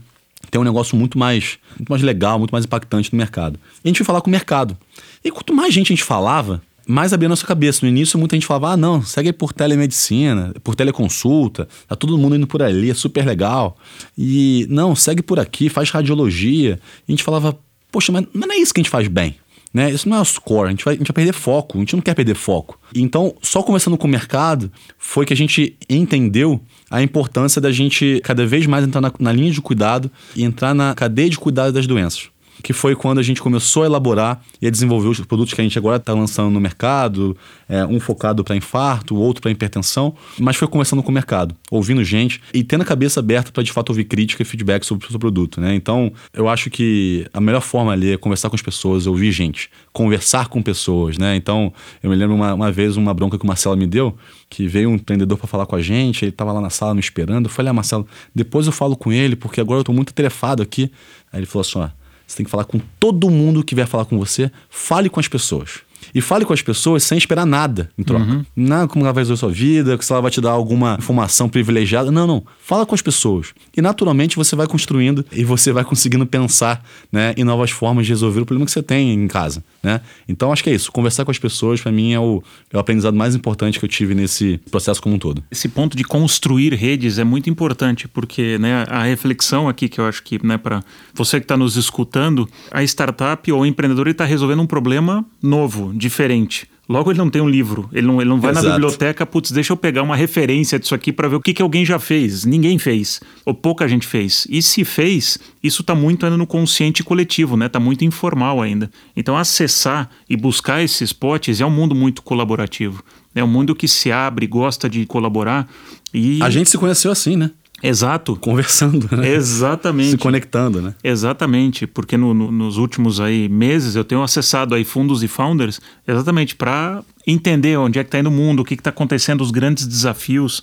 tenha 0.51 0.61
um 0.61 0.65
negócio 0.65 0.95
muito 0.95 1.17
mais, 1.17 1.57
muito 1.77 1.89
mais 1.89 2.01
legal, 2.01 2.37
muito 2.37 2.51
mais 2.51 2.65
impactante 2.65 3.11
no 3.11 3.17
mercado. 3.17 3.59
E 3.83 3.87
a 3.87 3.89
gente 3.89 3.97
foi 3.97 4.05
falar 4.05 4.21
com 4.21 4.27
o 4.27 4.31
mercado. 4.31 4.77
E 5.23 5.31
quanto 5.31 5.53
mais 5.53 5.73
gente 5.73 5.91
a 5.91 5.95
gente 5.95 6.03
falava, 6.03 6.61
mais 6.87 7.13
abrir 7.13 7.25
a 7.25 7.29
nossa 7.29 7.45
cabeça. 7.45 7.79
No 7.83 7.89
início, 7.89 8.17
muita 8.19 8.35
gente 8.35 8.45
falava: 8.45 8.71
ah, 8.71 8.77
não, 8.77 9.01
segue 9.01 9.33
por 9.33 9.53
telemedicina, 9.53 10.53
por 10.63 10.75
teleconsulta, 10.75 11.67
tá 11.87 11.95
todo 11.95 12.17
mundo 12.17 12.35
indo 12.35 12.47
por 12.47 12.61
ali, 12.61 12.89
é 12.89 12.93
super 12.93 13.25
legal. 13.25 13.77
E 14.17 14.65
não, 14.69 14.95
segue 14.95 15.21
por 15.21 15.39
aqui, 15.39 15.69
faz 15.69 15.89
radiologia. 15.89 16.79
E 17.07 17.11
a 17.11 17.11
gente 17.11 17.23
falava: 17.23 17.57
poxa, 17.91 18.11
mas, 18.11 18.25
mas 18.33 18.47
não 18.47 18.55
é 18.55 18.57
isso 18.57 18.73
que 18.73 18.79
a 18.79 18.83
gente 18.83 18.91
faz 18.91 19.07
bem. 19.07 19.35
Né? 19.75 19.91
Isso 19.91 20.07
não 20.07 20.15
é 20.15 20.21
o 20.21 20.25
score, 20.25 20.67
a 20.67 20.69
gente, 20.69 20.85
vai, 20.85 20.93
a 20.93 20.97
gente 20.97 21.07
vai 21.07 21.15
perder 21.15 21.33
foco, 21.33 21.77
a 21.77 21.81
gente 21.81 21.97
não 21.97 22.01
quer 22.01 22.13
perder 22.13 22.33
foco. 22.33 22.79
Então, 22.95 23.35
só 23.41 23.61
conversando 23.61 23.97
com 23.97 24.07
o 24.07 24.09
mercado, 24.09 24.71
foi 24.97 25.25
que 25.25 25.33
a 25.33 25.35
gente 25.35 25.75
entendeu 25.89 26.61
a 26.89 27.03
importância 27.03 27.59
da 27.59 27.73
gente 27.73 28.21
cada 28.23 28.47
vez 28.47 28.65
mais 28.65 28.85
entrar 28.85 29.01
na, 29.01 29.11
na 29.19 29.33
linha 29.33 29.51
de 29.51 29.59
cuidado 29.59 30.09
e 30.33 30.45
entrar 30.45 30.73
na 30.73 30.95
cadeia 30.95 31.29
de 31.29 31.37
cuidado 31.37 31.73
das 31.73 31.85
doenças. 31.85 32.29
Que 32.65 32.73
foi 32.73 32.95
quando 32.95 33.19
a 33.19 33.21
gente 33.21 33.43
começou 33.43 33.83
a 33.83 33.85
elaborar 33.85 34.41
e 34.59 34.65
a 34.65 34.71
desenvolver 34.71 35.07
os 35.07 35.19
produtos 35.19 35.53
que 35.53 35.61
a 35.61 35.63
gente 35.63 35.77
agora 35.77 35.97
está 35.97 36.15
lançando 36.15 36.49
no 36.49 36.59
mercado, 36.59 37.37
é, 37.69 37.85
um 37.85 37.99
focado 37.99 38.43
para 38.43 38.55
infarto, 38.55 39.15
outro 39.15 39.39
para 39.39 39.51
hipertensão, 39.51 40.15
mas 40.39 40.55
foi 40.55 40.67
conversando 40.67 41.03
com 41.03 41.11
o 41.11 41.13
mercado, 41.13 41.55
ouvindo 41.69 42.03
gente 42.03 42.41
e 42.51 42.63
tendo 42.63 42.81
a 42.81 42.85
cabeça 42.85 43.19
aberta 43.19 43.51
para 43.51 43.61
de 43.61 43.71
fato 43.71 43.89
ouvir 43.89 44.05
crítica 44.05 44.41
e 44.41 44.45
feedback 44.45 44.83
sobre 44.83 45.05
o 45.05 45.11
seu 45.11 45.19
produto, 45.19 45.61
né? 45.61 45.75
Então, 45.75 46.11
eu 46.33 46.49
acho 46.49 46.71
que 46.71 47.27
a 47.31 47.39
melhor 47.39 47.61
forma 47.61 47.91
ali 47.91 48.13
é 48.13 48.17
conversar 48.17 48.49
com 48.49 48.55
as 48.55 48.63
pessoas, 48.63 49.05
ouvir 49.05 49.31
gente, 49.31 49.69
conversar 49.93 50.47
com 50.47 50.59
pessoas, 50.59 51.19
né? 51.19 51.35
Então, 51.35 51.71
eu 52.01 52.09
me 52.09 52.15
lembro 52.15 52.35
uma, 52.35 52.55
uma 52.55 52.71
vez 52.71 52.97
uma 52.97 53.13
bronca 53.13 53.37
que 53.37 53.43
o 53.43 53.47
Marcelo 53.47 53.77
me 53.77 53.85
deu, 53.85 54.17
que 54.49 54.67
veio 54.67 54.89
um 54.89 54.95
empreendedor 54.95 55.37
para 55.37 55.45
falar 55.45 55.67
com 55.67 55.75
a 55.75 55.81
gente, 55.83 56.25
ele 56.25 56.31
estava 56.31 56.51
lá 56.51 56.59
na 56.59 56.71
sala 56.71 56.95
me 56.95 56.99
esperando, 56.99 57.45
eu 57.45 57.51
falei, 57.51 57.69
ah, 57.69 57.73
Marcelo, 57.73 58.07
depois 58.33 58.65
eu 58.65 58.71
falo 58.71 58.97
com 58.97 59.11
ele, 59.11 59.35
porque 59.35 59.61
agora 59.61 59.77
eu 59.77 59.81
estou 59.81 59.93
muito 59.93 60.11
telefado 60.15 60.63
aqui. 60.63 60.91
Aí 61.31 61.41
ele 61.41 61.45
falou 61.45 61.61
assim, 61.61 61.77
ó, 61.77 62.04
você 62.25 62.37
tem 62.37 62.45
que 62.45 62.51
falar 62.51 62.65
com 62.65 62.79
todo 62.99 63.29
mundo 63.29 63.63
que 63.63 63.75
vier 63.75 63.87
falar 63.87 64.05
com 64.05 64.17
você, 64.17 64.51
fale 64.69 65.09
com 65.09 65.19
as 65.19 65.27
pessoas. 65.27 65.84
E 66.13 66.21
fale 66.21 66.45
com 66.45 66.53
as 66.53 66.61
pessoas 66.61 67.03
sem 67.03 67.17
esperar 67.17 67.45
nada 67.45 67.89
em 67.97 68.03
troca. 68.03 68.25
Uhum. 68.25 68.45
Não 68.55 68.87
como 68.87 69.05
ela 69.05 69.13
vai 69.13 69.21
resolver 69.21 69.37
a 69.37 69.39
sua 69.39 69.51
vida, 69.51 69.97
se 70.01 70.11
ela 70.11 70.21
vai 70.21 70.31
te 70.31 70.41
dar 70.41 70.51
alguma 70.51 70.97
informação 70.99 71.49
privilegiada. 71.49 72.11
Não, 72.11 72.27
não. 72.27 72.43
Fala 72.61 72.85
com 72.85 72.95
as 72.95 73.01
pessoas. 73.01 73.53
E 73.75 73.81
naturalmente 73.81 74.35
você 74.35 74.55
vai 74.55 74.67
construindo 74.67 75.25
e 75.31 75.43
você 75.43 75.71
vai 75.71 75.83
conseguindo 75.83 76.25
pensar 76.25 76.83
né, 77.11 77.33
em 77.37 77.43
novas 77.43 77.71
formas 77.71 78.05
de 78.05 78.11
resolver 78.11 78.41
o 78.41 78.45
problema 78.45 78.65
que 78.65 78.71
você 78.71 78.83
tem 78.83 79.13
em 79.13 79.27
casa. 79.27 79.63
Né? 79.83 80.01
Então 80.27 80.51
acho 80.51 80.63
que 80.63 80.69
é 80.69 80.73
isso. 80.73 80.91
Conversar 80.91 81.25
com 81.25 81.31
as 81.31 81.39
pessoas, 81.39 81.81
para 81.81 81.91
mim, 81.91 82.13
é 82.13 82.19
o, 82.19 82.43
é 82.71 82.77
o 82.77 82.79
aprendizado 82.79 83.15
mais 83.15 83.35
importante 83.35 83.79
que 83.79 83.85
eu 83.85 83.89
tive 83.89 84.15
nesse 84.15 84.59
processo 84.71 85.01
como 85.01 85.15
um 85.15 85.19
todo. 85.19 85.43
Esse 85.51 85.69
ponto 85.69 85.95
de 85.95 86.03
construir 86.03 86.73
redes 86.73 87.19
é 87.19 87.23
muito 87.23 87.49
importante, 87.49 88.07
porque 88.07 88.57
né, 88.57 88.85
a 88.87 89.03
reflexão 89.03 89.67
aqui 89.67 89.87
que 89.87 89.99
eu 89.99 90.05
acho 90.05 90.23
que, 90.23 90.45
né, 90.45 90.57
para 90.57 90.83
você 91.13 91.39
que 91.39 91.45
está 91.45 91.57
nos 91.57 91.75
escutando, 91.75 92.47
a 92.71 92.83
startup 92.83 93.51
ou 93.51 93.61
o 93.61 93.65
empreendedor 93.65 94.07
está 94.07 94.25
resolvendo 94.25 94.61
um 94.61 94.67
problema 94.67 95.25
novo, 95.41 95.93
diferente. 95.95 96.67
Logo, 96.87 97.09
ele 97.09 97.17
não 97.17 97.31
tem 97.31 97.41
um 97.41 97.49
livro, 97.49 97.89
ele 97.91 98.05
não, 98.05 98.21
ele 98.21 98.29
não 98.29 98.39
vai 98.39 98.51
Exato. 98.51 98.67
na 98.67 98.73
biblioteca, 98.75 99.25
putz, 99.25 99.49
deixa 99.49 99.73
eu 99.73 99.77
pegar 99.77 100.03
uma 100.03 100.15
referência 100.15 100.77
disso 100.77 100.93
aqui 100.93 101.11
para 101.11 101.27
ver 101.27 101.37
o 101.37 101.41
que, 101.41 101.51
que 101.51 101.61
alguém 101.61 101.83
já 101.83 101.97
fez. 101.97 102.45
Ninguém 102.45 102.77
fez, 102.77 103.19
ou 103.43 103.55
pouca 103.55 103.87
gente 103.87 104.05
fez. 104.05 104.45
E 104.51 104.61
se 104.61 104.85
fez, 104.85 105.39
isso 105.63 105.81
está 105.81 105.95
muito 105.95 106.25
ainda 106.25 106.37
no 106.37 106.45
consciente 106.45 107.03
coletivo, 107.03 107.57
né? 107.57 107.65
Está 107.65 107.79
muito 107.79 108.05
informal 108.05 108.61
ainda. 108.61 108.91
Então, 109.15 109.35
acessar 109.35 110.11
e 110.29 110.37
buscar 110.37 110.83
esses 110.83 111.11
potes 111.11 111.59
é 111.59 111.65
um 111.65 111.71
mundo 111.71 111.95
muito 111.95 112.21
colaborativo. 112.21 113.03
É 113.33 113.43
um 113.43 113.47
mundo 113.47 113.75
que 113.75 113.87
se 113.87 114.11
abre, 114.11 114.45
gosta 114.45 114.87
de 114.87 115.07
colaborar. 115.07 115.67
E... 116.13 116.39
A 116.43 116.51
gente 116.51 116.69
se 116.69 116.77
conheceu 116.77 117.11
assim, 117.11 117.35
né? 117.35 117.49
Exato. 117.81 118.35
Conversando, 118.39 119.07
né? 119.15 119.33
Exatamente. 119.33 120.11
Se 120.11 120.17
conectando, 120.17 120.81
né? 120.81 120.95
Exatamente, 121.03 121.85
porque 121.85 122.17
no, 122.17 122.33
no, 122.33 122.51
nos 122.51 122.77
últimos 122.77 123.19
aí 123.19 123.49
meses 123.49 123.95
eu 123.95 124.03
tenho 124.03 124.23
acessado 124.23 124.75
aí 124.75 124.83
fundos 124.83 125.23
e 125.23 125.27
founders 125.27 125.79
exatamente 126.07 126.55
para 126.55 127.03
entender 127.27 127.77
onde 127.77 127.99
é 127.99 128.03
que 128.03 128.07
está 128.07 128.19
indo 128.19 128.29
o 128.29 128.31
mundo, 128.31 128.61
o 128.61 128.65
que 128.65 128.75
está 128.75 128.89
acontecendo, 128.89 129.41
os 129.41 129.51
grandes 129.51 129.87
desafios. 129.87 130.61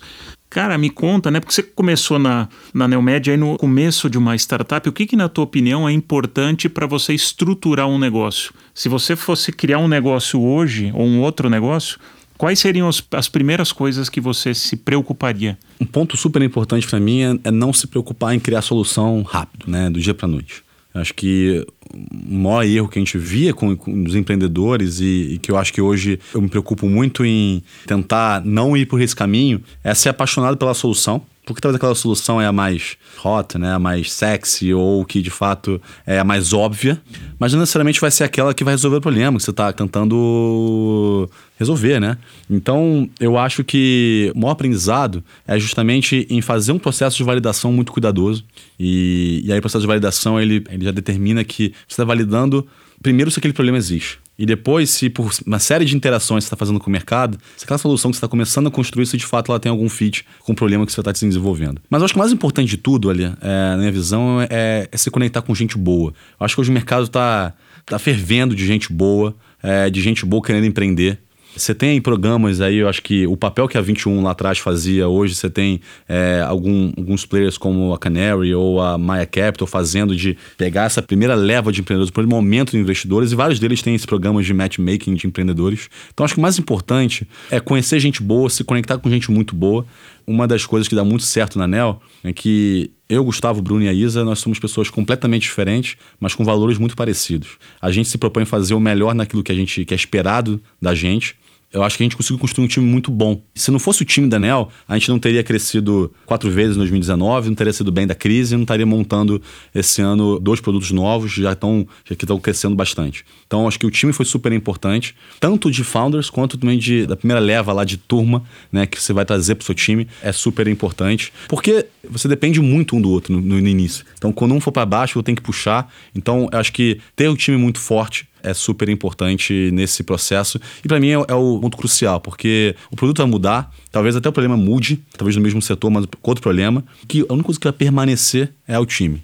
Cara, 0.49 0.77
me 0.77 0.89
conta, 0.89 1.31
né? 1.31 1.39
Porque 1.39 1.53
você 1.53 1.63
começou 1.63 2.19
na, 2.19 2.47
na 2.73 2.87
Neomed 2.87 3.31
aí 3.31 3.37
no 3.37 3.57
começo 3.57 4.07
de 4.07 4.19
uma 4.19 4.35
startup. 4.35 4.87
O 4.87 4.91
que, 4.91 5.07
que 5.07 5.15
na 5.15 5.27
tua 5.27 5.43
opinião, 5.43 5.89
é 5.89 5.91
importante 5.91 6.69
para 6.69 6.85
você 6.85 7.11
estruturar 7.11 7.87
um 7.87 7.97
negócio? 7.97 8.53
Se 8.71 8.87
você 8.87 9.15
fosse 9.15 9.51
criar 9.51 9.79
um 9.79 9.87
negócio 9.87 10.39
hoje 10.39 10.91
ou 10.93 11.05
um 11.05 11.21
outro 11.21 11.49
negócio, 11.49 11.99
Quais 12.43 12.59
seriam 12.59 12.89
as, 12.89 13.01
as 13.11 13.29
primeiras 13.29 13.71
coisas 13.71 14.09
que 14.09 14.19
você 14.19 14.53
se 14.53 14.75
preocuparia? 14.75 15.57
Um 15.79 15.85
ponto 15.85 16.17
super 16.17 16.41
importante 16.41 16.85
para 16.85 16.99
mim 16.99 17.21
é, 17.21 17.39
é, 17.45 17.51
não 17.51 17.71
se 17.71 17.87
preocupar 17.87 18.35
em 18.35 18.39
criar 18.39 18.61
solução 18.61 19.21
rápido, 19.21 19.71
né, 19.71 19.89
do 19.89 19.97
dia 19.97 20.13
para 20.13 20.27
noite. 20.27 20.61
Acho 20.93 21.13
que 21.13 21.65
o 21.93 22.35
maior 22.35 22.65
erro 22.65 22.89
que 22.89 22.99
a 22.99 23.01
gente 23.01 23.17
via 23.17 23.53
com, 23.53 23.73
com 23.77 24.03
os 24.03 24.13
empreendedores 24.13 24.99
e, 24.99 25.35
e, 25.35 25.37
que 25.37 25.49
eu 25.49 25.57
acho 25.57 25.71
que 25.71 25.79
hoje 25.79 26.19
eu 26.33 26.41
me 26.41 26.49
preocupo 26.49 26.89
muito 26.89 27.23
em 27.23 27.63
tentar 27.87 28.43
não 28.43 28.75
ir 28.75 28.87
por 28.87 28.99
esse 28.99 29.15
caminho 29.15 29.63
é 29.81 29.93
ser 29.93 30.09
apaixonado 30.09 30.57
pela 30.57 30.73
solução 30.73 31.21
porque 31.45 31.61
talvez 31.61 31.75
aquela 31.75 31.95
solução 31.95 32.41
é 32.41 32.45
a 32.45 32.51
mais 32.51 32.97
hot, 33.23 33.57
né? 33.57 33.73
a 33.73 33.79
mais 33.79 34.11
sexy 34.11 34.73
ou 34.73 35.03
que 35.03 35.21
de 35.21 35.29
fato 35.29 35.81
é 36.05 36.19
a 36.19 36.23
mais 36.23 36.53
óbvia, 36.53 37.01
mas 37.37 37.51
não 37.53 37.59
necessariamente 37.59 37.99
vai 37.99 38.11
ser 38.11 38.23
aquela 38.23 38.53
que 38.53 38.63
vai 38.63 38.73
resolver 38.73 38.97
o 38.97 39.01
problema 39.01 39.37
que 39.37 39.43
você 39.43 39.51
está 39.51 39.73
tentando 39.73 41.29
resolver, 41.57 41.99
né? 41.99 42.17
Então, 42.49 43.09
eu 43.19 43.37
acho 43.37 43.63
que 43.63 44.31
o 44.35 44.39
maior 44.39 44.53
aprendizado 44.53 45.23
é 45.47 45.59
justamente 45.59 46.25
em 46.29 46.41
fazer 46.41 46.71
um 46.71 46.79
processo 46.79 47.17
de 47.17 47.23
validação 47.23 47.71
muito 47.71 47.91
cuidadoso. 47.91 48.43
E, 48.79 49.41
e 49.45 49.51
aí 49.51 49.59
o 49.59 49.61
processo 49.61 49.81
de 49.81 49.87
validação, 49.87 50.39
ele, 50.39 50.63
ele 50.69 50.85
já 50.85 50.91
determina 50.91 51.43
que 51.43 51.73
você 51.87 51.93
está 51.93 52.03
validando 52.03 52.67
primeiro 53.01 53.29
se 53.29 53.39
aquele 53.39 53.53
problema 53.53 53.77
existe. 53.77 54.22
E 54.37 54.45
depois, 54.45 54.89
se 54.89 55.09
por 55.09 55.31
uma 55.45 55.59
série 55.59 55.85
de 55.85 55.95
interações 55.95 56.43
que 56.43 56.49
você 56.49 56.55
está 56.55 56.57
fazendo 56.57 56.79
com 56.79 56.87
o 56.87 56.91
mercado, 56.91 57.37
se 57.55 57.65
aquela 57.65 57.77
solução 57.77 58.09
que 58.09 58.17
você 58.17 58.19
está 58.19 58.27
começando 58.27 58.67
a 58.67 58.71
construir, 58.71 59.05
se 59.05 59.15
de 59.15 59.25
fato 59.25 59.51
ela 59.51 59.59
tem 59.59 59.69
algum 59.69 59.87
fit 59.87 60.25
com 60.39 60.53
o 60.53 60.55
problema 60.55 60.85
que 60.85 60.91
você 60.91 61.01
está 61.01 61.11
desenvolvendo. 61.11 61.79
Mas 61.89 62.01
eu 62.01 62.05
acho 62.05 62.13
que 62.13 62.17
o 62.17 62.19
mais 62.19 62.31
importante 62.31 62.67
de 62.67 62.77
tudo, 62.77 63.09
ali, 63.09 63.25
é, 63.25 63.71
na 63.71 63.77
minha 63.77 63.91
visão, 63.91 64.41
é, 64.41 64.87
é, 64.91 64.97
se 64.97 65.11
conectar 65.11 65.41
com 65.41 65.53
gente 65.53 65.77
boa. 65.77 66.13
Eu 66.39 66.45
acho 66.45 66.55
que 66.55 66.61
hoje 66.61 66.71
o 66.71 66.73
mercado 66.73 67.05
está 67.05 67.53
tá 67.85 67.99
fervendo 67.99 68.55
de 68.55 68.65
gente 68.65 68.91
boa, 68.91 69.35
é, 69.61 69.89
de 69.89 70.01
gente 70.01 70.25
boa 70.25 70.41
querendo 70.41 70.65
empreender. 70.65 71.19
Você 71.55 71.75
tem 71.75 72.01
programas 72.01 72.61
aí, 72.61 72.77
eu 72.77 72.89
acho 72.89 73.01
que 73.03 73.27
o 73.27 73.37
papel 73.37 73.67
que 73.67 73.77
a 73.77 73.81
21 73.81 74.23
lá 74.23 74.31
atrás 74.31 74.57
fazia, 74.57 75.07
hoje 75.07 75.35
você 75.35 75.49
tem 75.49 75.79
é, 76.09 76.43
algum, 76.45 76.91
alguns 76.97 77.27
players 77.27 77.59
como 77.59 77.93
a 77.93 77.99
Canary 77.99 78.55
ou 78.55 78.81
a 78.81 78.97
Maya 78.97 79.25
Capital 79.25 79.67
fazendo 79.67 80.15
de 80.15 80.35
pegar 80.57 80.85
essa 80.85 81.01
primeira 81.01 81.35
leva 81.35 81.71
de 81.71 81.81
empreendedores, 81.81 82.09
o 82.09 82.13
primeiro 82.13 82.35
momento 82.35 82.71
de 82.71 82.79
investidores, 82.79 83.31
e 83.31 83.35
vários 83.35 83.59
deles 83.59 83.83
têm 83.83 83.93
esse 83.93 84.07
programa 84.07 84.41
de 84.41 84.51
matchmaking 84.51 85.13
de 85.13 85.27
empreendedores. 85.27 85.89
Então 86.11 86.23
acho 86.23 86.33
que 86.33 86.39
o 86.39 86.41
mais 86.41 86.57
importante 86.57 87.27
é 87.51 87.59
conhecer 87.59 87.99
gente 87.99 88.23
boa, 88.23 88.49
se 88.49 88.63
conectar 88.63 88.97
com 88.97 89.07
gente 89.09 89.29
muito 89.29 89.55
boa. 89.55 89.85
Uma 90.25 90.47
das 90.47 90.65
coisas 90.65 90.87
que 90.87 90.95
dá 90.95 91.03
muito 91.03 91.23
certo 91.23 91.59
na 91.59 91.67
NEL 91.67 92.01
é 92.23 92.33
que 92.33 92.89
eu, 93.07 93.23
Gustavo, 93.23 93.61
Bruno 93.61 93.83
e 93.83 93.89
a 93.89 93.93
Isa, 93.93 94.23
nós 94.23 94.39
somos 94.39 94.57
pessoas 94.57 94.89
completamente 94.89 95.43
diferentes, 95.43 95.97
mas 96.19 96.33
com 96.33 96.43
valores 96.43 96.79
muito 96.79 96.95
parecidos. 96.95 97.57
A 97.79 97.91
gente 97.91 98.09
se 98.09 98.17
propõe 98.17 98.43
fazer 98.43 98.73
o 98.73 98.79
melhor 98.79 99.13
naquilo 99.13 99.43
que 99.43 99.51
a 99.51 99.55
gente 99.55 99.85
que 99.85 99.93
é 99.93 99.97
esperado 99.97 100.59
da 100.81 100.95
gente 100.95 101.35
eu 101.73 101.81
acho 101.83 101.97
que 101.97 102.03
a 102.03 102.05
gente 102.05 102.15
conseguiu 102.15 102.37
construir 102.37 102.65
um 102.65 102.67
time 102.67 102.85
muito 102.85 103.09
bom. 103.09 103.41
Se 103.55 103.71
não 103.71 103.79
fosse 103.79 104.03
o 104.03 104.05
time 104.05 104.29
da 104.29 104.37
NEL, 104.37 104.69
a 104.87 104.93
gente 104.93 105.09
não 105.09 105.17
teria 105.17 105.43
crescido 105.43 106.13
quatro 106.23 106.49
vezes 106.51 106.75
em 106.75 106.77
2019, 106.77 107.49
não 107.49 107.55
teria 107.55 107.73
sido 107.73 107.91
bem 107.91 108.05
da 108.05 108.13
crise, 108.13 108.55
não 108.55 108.61
estaria 108.61 108.85
montando 108.85 109.41
esse 109.73 109.99
ano 109.99 110.39
dois 110.39 110.61
produtos 110.61 110.91
novos, 110.91 111.31
já 111.31 111.53
estão 111.53 111.87
já 112.05 112.15
que 112.15 112.23
estão 112.23 112.39
crescendo 112.39 112.75
bastante. 112.75 113.25
Então, 113.47 113.67
acho 113.67 113.79
que 113.79 113.87
o 113.87 113.91
time 113.91 114.13
foi 114.13 114.25
super 114.25 114.51
importante, 114.51 115.15
tanto 115.39 115.71
de 115.71 115.83
founders 115.83 116.29
quanto 116.29 116.57
também 116.59 116.77
de, 116.77 117.07
da 117.07 117.15
primeira 117.15 117.39
leva 117.39 117.73
lá 117.73 117.83
de 117.83 117.97
turma, 117.97 118.43
né, 118.71 118.85
que 118.85 119.01
você 119.01 119.11
vai 119.11 119.25
trazer 119.25 119.55
para 119.55 119.63
o 119.63 119.65
seu 119.65 119.75
time, 119.75 120.07
é 120.21 120.31
super 120.31 120.67
importante, 120.67 121.33
porque 121.47 121.87
você 122.07 122.27
depende 122.27 122.61
muito 122.61 122.95
um 122.95 123.01
do 123.01 123.09
outro 123.09 123.33
no, 123.33 123.41
no 123.41 123.67
início. 123.67 124.05
Então, 124.15 124.31
quando 124.31 124.53
um 124.53 124.59
for 124.59 124.71
para 124.71 124.85
baixo, 124.85 125.17
eu 125.17 125.23
tenho 125.23 125.35
que 125.35 125.41
puxar. 125.41 125.91
Então, 126.13 126.47
acho 126.51 126.71
que 126.71 126.99
ter 127.15 127.29
um 127.29 127.35
time 127.35 127.57
muito 127.57 127.79
forte 127.79 128.27
é 128.43 128.53
super 128.53 128.89
importante 128.89 129.71
nesse 129.71 130.03
processo. 130.03 130.59
E 130.83 130.87
para 130.87 130.99
mim 130.99 131.09
é, 131.09 131.13
é, 131.13 131.33
o 131.33 131.59
ponto 131.59 131.77
crucial, 131.77 132.19
porque 132.19 132.75
o 132.91 132.95
produto 132.95 133.17
vai 133.19 133.27
mudar, 133.27 133.71
talvez 133.91 134.15
até 134.15 134.29
o 134.29 134.31
problema 134.31 134.57
mude, 134.57 135.01
talvez 135.17 135.35
no 135.35 135.41
mesmo 135.41 135.61
setor, 135.61 135.89
mas 135.89 136.05
com 136.21 136.29
outro 136.29 136.43
problema, 136.43 136.83
que 137.07 137.25
a 137.27 137.33
única 137.33 137.45
coisa 137.45 137.59
que 137.59 137.65
vai 137.65 137.73
permanecer 137.73 138.53
é 138.67 138.77
o 138.77 138.85
time. 138.85 139.21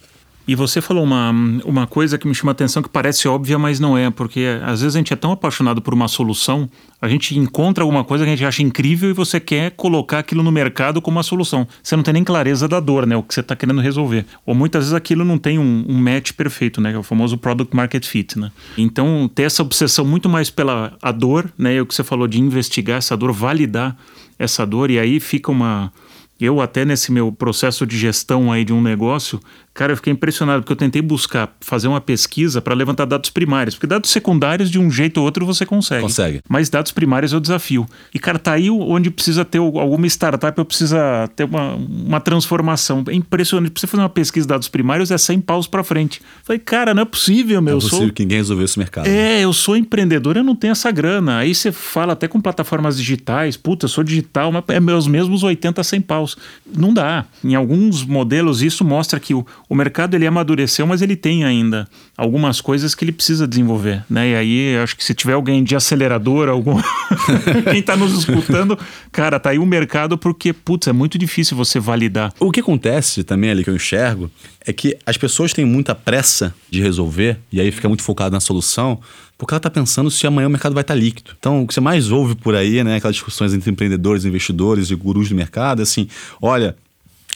E 0.48 0.56
você 0.56 0.82
falou 0.82 1.04
uma, 1.04 1.32
uma 1.64 1.86
coisa 1.86 2.18
que 2.18 2.28
me 2.28 2.34
chama 2.34 2.52
a 2.52 2.54
atenção 2.54 2.82
que 2.82 2.90
parece 2.90 3.28
óbvia, 3.28 3.60
mas 3.60 3.80
não 3.80 3.98
é, 3.98 4.10
porque 4.10 4.46
às 4.64 4.82
vezes 4.82 4.96
a 4.96 5.00
gente 5.00 5.14
é 5.14 5.16
tão 5.16 5.32
apaixonado 5.32 5.80
por 5.80 5.94
uma 5.94 6.08
solução, 6.08 6.68
a 7.02 7.08
gente 7.08 7.38
encontra 7.38 7.84
alguma 7.84 8.04
coisa 8.04 8.24
que 8.24 8.32
a 8.32 8.36
gente 8.36 8.46
acha 8.46 8.64
incrível 8.64 9.10
e 9.10 9.14
você 9.14 9.40
quer 9.40 9.72
colocar 9.72 10.20
aquilo 10.20 10.42
no 10.42 10.52
mercado 10.52 11.02
como 11.02 11.18
uma 11.18 11.24
solução. 11.24 11.68
Você 11.82 11.96
não 11.96 12.04
tem 12.04 12.14
nem 12.16 12.24
clareza 12.24 12.68
da 12.68 12.80
dor, 12.80 13.06
né? 13.06 13.16
O 13.16 13.24
que 13.24 13.34
você 13.34 13.42
está 13.42 13.56
querendo 13.56 13.80
resolver. 13.80 14.26
Ou 14.46 14.56
muitas 14.56 14.86
vezes 14.86 14.94
aquilo 14.94 15.24
não 15.24 15.38
tem 15.38 15.60
um, 15.60 15.86
um 15.88 15.98
match 15.98 16.34
perfeito, 16.34 16.82
né? 16.82 16.94
É 16.94 16.98
o 16.98 17.04
famoso 17.04 17.38
product 17.38 17.76
market 17.76 18.06
fit, 18.06 18.38
né? 18.38 18.52
Então, 18.78 19.30
ter 19.34 19.44
essa 19.44 19.62
obsessão 19.62 20.04
muito 20.04 20.28
mais 20.28 20.50
pela 20.50 20.98
a 21.02 21.12
dor, 21.12 21.54
né? 21.58 21.76
E 21.76 21.82
o 21.82 21.86
que 21.86 21.94
você 21.94 22.04
falou 22.04 22.28
de 22.28 22.40
investigar 22.40 22.98
essa 22.98 23.16
dor, 23.16 23.32
validar 23.32 23.96
essa 24.38 24.66
dor, 24.66 24.90
e 24.90 24.98
aí 24.98 25.20
fica 25.20 25.52
uma 25.52 25.92
eu 26.40 26.62
até 26.62 26.86
nesse 26.86 27.12
meu 27.12 27.32
processo 27.34 27.86
de 27.86 27.98
gestão 27.98 28.50
aí 28.50 28.64
de 28.64 28.72
um 28.72 28.82
negócio, 28.82 29.42
cara, 29.80 29.94
eu 29.94 29.96
fiquei 29.96 30.12
impressionado 30.12 30.62
porque 30.62 30.74
eu 30.74 30.76
tentei 30.76 31.02
buscar 31.02 31.56
fazer 31.62 31.88
uma 31.88 32.02
pesquisa 32.02 32.62
para 32.62 32.76
levantar 32.76 33.06
dados 33.06 33.30
primários, 33.30 33.76
porque 33.76 33.88
dados 33.88 34.10
secundários 34.10 34.70
de 34.70 34.78
um 34.78 34.92
jeito 34.92 35.20
ou 35.20 35.24
outro 35.24 35.46
você 35.46 35.66
consegue. 35.66 36.02
Consegue. 36.02 36.42
Mas 36.50 36.70
dados 36.70 36.92
primários 36.92 37.32
é 37.32 37.38
o 37.38 37.40
desafio. 37.40 37.88
E 38.14 38.20
cara, 38.20 38.38
tá 38.38 38.52
aí 38.52 38.70
onde 38.70 39.10
precisa 39.10 39.46
ter 39.46 39.58
alguma 39.60 40.06
startup, 40.08 40.58
eu 40.58 40.66
precisa 40.66 41.30
ter 41.34 41.46
uma, 41.46 41.76
uma 41.76 42.20
transformação. 42.20 43.06
É 43.08 43.14
impressionante. 43.14 43.72
Pra 43.72 43.80
você 43.80 43.88
fazer 43.88 44.04
uma 44.04 44.10
pesquisa 44.10 44.46
de 44.46 44.50
dados 44.50 44.68
primários 44.68 45.12
é 45.12 45.18
100 45.18 45.40
paus 45.40 45.66
para 45.66 45.82
frente. 45.82 46.22
Falei, 46.44 46.60
cara, 46.60 46.94
não 46.94 47.04
é 47.04 47.06
possível, 47.06 47.62
meu. 47.62 47.76
Não 47.76 47.78
é 47.78 47.82
possível 47.82 48.06
sou... 48.08 48.14
que 48.14 48.24
ninguém 48.24 48.40
resolveu 48.40 48.66
esse 48.66 48.78
mercado. 48.78 49.08
É, 49.08 49.46
eu 49.46 49.54
sou 49.54 49.78
empreendedor, 49.78 50.36
eu 50.36 50.44
não 50.44 50.58
tenho 50.58 50.72
essa 50.72 50.92
grana. 50.92 51.38
Aí 51.38 51.56
você 51.56 51.72
fala 51.72 52.12
até 52.12 52.28
com 52.28 52.42
plataformas 52.42 52.98
digitais, 52.98 53.56
puta, 53.56 53.86
eu 53.86 53.90
sou 53.90 54.04
digital, 54.04 54.52
mas 54.52 54.62
é 54.68 54.80
meus 54.82 55.08
mesmos 55.08 55.42
80, 55.42 55.82
100 55.82 56.02
paus. 56.02 56.36
Não 56.76 56.94
dá. 56.94 57.24
Em 57.42 57.56
alguns 57.56 58.04
modelos, 58.04 58.62
isso 58.62 58.84
mostra 58.84 59.18
que 59.22 59.34
o, 59.34 59.46
o 59.70 59.76
mercado 59.76 60.16
ele 60.16 60.26
amadureceu, 60.26 60.88
mas 60.88 61.04
ele 61.04 61.16
tem 61.16 61.44
ainda 61.44 61.88
algumas 62.18 62.60
coisas 62.60 62.96
que 62.96 63.06
ele 63.06 63.12
precisa 63.12 63.48
desenvolver, 63.48 64.04
né? 64.10 64.32
E 64.32 64.36
aí 64.36 64.78
acho 64.78 64.98
que 64.98 65.04
se 65.04 65.14
tiver 65.14 65.34
alguém 65.34 65.64
de 65.64 65.76
acelerador, 65.76 66.50
algum 66.50 66.82
quem 67.70 67.80
está 67.80 67.96
nos 67.96 68.18
escutando, 68.18 68.78
cara, 69.12 69.40
tá 69.40 69.52
aí 69.52 69.60
o 69.60 69.66
mercado 69.68 70.18
porque 70.18 70.52
putz, 70.52 70.88
é 70.88 70.92
muito 70.92 71.20
difícil 71.20 71.56
você 71.56 71.80
validar. 71.80 72.34
O 72.40 72.52
que 72.52 72.62
acontece 72.62 73.24
também 73.24 73.52
ali 73.52 73.64
que 73.64 73.70
eu 73.70 73.76
enxergo 73.76 74.32
é 74.66 74.74
que 74.74 74.98
as 75.06 75.18
pessoas 75.18 75.54
têm 75.54 75.66
muita 75.66 75.94
pressa 75.94 76.54
de 76.70 76.82
resolver 76.82 77.38
e 77.52 77.62
aí 77.62 77.72
fica 77.72 77.88
muito 77.88 78.02
focado 78.02 78.34
na 78.34 78.40
solução, 78.40 79.00
porque 79.38 79.54
ela 79.54 79.60
está 79.60 79.70
pensando 79.70 80.10
se 80.10 80.26
amanhã 80.26 80.48
o 80.48 80.52
mercado 80.52 80.74
vai 80.74 80.82
estar 80.82 80.96
tá 80.96 81.00
líquido. 81.00 81.32
Então, 81.38 81.62
o 81.62 81.68
que 81.68 81.76
você 81.76 81.80
mais 81.80 82.10
ouve 82.10 82.34
por 82.34 82.56
aí, 82.56 82.84
né, 82.84 82.96
aquelas 82.96 83.16
discussões 83.16 83.54
entre 83.54 83.70
empreendedores, 83.70 84.26
investidores 84.26 84.90
e 84.90 84.96
gurus 84.96 85.30
do 85.30 85.36
mercado, 85.36 85.82
é 85.82 85.84
assim, 85.84 86.08
olha, 86.42 86.76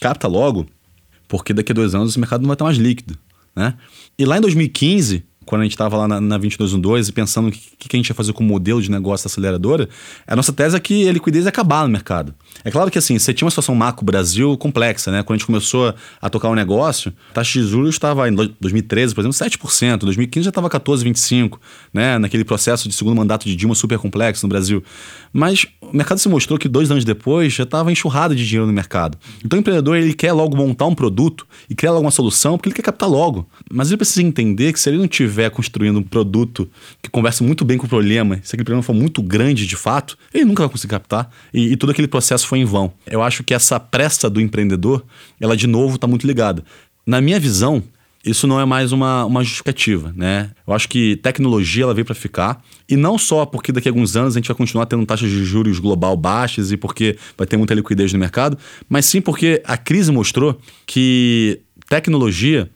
capta 0.00 0.26
logo, 0.26 0.66
porque 1.28 1.52
daqui 1.52 1.72
a 1.72 1.74
dois 1.74 1.94
anos 1.94 2.16
o 2.16 2.20
mercado 2.20 2.40
não 2.40 2.48
vai 2.48 2.54
estar 2.54 2.64
mais 2.64 2.76
líquido. 2.76 3.16
Né? 3.54 3.74
E 4.18 4.24
lá 4.24 4.38
em 4.38 4.40
2015, 4.40 5.24
quando 5.44 5.62
a 5.62 5.64
gente 5.64 5.72
estava 5.72 5.96
lá 5.96 6.08
na, 6.08 6.20
na 6.20 6.38
2212 6.38 7.10
e 7.10 7.12
pensando 7.12 7.48
o 7.48 7.52
que, 7.52 7.88
que 7.88 7.96
a 7.96 7.98
gente 7.98 8.08
ia 8.08 8.14
fazer 8.14 8.32
com 8.32 8.42
o 8.42 8.46
modelo 8.46 8.80
de 8.80 8.90
negócio 8.90 9.24
da 9.24 9.32
aceleradora, 9.32 9.88
a 10.26 10.34
nossa 10.34 10.52
tese 10.52 10.76
é 10.76 10.80
que 10.80 11.08
a 11.08 11.12
liquidez 11.12 11.44
ia 11.44 11.50
acabar 11.50 11.84
no 11.84 11.90
mercado. 11.90 12.34
É 12.64 12.70
claro 12.70 12.90
que 12.90 12.98
assim, 12.98 13.18
você 13.18 13.32
tinha 13.32 13.46
uma 13.46 13.50
situação 13.50 13.74
macro 13.74 14.04
Brasil 14.04 14.56
complexa, 14.56 15.10
né? 15.10 15.22
Quando 15.22 15.36
a 15.36 15.38
gente 15.38 15.46
começou 15.46 15.94
a 16.20 16.30
tocar 16.30 16.48
o 16.48 16.52
um 16.52 16.54
negócio, 16.54 17.12
a 17.30 17.34
taxa 17.34 17.60
de 17.60 17.66
juros 17.66 17.94
estava 17.94 18.28
em 18.28 18.34
2013, 18.34 19.14
por 19.14 19.20
exemplo, 19.20 19.36
7%, 19.36 19.98
2015 19.98 20.44
já 20.44 20.48
estava 20.48 20.70
14,25%, 20.70 21.58
né? 21.92 22.18
Naquele 22.18 22.44
processo 22.44 22.88
de 22.88 22.94
segundo 22.94 23.16
mandato 23.16 23.44
de 23.46 23.54
Dilma 23.54 23.74
super 23.74 23.98
complexo 23.98 24.46
no 24.46 24.48
Brasil. 24.48 24.82
Mas 25.32 25.66
o 25.94 25.96
mercado 25.96 26.18
se 26.18 26.28
mostrou 26.28 26.58
que 26.58 26.68
dois 26.68 26.90
anos 26.90 27.04
depois 27.04 27.52
já 27.52 27.62
estava 27.62 27.92
enxurrado 27.92 28.34
de 28.34 28.44
dinheiro 28.44 28.66
no 28.66 28.72
mercado. 28.72 29.16
Então 29.44 29.56
o 29.56 29.60
empreendedor 29.60 29.96
ele 29.96 30.12
quer 30.12 30.32
logo 30.32 30.56
montar 30.56 30.86
um 30.86 30.94
produto 30.94 31.46
e 31.70 31.74
criar 31.74 31.92
logo 31.92 32.04
uma 32.04 32.10
solução 32.10 32.58
porque 32.58 32.68
ele 32.68 32.74
quer 32.74 32.82
captar 32.82 33.08
logo. 33.08 33.48
Mas 33.70 33.88
ele 33.88 33.96
precisa 33.96 34.20
entender 34.20 34.72
que 34.72 34.80
se 34.80 34.90
ele 34.90 34.98
não 34.98 35.04
estiver 35.04 35.50
construindo 35.50 36.00
um 36.00 36.02
produto 36.02 36.68
que 37.00 37.08
converse 37.08 37.44
muito 37.44 37.64
bem 37.64 37.78
com 37.78 37.86
o 37.86 37.88
problema, 37.88 38.40
se 38.42 38.56
aquele 38.56 38.64
problema 38.64 38.82
for 38.82 38.92
muito 38.92 39.22
grande 39.22 39.68
de 39.68 39.76
fato, 39.76 40.18
ele 40.34 40.44
nunca 40.44 40.64
vai 40.64 40.70
conseguir 40.70 40.90
captar 40.90 41.30
e, 41.52 41.72
e 41.72 41.76
todo 41.76 41.90
aquele 41.90 42.08
processo 42.08 42.44
foi 42.48 42.58
em 42.58 42.64
vão. 42.64 42.92
Eu 43.06 43.22
acho 43.22 43.44
que 43.44 43.54
essa 43.54 43.78
pressa 43.78 44.28
do 44.28 44.40
empreendedor, 44.40 45.04
ela 45.40 45.56
de 45.56 45.68
novo 45.68 45.94
está 45.94 46.08
muito 46.08 46.26
ligada. 46.26 46.64
Na 47.06 47.20
minha 47.20 47.38
visão, 47.38 47.84
isso 48.24 48.46
não 48.46 48.58
é 48.58 48.64
mais 48.64 48.90
uma, 48.90 49.24
uma 49.24 49.42
justificativa, 49.42 50.12
né? 50.16 50.50
Eu 50.66 50.72
acho 50.72 50.88
que 50.88 51.16
tecnologia 51.16 51.84
ela 51.84 51.94
veio 51.94 52.04
para 52.04 52.14
ficar 52.14 52.62
e 52.88 52.96
não 52.96 53.18
só 53.18 53.44
porque 53.44 53.70
daqui 53.70 53.88
a 53.88 53.90
alguns 53.90 54.16
anos 54.16 54.34
a 54.34 54.38
gente 54.38 54.48
vai 54.48 54.56
continuar 54.56 54.86
tendo 54.86 55.04
taxas 55.04 55.30
de 55.30 55.44
juros 55.44 55.78
global 55.78 56.16
baixas 56.16 56.72
e 56.72 56.76
porque 56.76 57.18
vai 57.36 57.46
ter 57.46 57.56
muita 57.56 57.74
liquidez 57.74 58.12
no 58.12 58.18
mercado, 58.18 58.56
mas 58.88 59.04
sim 59.04 59.20
porque 59.20 59.62
a 59.64 59.76
crise 59.76 60.10
mostrou 60.10 60.58
que 60.86 61.60
tecnologia 61.88 62.70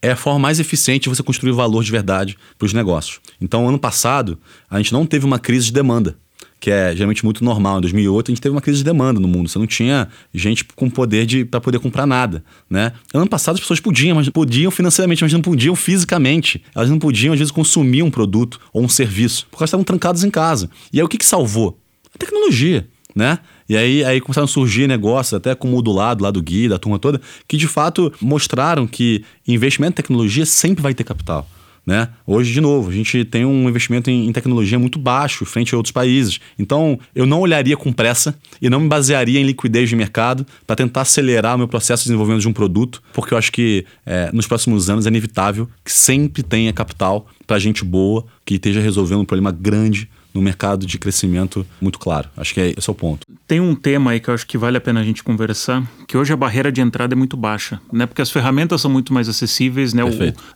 é 0.00 0.12
a 0.12 0.16
forma 0.16 0.38
mais 0.38 0.60
eficiente 0.60 1.02
de 1.04 1.08
você 1.08 1.22
construir 1.22 1.52
valor 1.52 1.82
de 1.82 1.90
verdade 1.90 2.38
para 2.56 2.66
os 2.66 2.72
negócios. 2.72 3.20
Então, 3.40 3.68
ano 3.68 3.78
passado, 3.78 4.38
a 4.70 4.78
gente 4.78 4.92
não 4.92 5.04
teve 5.04 5.26
uma 5.26 5.38
crise 5.38 5.66
de 5.66 5.72
demanda 5.72 6.16
que 6.60 6.70
é 6.70 6.92
geralmente 6.92 7.24
muito 7.24 7.44
normal. 7.44 7.78
Em 7.78 7.80
2008 7.82 8.30
a 8.30 8.32
gente 8.32 8.40
teve 8.40 8.54
uma 8.54 8.60
crise 8.60 8.78
de 8.78 8.84
demanda 8.84 9.20
no 9.20 9.28
mundo. 9.28 9.48
Você 9.48 9.58
não 9.58 9.66
tinha 9.66 10.08
gente 10.34 10.64
com 10.64 10.90
poder 10.90 11.26
de 11.26 11.44
para 11.44 11.60
poder 11.60 11.78
comprar 11.78 12.06
nada, 12.06 12.44
né? 12.68 12.92
Ano 13.14 13.28
passado 13.28 13.54
as 13.54 13.60
pessoas 13.60 13.80
podiam, 13.80 14.16
mas 14.16 14.28
podiam 14.28 14.70
financeiramente, 14.70 15.22
mas 15.22 15.32
não 15.32 15.42
podiam 15.42 15.76
fisicamente. 15.76 16.62
Elas 16.74 16.90
não 16.90 16.98
podiam 16.98 17.32
às 17.32 17.38
vezes 17.38 17.52
consumir 17.52 18.02
um 18.02 18.10
produto 18.10 18.60
ou 18.72 18.82
um 18.82 18.88
serviço, 18.88 19.46
porque 19.50 19.62
elas 19.62 19.70
estavam 19.70 19.84
trancadas 19.84 20.24
em 20.24 20.30
casa. 20.30 20.68
E 20.92 20.98
aí 20.98 21.04
o 21.04 21.08
que 21.08 21.18
que 21.18 21.26
salvou? 21.26 21.78
A 22.14 22.18
tecnologia, 22.18 22.88
né? 23.14 23.38
E 23.68 23.76
aí, 23.76 24.02
aí 24.02 24.20
começaram 24.20 24.46
a 24.46 24.48
surgir 24.48 24.88
negócios, 24.88 25.34
até 25.34 25.54
como 25.54 25.76
o 25.76 25.82
do 25.82 25.92
lado, 25.92 26.24
lá 26.24 26.30
do 26.30 26.42
Gui, 26.42 26.68
da 26.68 26.78
turma 26.78 26.98
toda, 26.98 27.20
que 27.46 27.56
de 27.56 27.68
fato 27.68 28.10
mostraram 28.20 28.86
que 28.86 29.22
investimento 29.46 29.92
em 29.92 29.96
tecnologia 29.96 30.46
sempre 30.46 30.82
vai 30.82 30.94
ter 30.94 31.04
capital. 31.04 31.46
Né? 31.88 32.06
Hoje, 32.26 32.52
de 32.52 32.60
novo, 32.60 32.90
a 32.90 32.92
gente 32.92 33.24
tem 33.24 33.46
um 33.46 33.66
investimento 33.66 34.10
em, 34.10 34.30
tecnologia 34.30 34.78
muito 34.78 34.98
baixo 34.98 35.46
frente 35.46 35.74
a 35.74 35.78
outros 35.78 35.90
países. 35.90 36.38
Então, 36.58 37.00
eu 37.14 37.24
não 37.24 37.40
olharia 37.40 37.78
com 37.78 37.90
pressa 37.90 38.38
e 38.60 38.68
não 38.68 38.80
me 38.80 38.88
basearia 38.88 39.40
em 39.40 39.42
liquidez 39.42 39.88
de 39.88 39.96
mercado 39.96 40.46
para 40.66 40.76
tentar 40.76 41.00
acelerar 41.00 41.54
o 41.54 41.58
meu 41.58 41.66
processo 41.66 42.02
de 42.02 42.08
desenvolvimento 42.08 42.42
de 42.42 42.48
um 42.48 42.52
produto, 42.52 43.02
porque 43.14 43.32
eu 43.32 43.38
acho 43.38 43.50
que 43.50 43.86
é, 44.04 44.30
nos 44.34 44.46
próximos 44.46 44.90
anos 44.90 45.06
é 45.06 45.08
inevitável 45.08 45.66
que 45.82 45.90
sempre 45.90 46.42
tenha 46.42 46.74
capital 46.74 47.26
para 47.46 47.58
gente 47.58 47.82
boa 47.82 48.26
que 48.44 48.56
esteja 48.56 48.82
resolvendo 48.82 49.20
um 49.20 49.24
problema 49.24 49.50
grande 49.50 50.10
no 50.38 50.42
mercado 50.42 50.86
de 50.86 50.98
crescimento 50.98 51.66
muito 51.80 51.98
claro. 51.98 52.28
Acho 52.36 52.54
que 52.54 52.60
é, 52.60 52.74
esse 52.76 52.88
é 52.88 52.92
o 52.92 52.94
ponto. 52.94 53.26
Tem 53.46 53.60
um 53.60 53.74
tema 53.74 54.12
aí 54.12 54.20
que 54.20 54.30
eu 54.30 54.34
acho 54.34 54.46
que 54.46 54.56
vale 54.56 54.76
a 54.76 54.80
pena 54.80 55.00
a 55.00 55.04
gente 55.04 55.24
conversar, 55.24 55.82
que 56.06 56.16
hoje 56.16 56.32
a 56.32 56.36
barreira 56.36 56.70
de 56.70 56.80
entrada 56.80 57.14
é 57.14 57.16
muito 57.16 57.36
baixa, 57.36 57.80
né? 57.92 58.06
Porque 58.06 58.22
as 58.22 58.30
ferramentas 58.30 58.80
são 58.80 58.90
muito 58.90 59.12
mais 59.12 59.28
acessíveis, 59.28 59.92
né? 59.92 60.04
O, 60.04 60.10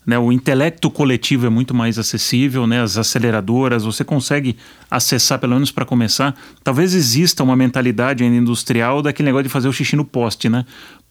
né? 0.06 0.18
o 0.18 0.30
intelecto 0.30 0.88
coletivo 0.88 1.46
é 1.46 1.50
muito 1.50 1.74
mais 1.74 1.98
acessível, 1.98 2.64
né? 2.64 2.80
As 2.80 2.96
aceleradoras, 2.96 3.82
você 3.82 4.04
consegue 4.04 4.56
acessar, 4.88 5.40
pelo 5.40 5.54
menos 5.54 5.72
para 5.72 5.84
começar. 5.84 6.36
Talvez 6.62 6.94
exista 6.94 7.42
uma 7.42 7.56
mentalidade 7.56 8.22
ainda 8.22 8.36
industrial 8.36 9.02
daquele 9.02 9.26
negócio 9.26 9.44
de 9.44 9.50
fazer 9.50 9.66
o 9.66 9.72
xixi 9.72 9.96
no 9.96 10.04
poste, 10.04 10.48
né? 10.48 10.64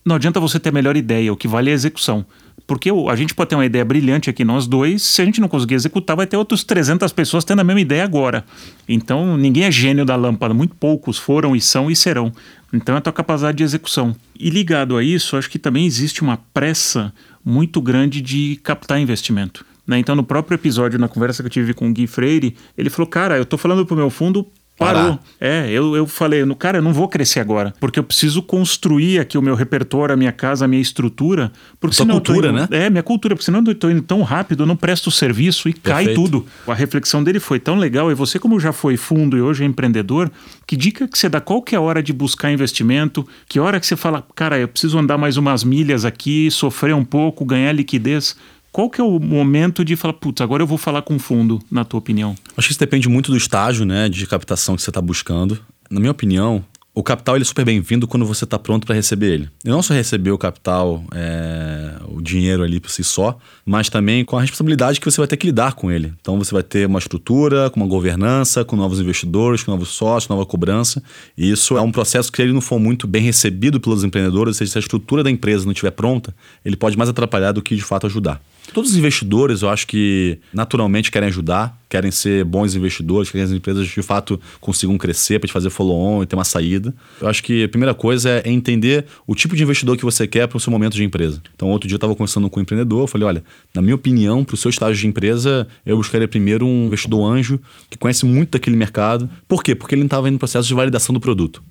Não 0.05 0.15
adianta 0.15 0.39
você 0.39 0.59
ter 0.59 0.69
a 0.69 0.71
melhor 0.71 0.95
ideia, 0.95 1.31
o 1.31 1.37
que 1.37 1.47
vale 1.47 1.69
é 1.69 1.73
a 1.73 1.75
execução. 1.75 2.25
Porque 2.71 2.89
a 2.89 3.15
gente 3.17 3.35
pode 3.35 3.49
ter 3.49 3.55
uma 3.55 3.65
ideia 3.65 3.83
brilhante 3.83 4.29
aqui, 4.29 4.45
nós 4.45 4.65
dois, 4.65 5.03
se 5.03 5.21
a 5.21 5.25
gente 5.25 5.41
não 5.41 5.49
conseguir 5.49 5.73
executar, 5.73 6.15
vai 6.15 6.25
ter 6.25 6.37
outros 6.37 6.63
300 6.63 7.11
pessoas 7.11 7.43
tendo 7.43 7.59
a 7.59 7.65
mesma 7.65 7.81
ideia 7.81 8.01
agora. 8.01 8.45
Então, 8.87 9.35
ninguém 9.35 9.65
é 9.65 9.71
gênio 9.71 10.05
da 10.05 10.15
lâmpada, 10.15 10.53
muito 10.53 10.73
poucos 10.75 11.17
foram 11.17 11.53
e 11.53 11.59
são 11.59 11.91
e 11.91 11.97
serão. 11.97 12.31
Então, 12.71 12.95
é 12.95 12.99
a 12.99 13.01
tua 13.01 13.11
capacidade 13.11 13.57
de 13.57 13.65
execução. 13.65 14.15
E 14.39 14.49
ligado 14.49 14.95
a 14.95 15.03
isso, 15.03 15.35
acho 15.35 15.49
que 15.49 15.59
também 15.59 15.85
existe 15.85 16.21
uma 16.21 16.37
pressa 16.53 17.13
muito 17.43 17.81
grande 17.81 18.21
de 18.21 18.57
captar 18.63 19.01
investimento. 19.01 19.65
Né? 19.85 19.99
Então, 19.99 20.15
no 20.15 20.23
próprio 20.23 20.55
episódio, 20.55 20.97
na 20.97 21.09
conversa 21.09 21.43
que 21.43 21.47
eu 21.47 21.51
tive 21.51 21.73
com 21.73 21.89
o 21.89 21.93
Gui 21.93 22.07
Freire, 22.07 22.55
ele 22.77 22.89
falou: 22.89 23.07
Cara, 23.07 23.35
eu 23.35 23.43
estou 23.43 23.59
falando 23.59 23.85
para 23.85 23.95
o 23.95 23.97
meu 23.97 24.09
fundo 24.09 24.47
Parou. 24.85 25.19
É, 25.39 25.69
eu, 25.69 25.95
eu 25.95 26.07
falei, 26.07 26.45
no 26.45 26.55
cara, 26.55 26.77
eu 26.79 26.81
não 26.81 26.93
vou 26.93 27.07
crescer 27.07 27.39
agora, 27.39 27.73
porque 27.79 27.99
eu 27.99 28.03
preciso 28.03 28.41
construir 28.41 29.19
aqui 29.19 29.37
o 29.37 29.41
meu 29.41 29.55
repertório, 29.55 30.13
a 30.13 30.17
minha 30.17 30.31
casa, 30.31 30.65
a 30.65 30.67
minha 30.67 30.81
estrutura. 30.81 31.51
Porque 31.79 31.95
Sua 31.95 32.05
cultura, 32.05 32.49
indo, 32.49 32.57
né? 32.57 32.67
É, 32.71 32.89
minha 32.89 33.03
cultura, 33.03 33.35
porque 33.35 33.45
senão 33.45 33.63
eu 33.65 33.75
tô 33.75 33.89
indo 33.89 34.01
tão 34.01 34.21
rápido, 34.21 34.63
eu 34.63 34.67
não 34.67 34.75
presto 34.75 35.07
o 35.07 35.11
serviço 35.11 35.69
e 35.69 35.73
Perfeito. 35.73 36.07
cai 36.07 36.13
tudo. 36.13 36.45
A 36.67 36.73
reflexão 36.73 37.23
dele 37.23 37.39
foi 37.39 37.59
tão 37.59 37.77
legal, 37.77 38.11
e 38.11 38.15
você, 38.15 38.39
como 38.39 38.59
já 38.59 38.71
foi 38.71 38.97
fundo 38.97 39.37
e 39.37 39.41
hoje 39.41 39.63
é 39.63 39.65
empreendedor, 39.65 40.31
que 40.65 40.75
dica 40.75 41.07
que 41.07 41.17
você 41.17 41.29
dá 41.29 41.39
qual 41.39 41.61
que 41.61 41.75
é 41.75 41.77
a 41.77 41.81
hora 41.81 42.01
de 42.01 42.13
buscar 42.13 42.51
investimento? 42.51 43.27
Que 43.47 43.59
hora 43.59 43.79
que 43.79 43.85
você 43.85 43.95
fala, 43.95 44.25
cara, 44.35 44.57
eu 44.57 44.67
preciso 44.67 44.97
andar 44.97 45.17
mais 45.17 45.37
umas 45.37 45.63
milhas 45.63 46.05
aqui, 46.05 46.49
sofrer 46.51 46.95
um 46.95 47.05
pouco, 47.05 47.45
ganhar 47.45 47.71
liquidez? 47.73 48.35
Qual 48.71 48.89
que 48.89 49.01
é 49.01 49.03
o 49.03 49.19
momento 49.19 49.83
de 49.83 49.97
falar, 49.97 50.13
putz, 50.13 50.41
agora 50.41 50.63
eu 50.63 50.67
vou 50.67 50.77
falar 50.77 51.01
com 51.01 51.19
fundo, 51.19 51.59
na 51.69 51.83
tua 51.83 51.97
opinião? 51.97 52.35
Acho 52.55 52.67
que 52.67 52.71
isso 52.71 52.79
depende 52.79 53.09
muito 53.09 53.29
do 53.29 53.35
estágio 53.35 53.85
né, 53.85 54.07
de 54.07 54.25
captação 54.25 54.77
que 54.77 54.81
você 54.81 54.89
está 54.89 55.01
buscando. 55.01 55.59
Na 55.89 55.99
minha 55.99 56.11
opinião, 56.11 56.63
o 56.93 57.01
capital 57.01 57.35
ele 57.35 57.43
é 57.43 57.45
super 57.45 57.63
bem-vindo 57.63 58.05
quando 58.05 58.25
você 58.25 58.43
está 58.43 58.59
pronto 58.59 58.85
para 58.85 58.95
receber 58.95 59.33
ele. 59.33 59.49
E 59.63 59.69
não 59.69 59.81
só 59.81 59.93
receber 59.93 60.31
o 60.31 60.37
capital, 60.37 61.01
é, 61.15 61.95
o 62.09 62.21
dinheiro 62.21 62.63
ali 62.63 62.81
por 62.81 62.91
si 62.91 63.01
só, 63.01 63.37
mas 63.65 63.89
também 63.89 64.25
com 64.25 64.37
a 64.37 64.41
responsabilidade 64.41 64.99
que 64.99 65.09
você 65.09 65.17
vai 65.17 65.27
ter 65.27 65.37
que 65.37 65.47
lidar 65.47 65.73
com 65.73 65.89
ele. 65.89 66.13
Então 66.19 66.37
você 66.37 66.51
vai 66.51 66.63
ter 66.63 66.85
uma 66.85 66.99
estrutura, 66.99 67.69
com 67.69 67.79
uma 67.79 67.87
governança, 67.87 68.65
com 68.65 68.75
novos 68.75 68.99
investidores, 68.99 69.63
com 69.63 69.71
novos 69.71 69.89
sócios, 69.89 70.27
nova 70.27 70.45
cobrança. 70.45 71.01
E 71.37 71.49
isso 71.49 71.77
é 71.77 71.81
um 71.81 71.93
processo 71.93 72.29
que, 72.29 72.35
se 72.35 72.41
ele 72.41 72.51
não 72.51 72.61
for 72.61 72.77
muito 72.77 73.07
bem 73.07 73.23
recebido 73.23 73.79
pelos 73.79 74.03
empreendedores, 74.03 74.49
ou 74.49 74.53
seja, 74.55 74.73
se 74.73 74.77
a 74.77 74.81
estrutura 74.81 75.23
da 75.23 75.31
empresa 75.31 75.63
não 75.63 75.71
estiver 75.71 75.91
pronta, 75.91 76.35
ele 76.65 76.75
pode 76.75 76.97
mais 76.97 77.09
atrapalhar 77.09 77.53
do 77.53 77.61
que 77.61 77.73
de 77.73 77.83
fato 77.83 78.05
ajudar. 78.07 78.41
Todos 78.73 78.91
os 78.91 78.97
investidores, 78.97 79.61
eu 79.61 79.69
acho 79.69 79.87
que 79.87 80.39
naturalmente 80.53 81.09
querem 81.09 81.29
ajudar, 81.29 81.80
querem 81.91 82.09
ser 82.09 82.45
bons 82.45 82.73
investidores, 82.73 83.29
querem 83.29 83.45
que 83.45 83.51
as 83.51 83.57
empresas 83.57 83.85
de 83.85 84.01
fato 84.01 84.39
consigam 84.61 84.97
crescer 84.97 85.39
para 85.39 85.51
fazer 85.51 85.69
follow-on 85.69 86.23
e 86.23 86.25
ter 86.25 86.37
uma 86.37 86.45
saída. 86.45 86.95
Eu 87.19 87.27
acho 87.27 87.43
que 87.43 87.65
a 87.65 87.67
primeira 87.67 87.93
coisa 87.93 88.29
é 88.29 88.49
entender 88.49 89.05
o 89.27 89.35
tipo 89.35 89.57
de 89.57 89.63
investidor 89.63 89.97
que 89.97 90.05
você 90.05 90.25
quer 90.25 90.47
para 90.47 90.55
o 90.55 90.59
seu 90.59 90.71
momento 90.71 90.93
de 90.93 91.03
empresa. 91.03 91.41
Então, 91.53 91.67
outro 91.67 91.89
dia 91.89 91.95
eu 91.95 91.97
estava 91.97 92.15
conversando 92.15 92.49
com 92.49 92.61
um 92.61 92.63
empreendedor, 92.63 93.01
eu 93.01 93.07
falei: 93.07 93.27
olha, 93.27 93.43
na 93.75 93.81
minha 93.81 93.95
opinião, 93.95 94.45
para 94.45 94.53
o 94.53 94.57
seu 94.57 94.69
estágio 94.69 95.01
de 95.01 95.05
empresa, 95.05 95.67
eu 95.85 95.97
buscaria 95.97 96.29
primeiro 96.29 96.65
um 96.65 96.85
investidor 96.85 97.29
anjo 97.29 97.59
que 97.89 97.97
conhece 97.97 98.25
muito 98.25 98.51
daquele 98.51 98.77
mercado. 98.77 99.29
Por 99.45 99.61
quê? 99.61 99.75
Porque 99.75 99.93
ele 99.93 100.05
estava 100.05 100.31
no 100.31 100.39
processo 100.39 100.69
de 100.69 100.73
validação 100.73 101.11
do 101.11 101.19
produto. 101.19 101.61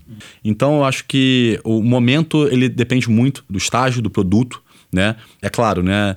Então, 0.44 0.76
eu 0.76 0.84
acho 0.84 1.06
que 1.06 1.58
o 1.64 1.82
momento 1.82 2.46
ele 2.48 2.68
depende 2.68 3.08
muito 3.08 3.42
do 3.48 3.56
estágio 3.56 4.02
do 4.02 4.10
produto. 4.10 4.62
Né? 4.92 5.14
É 5.40 5.48
claro, 5.48 5.84
né? 5.84 6.16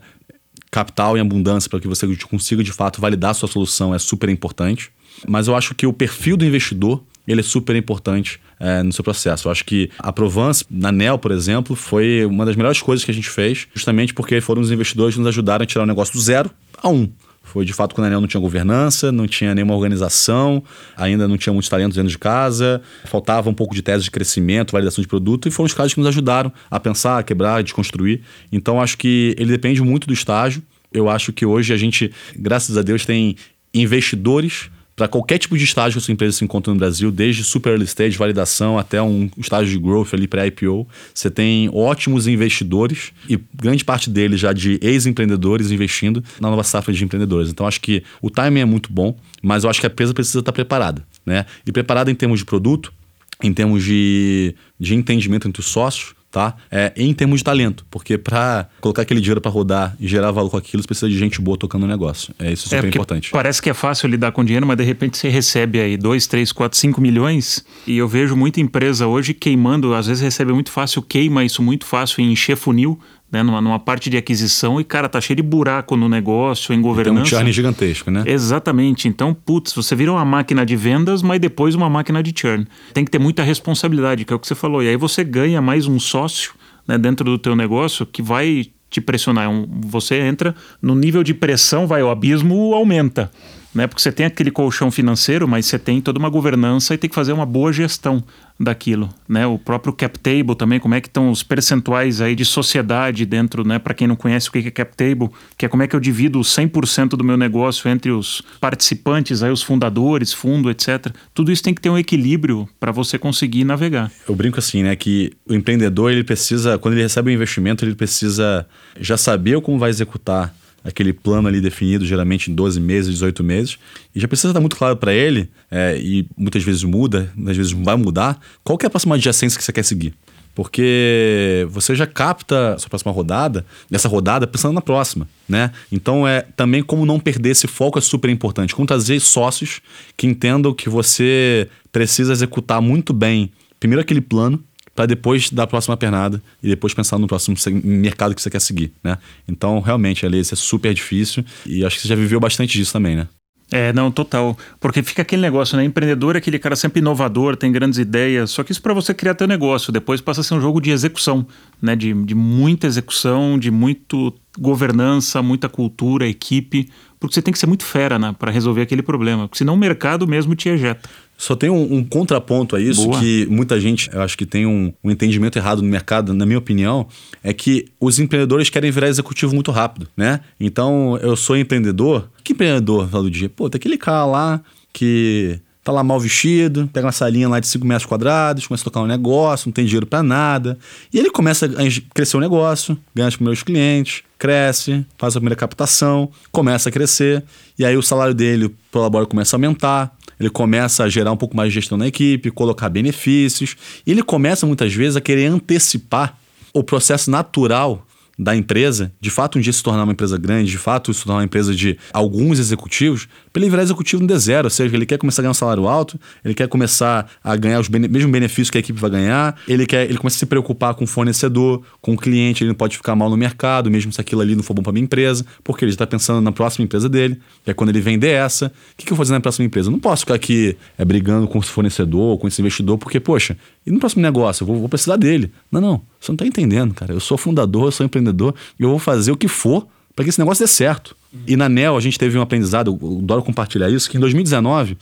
Capital 0.74 1.16
em 1.16 1.22
abundância 1.22 1.70
para 1.70 1.80
que 1.80 1.88
você 1.88 2.08
consiga 2.30 2.64
de 2.64 2.72
fato 2.72 3.00
validar 3.00 3.36
sua 3.36 3.48
solução 3.48 3.94
é 3.94 4.00
super 4.00 4.28
importante. 4.28 4.90
Mas 5.28 5.48
eu 5.48 5.56
acho 5.56 5.76
que 5.76 5.86
o 5.86 5.94
perfil 5.94 6.36
do 6.36 6.44
investidor 6.44 7.04
ele 7.28 7.40
é 7.40 7.44
super 7.44 7.76
importante 7.76 8.40
é, 8.60 8.84
no 8.84 8.92
seu 8.92 9.04
processo. 9.04 9.48
Eu 9.48 9.52
acho 9.52 9.64
que 9.64 9.90
a 9.98 10.12
Provence, 10.12 10.66
na 10.70 10.92
NEL, 10.92 11.18
por 11.18 11.32
exemplo, 11.32 11.76
foi 11.76 12.26
uma 12.26 12.46
das 12.46 12.56
melhores 12.56 12.82
coisas 12.82 13.06
que 13.06 13.12
a 13.12 13.14
gente 13.14 13.30
fez, 13.30 13.68
justamente 13.74 14.14
porque 14.14 14.42
foram 14.42 14.62
os 14.62 14.72
investidores 14.72 15.16
que 15.16 15.22
nos 15.22 15.30
ajudaram 15.30 15.64
a 15.64 15.66
tirar 15.66 15.84
o 15.84 15.88
negócio 15.88 16.14
do 16.14 16.22
zero 16.22 16.50
a 16.82 16.90
um. 16.90 17.10
Foi 17.54 17.64
de 17.64 17.72
fato 17.72 17.94
quando 17.94 18.06
a 18.06 18.08
Anel 18.08 18.20
não 18.20 18.28
tinha 18.28 18.42
governança, 18.42 19.12
não 19.12 19.28
tinha 19.28 19.54
nenhuma 19.54 19.76
organização, 19.76 20.64
ainda 20.98 21.28
não 21.28 21.38
tinha 21.38 21.54
muitos 21.54 21.70
talentos 21.70 21.96
dentro 21.96 22.10
de 22.10 22.18
casa, 22.18 22.82
faltava 23.06 23.48
um 23.48 23.54
pouco 23.54 23.76
de 23.76 23.84
tese 23.84 24.06
de 24.06 24.10
crescimento, 24.10 24.72
validação 24.72 25.04
de 25.04 25.08
produto, 25.08 25.48
e 25.48 25.52
foram 25.52 25.68
os 25.68 25.74
casos 25.74 25.94
que 25.94 26.00
nos 26.00 26.08
ajudaram 26.08 26.52
a 26.72 26.80
pensar, 26.80 27.20
a 27.20 27.24
quebrar, 27.24 27.58
a 27.58 27.62
desconstruir. 27.62 28.22
Então 28.52 28.82
acho 28.82 28.98
que 28.98 29.36
ele 29.38 29.52
depende 29.52 29.84
muito 29.84 30.08
do 30.08 30.14
estágio. 30.14 30.64
Eu 30.92 31.08
acho 31.08 31.32
que 31.32 31.46
hoje 31.46 31.72
a 31.72 31.78
gente, 31.78 32.12
graças 32.36 32.76
a 32.76 32.82
Deus, 32.82 33.06
tem 33.06 33.36
investidores 33.72 34.72
para 34.96 35.08
qualquer 35.08 35.38
tipo 35.38 35.58
de 35.58 35.64
estágio 35.64 35.94
que 35.94 36.04
a 36.04 36.06
sua 36.06 36.12
empresa 36.12 36.38
se 36.38 36.44
encontra 36.44 36.72
no 36.72 36.80
Brasil, 36.80 37.12
desde 37.12 37.44
super 37.44 37.72
early 37.72 37.86
stage, 37.86 38.18
validação, 38.18 38.78
até 38.78 39.02
um 39.02 39.30
estágio 39.38 39.72
de 39.72 39.80
growth 39.80 40.14
ali 40.14 40.28
para 40.28 40.46
IPO, 40.46 40.88
você 41.14 41.32
tem 41.32 41.70
ótimos 41.74 42.28
investidores 42.28 43.12
e 43.28 43.40
grande 43.56 43.84
parte 43.84 44.10
deles 44.10 44.40
já 44.40 44.54
de 44.54 44.80
ex-empreendedores 44.82 45.72
investindo 45.72 46.24
na 46.40 46.50
nova 46.50 46.64
safra 46.64 46.94
de 46.94 47.04
empreendedores. 47.04 47.50
Então 47.50 47.66
acho 47.66 47.82
que 47.82 48.04
o 48.22 48.30
timing 48.30 48.62
é 48.62 48.66
muito 48.66 48.94
bom, 48.94 49.18
mas 49.42 49.64
eu 49.64 49.70
acho 49.70 49.80
que 49.80 49.88
a 49.88 49.90
empresa 49.90 50.14
precisa 50.14 50.40
estar 50.40 50.52
preparada, 50.52 51.04
né? 51.26 51.46
E 51.66 51.72
preparada 51.72 52.12
em 52.12 52.16
termos 52.16 52.40
de 52.40 52.46
produto, 52.46 52.94
em 53.42 53.54
termos 53.54 53.84
de, 53.84 54.56
de 54.80 54.96
entendimento 54.96 55.48
entre 55.48 55.60
os 55.60 55.68
sócios, 55.68 56.14
tá? 56.34 56.56
É, 56.72 56.92
em 56.98 57.14
termos 57.14 57.42
de 57.42 57.44
talento, 57.44 57.86
porque 57.92 58.18
para 58.18 58.68
colocar 58.82 59.04
aquele 59.04 59.22
dinheiro 59.22 59.40
para 59.40 59.52
rodar 59.52 59.96
e 60.00 60.08
gerar 60.08 60.32
valor 60.32 60.50
com 60.50 60.58
aquilo, 60.58 60.82
você 60.82 60.88
precisa 60.88 61.08
de 61.08 61.16
gente 61.16 61.40
boa 61.40 61.56
tocando 61.56 61.84
o 61.84 61.88
negócio. 61.88 62.34
É 62.40 62.52
isso 62.52 62.74
é 62.74 62.78
super 62.78 62.90
importante. 62.90 63.30
Parece 63.30 63.62
que 63.62 63.70
é 63.70 63.74
fácil 63.74 64.10
lidar 64.10 64.32
com 64.32 64.44
dinheiro, 64.44 64.66
mas 64.66 64.76
de 64.76 64.84
repente 64.84 65.16
você 65.16 65.30
recebe 65.30 65.80
aí 65.80 65.96
2, 65.96 66.26
3, 66.26 66.52
4, 66.52 66.76
5 66.76 67.00
milhões 67.00 67.64
e 67.86 67.98
eu 68.00 68.08
vejo 68.08 68.36
muita 68.36 68.60
empresa 68.60 69.06
hoje 69.06 69.32
queimando, 69.36 69.94
às 69.94 70.08
vezes 70.08 70.24
recebe 70.24 70.52
muito 70.52 70.72
fácil, 70.72 71.04
queima 71.04 71.46
isso 71.46 71.62
muito 71.62 71.86
fácil 71.86 72.22
em 72.22 72.32
encher 72.32 72.58
funil, 72.58 73.00
né, 73.34 73.42
numa, 73.42 73.60
numa, 73.60 73.80
parte 73.80 74.12
de 74.12 74.16
aquisição 74.16 74.80
e, 74.80 74.84
cara, 74.84 75.10
tá 75.10 75.20
cheio 75.20 75.38
de 75.38 75.42
buraco 75.42 75.98
no 75.98 76.08
negócio, 76.08 76.72
em 76.72 76.80
governança. 76.80 77.16
Tem 77.16 77.24
um 77.24 77.26
churn 77.26 77.52
gigantesco, 77.52 78.12
né? 78.12 78.24
Exatamente. 78.28 79.08
Então, 79.08 79.34
putz, 79.34 79.74
você 79.74 79.96
vira 79.96 80.12
uma 80.12 80.24
máquina 80.24 80.64
de 80.64 80.76
vendas, 80.76 81.24
mas 81.24 81.42
depois 81.42 81.74
uma 81.74 81.90
máquina 81.90 82.22
de 82.22 82.32
churn. 82.40 82.68
Tem 82.94 83.04
que 83.04 83.10
ter 83.10 83.18
muita 83.18 83.42
responsabilidade, 83.42 84.24
que 84.24 84.32
é 84.32 84.36
o 84.36 84.40
que 84.40 84.48
você 84.48 84.54
falou. 84.54 84.84
E 84.84 84.88
aí 84.88 84.96
você 84.96 85.24
ganha 85.24 85.60
mais 85.64 85.88
um 85.88 86.00
sócio 86.00 86.54
né, 86.88 86.96
dentro 86.96 87.26
do 87.26 87.40
teu 87.40 87.56
negócio 87.56 88.06
que 88.06 88.22
vai 88.22 88.68
te 88.88 89.02
pressionar. 89.02 89.50
É 89.50 89.66
você 89.82 90.20
entra 90.20 90.54
no 90.80 90.94
nível 90.94 91.24
de 91.24 91.34
pressão, 91.34 91.88
vai, 91.88 92.04
o 92.04 92.12
abismo 92.12 92.76
aumenta 92.76 93.32
né? 93.74 93.88
Porque 93.88 94.02
você 94.02 94.12
tem 94.12 94.26
aquele 94.26 94.52
colchão 94.52 94.92
financeiro, 94.92 95.48
mas 95.48 95.66
você 95.66 95.80
tem 95.80 96.00
toda 96.00 96.20
uma 96.20 96.30
governança 96.30 96.94
e 96.94 96.98
tem 96.98 97.10
que 97.10 97.16
fazer 97.16 97.34
uma 97.34 97.46
boa 97.46 97.74
gestão 97.74 98.24
daquilo, 98.60 99.10
né? 99.28 99.48
O 99.48 99.58
próprio 99.58 99.92
cap 99.92 100.18
table 100.20 100.56
também, 100.56 100.80
como 100.80 100.94
é 100.94 101.02
que 101.02 101.08
estão 101.08 101.32
os 101.32 101.42
percentuais 101.42 102.22
aí 102.22 102.36
de 102.36 102.46
sociedade 102.46 103.26
dentro, 103.26 103.68
né? 103.68 103.80
Para 103.80 103.94
quem 103.94 104.08
não 104.08 104.16
conhece 104.16 104.50
o 104.50 104.52
que 104.52 104.60
é 104.60 104.72
cap 104.72 104.96
table, 104.96 105.30
que 105.58 105.66
é 105.66 105.70
como 105.70 105.82
é 105.84 105.88
que 105.88 105.96
eu 105.96 106.00
divido 106.00 106.40
100% 106.40 107.10
do 107.10 107.24
meu 107.24 107.36
negócio 107.36 107.90
entre 107.90 108.12
os 108.12 108.42
participantes, 108.62 109.42
aí 109.42 109.52
os 109.52 109.64
fundadores, 109.64 110.32
fundo, 110.32 110.70
etc. 110.70 111.08
Tudo 111.34 111.52
isso 111.52 111.64
tem 111.64 111.74
que 111.74 111.82
ter 111.82 111.90
um 111.90 111.98
equilíbrio 111.98 112.70
para 112.80 112.92
você 112.92 113.18
conseguir 113.18 113.64
navegar. 113.64 114.12
Eu 114.28 114.36
brinco 114.36 114.60
assim, 114.60 114.84
né, 114.84 114.96
que 114.96 115.34
o 115.48 115.54
empreendedor, 115.54 116.12
ele 116.12 116.24
precisa, 116.24 116.78
quando 116.78 116.94
ele 116.94 117.04
recebe 117.04 117.32
um 117.32 117.34
investimento, 117.34 117.84
ele 117.84 117.96
precisa 117.96 118.66
já 119.00 119.18
saber 119.18 119.60
como 119.62 119.80
vai 119.80 119.90
executar 119.90 120.54
aquele 120.84 121.14
plano 121.14 121.48
ali 121.48 121.62
definido, 121.62 122.06
geralmente 122.06 122.52
em 122.52 122.56
12 122.56 122.80
meses, 122.80 123.14
18 123.14 123.44
meses, 123.44 123.78
e 124.14 124.20
já 124.20 124.28
precisa 124.28 124.50
estar 124.50 124.60
muito 124.60 124.76
claro 124.76 124.98
para 124.98 125.14
ele, 125.14 125.50
é, 125.72 125.98
e 125.98 126.28
muitas 126.38 126.64
vezes 126.64 126.84
muda, 126.84 127.32
às 127.48 127.56
vezes 127.58 127.72
vai 127.72 127.96
mudar, 127.96 128.40
qual 128.64 128.78
que 128.78 128.86
é 128.86 128.88
a 128.88 128.90
próxima 128.90 129.16
adjacência 129.16 129.58
que 129.58 129.64
você 129.64 129.72
quer 129.72 129.84
seguir. 129.84 130.14
Porque 130.56 131.66
você 131.72 131.96
já 131.96 132.06
capta 132.06 132.76
a 132.76 132.78
sua 132.78 132.88
próxima 132.88 133.12
rodada, 133.12 133.66
nessa 133.90 134.08
rodada, 134.08 134.46
pensando 134.46 134.74
na 134.74 134.82
próxima, 134.82 135.28
né? 135.50 135.72
Então 135.92 136.28
é 136.28 136.42
também 136.56 136.84
como 136.84 137.08
não 137.08 137.20
perder 137.20 137.50
esse 137.50 137.66
foco 137.66 137.98
é 137.98 138.02
super 138.02 138.30
importante. 138.30 138.76
Como 138.76 138.86
trazer 138.86 139.20
sócios 139.20 139.82
que 140.16 140.28
entendam 140.28 140.72
que 140.72 140.90
você 140.90 141.68
precisa 141.92 142.32
executar 142.32 142.80
muito 142.84 143.14
bem, 143.14 143.52
primeiro 143.80 144.02
aquele 144.02 144.22
plano, 144.22 144.64
para 144.96 145.06
depois 145.06 145.50
dar 145.50 145.64
a 145.64 145.68
próxima 145.68 145.98
pernada 145.98 146.42
e 146.62 146.68
depois 146.68 146.94
pensar 146.94 147.18
no 147.18 147.28
próximo 147.28 147.56
mercado 147.84 148.36
que 148.36 148.42
você 148.42 148.50
quer 148.50 148.62
seguir, 148.62 148.92
né? 149.04 149.18
Então, 149.48 149.80
realmente, 149.80 150.26
ali, 150.26 150.40
isso 150.40 150.54
é 150.54 150.58
super 150.58 150.94
difícil 150.94 151.44
e 151.66 151.86
acho 151.86 151.96
que 151.96 152.04
você 152.04 152.08
já 152.10 152.16
viveu 152.16 152.40
bastante 152.40 152.78
disso 152.78 152.94
também, 152.94 153.16
né? 153.16 153.28
É, 153.72 153.92
não, 153.92 154.12
total. 154.12 154.56
Porque 154.80 155.02
fica 155.02 155.24
aquele 155.24 155.42
negócio, 155.42 155.76
né? 155.76 155.84
Empreendedor 155.84 156.36
é 156.36 156.38
aquele 156.38 156.60
cara 156.60 156.76
sempre 156.76 157.00
inovador, 157.00 157.56
tem 157.56 157.72
grandes 157.72 157.98
ideias. 157.98 158.52
Só 158.52 158.64
que 158.64 158.72
isso 158.72 158.82
para 158.82 158.94
você 158.94 159.16
criar 159.16 159.34
teu 159.34 159.48
negócio. 159.48 159.92
Depois 159.92 160.22
passa 160.22 160.42
a 160.42 160.44
ser 160.44 160.54
um 160.54 160.62
jogo 160.62 160.80
de 160.80 160.92
execução, 160.92 161.44
né? 161.84 161.98
De, 161.98 162.14
de 162.14 162.34
muita 162.34 162.88
execução, 162.88 163.60
de 163.60 163.70
muito 163.70 164.34
governança, 164.58 165.42
muita 165.42 165.68
cultura, 165.68 166.26
equipe. 166.26 166.90
Porque 167.20 167.36
você 167.36 167.42
tem 167.42 167.52
que 167.52 167.60
ser 167.60 167.68
muito 167.68 167.84
fera, 167.84 168.18
né? 168.18 168.34
Para 168.40 168.50
resolver 168.50 168.82
aquele 168.82 169.04
problema. 169.04 169.50
Porque 169.50 169.58
senão 169.58 169.74
o 169.74 169.78
mercado 169.78 170.26
mesmo 170.26 170.56
te 170.56 170.70
ejeta. 170.70 171.10
Só 171.38 171.58
tem 171.58 171.70
um, 171.70 171.96
um 171.96 172.04
contraponto 172.04 172.78
a 172.78 172.80
isso 172.80 173.06
Boa. 173.06 173.20
que 173.20 173.46
muita 173.50 173.78
gente, 173.82 174.10
eu 174.14 174.22
acho 174.22 174.38
que 174.38 174.46
tem 174.46 174.66
um, 174.66 174.94
um, 175.04 175.12
entendimento 175.12 175.58
errado 175.58 175.82
no 175.82 175.88
mercado, 175.90 176.34
na 176.34 176.46
minha 176.46 176.58
opinião, 176.58 177.06
é 177.44 177.52
que 177.52 177.88
os 178.00 178.18
empreendedores 178.18 178.70
querem 178.70 178.90
virar 178.90 179.10
executivo 179.10 179.54
muito 179.54 179.70
rápido, 179.70 180.08
né? 180.16 180.40
Então, 180.58 181.20
eu 181.22 181.36
sou 181.36 181.58
empreendedor. 181.58 182.30
Que 182.46 182.54
empreendedor, 182.54 183.10
no 183.12 183.24
do 183.24 183.32
dia? 183.32 183.50
Pô, 183.50 183.70
tem 183.70 183.78
aquele 183.78 183.98
cara 183.98 184.26
lá 184.26 184.62
que 184.94 185.60
tá 185.84 185.92
lá 185.92 186.04
mal 186.04 186.20
vestido, 186.20 186.90
pega 186.94 187.06
uma 187.06 187.12
salinha 187.12 187.50
lá 187.50 187.60
de 187.60 187.68
5 187.68 187.86
metros 187.86 188.06
quadrados, 188.06 188.66
começa 188.66 188.84
a 188.84 188.86
tocar 188.86 189.02
um 189.02 189.08
negócio, 189.08 189.68
não 189.68 189.74
tem 189.74 189.86
dinheiro 189.86 190.06
para 190.06 190.24
nada. 190.24 190.78
E 191.14 191.20
ele 191.20 191.30
começa 191.30 191.66
a 191.66 192.14
crescer 192.14 192.38
o 192.38 192.40
negócio, 192.40 192.98
ganha 193.14 193.28
os 193.28 193.36
primeiros 193.36 193.64
clientes, 193.64 194.24
cresce, 194.40 195.06
faz 195.18 195.36
a 195.36 195.40
primeira 195.40 195.56
captação, 195.56 196.30
começa 196.52 196.88
a 196.88 196.92
crescer, 196.92 197.44
e 197.78 197.86
aí 197.86 197.98
o 197.98 198.02
salário 198.02 198.34
dele, 198.34 198.66
o 198.66 198.76
prolabore 198.92 199.28
começa 199.28 199.56
a 199.56 199.58
aumentar, 199.58 200.16
ele 200.40 200.50
começa 200.50 201.04
a 201.04 201.10
gerar 201.10 201.32
um 201.32 201.38
pouco 201.38 201.56
mais 201.56 201.70
de 201.70 201.76
gestão 201.76 201.98
na 201.98 202.08
equipe, 202.08 202.50
colocar 202.50 202.90
benefícios, 202.90 203.76
e 204.06 204.12
ele 204.12 204.24
começa 204.24 204.66
muitas 204.66 204.94
vezes 204.94 205.18
a 205.18 205.22
querer 205.22 205.48
antecipar 205.48 206.38
o 206.74 206.84
processo 206.84 207.30
natural 207.30 208.06
da 208.38 208.56
empresa, 208.56 209.12
de 209.22 209.30
fato 209.30 209.58
um 209.58 209.62
dia 209.62 209.72
se 209.72 209.84
tornar 209.84 210.04
uma 210.04 210.12
empresa 210.12 210.38
grande, 210.38 210.72
de 210.72 210.78
fato 210.78 211.14
se 211.14 211.24
tornar 211.24 211.40
uma 211.40 211.46
empresa 211.46 211.76
de 211.76 211.98
alguns 212.12 212.60
executivos, 212.60 213.28
ele 213.62 213.70
virar 213.70 213.84
executivo 213.84 214.22
no 214.22 214.28
D 214.28 214.38
zero, 214.38 214.66
ou 214.66 214.70
seja, 214.70 214.96
ele 214.96 215.06
quer 215.06 215.18
começar 215.18 215.42
a 215.42 215.44
ganhar 215.44 215.52
um 215.52 215.56
salário 215.56 215.88
alto, 215.88 216.20
ele 216.44 216.54
quer 216.54 216.68
começar 216.68 217.30
a 217.44 217.56
ganhar 217.56 217.80
os 217.80 217.88
bene 217.88 218.08
mesmos 218.08 218.32
benefícios 218.32 218.70
que 218.70 218.78
a 218.78 218.80
equipe 218.80 219.00
vai 219.00 219.10
ganhar, 219.10 219.56
ele 219.68 219.86
quer, 219.86 220.06
ele 220.06 220.18
começa 220.18 220.38
a 220.38 220.40
se 220.40 220.46
preocupar 220.46 220.96
com 220.96 221.04
o 221.04 221.08
fornecedor, 221.08 221.84
com 222.02 222.14
o 222.14 222.18
cliente, 222.18 222.64
ele 222.64 222.70
não 222.70 222.76
pode 222.76 222.98
ficar 222.98 223.16
mal 223.16 223.30
no 223.30 223.38
mercado, 223.38 223.92
mesmo 223.92 224.12
se 224.12 224.20
aquilo 224.20 224.42
ali 224.42 224.56
não 224.56 224.64
for 224.64 224.74
bom 224.74 224.82
para 224.82 224.92
minha 224.92 225.04
empresa, 225.04 225.46
porque 225.64 225.86
ele 225.86 225.92
está 225.92 226.08
pensando 226.08 226.42
na 226.42 226.52
próxima 226.52 226.86
empresa 226.86 227.08
dele, 227.08 227.40
que 227.64 227.72
é 227.72 227.74
quando 227.74 227.90
ele 227.90 228.02
vender 228.02 228.32
essa, 228.32 228.68
o 228.68 228.72
que, 228.98 229.06
que 229.06 229.14
eu 229.14 229.16
vou 229.16 229.26
fazer 229.26 229.34
na 229.34 229.42
próxima 229.42 229.66
empresa? 229.66 229.88
Eu 229.88 229.92
não 229.92 230.00
posso 230.00 230.22
ficar 230.22 230.36
aqui 230.36 230.76
é, 230.98 231.06
brigando 231.06 231.48
com 231.48 231.60
esse 231.60 231.70
fornecedor, 231.70 232.38
com 232.38 232.48
esse 232.48 232.62
investidor, 232.62 232.98
porque, 232.98 233.20
poxa, 233.20 233.58
e 233.86 233.92
no 233.92 234.00
próximo 234.00 234.22
negócio? 234.22 234.64
Eu 234.64 234.68
vou, 234.68 234.80
vou 234.80 234.90
precisar 234.90 235.18
dele. 235.18 235.52
Não, 235.72 235.82
não, 235.82 236.02
você 236.20 236.32
não 236.32 236.36
está 236.36 236.46
entendendo, 236.46 236.94
cara. 236.94 237.14
Eu 237.14 237.20
sou 237.20 237.38
fundador, 237.38 237.86
eu 237.86 237.92
sou 237.92 238.06
empreendedor, 238.06 238.56
eu 238.80 238.90
vou 238.90 239.00
fazer 239.00 239.32
o 239.32 239.38
que 239.38 239.48
for 239.48 239.88
para 240.16 240.24
que 240.24 240.30
esse 240.30 240.40
negócio 240.40 240.66
dê 240.66 240.72
certo. 240.72 241.16
E 241.48 241.56
na 241.56 241.68
NEL 241.68 241.98
a 241.98 242.00
gente 242.00 242.18
teve 242.18 242.38
um 242.38 242.42
aprendizado, 242.42 242.98
eu 243.02 243.20
adoro 243.20 243.42
compartilhar 243.44 243.90
isso, 243.90 244.10
que 244.10 244.18
em 244.18 244.20
2019 244.20 244.98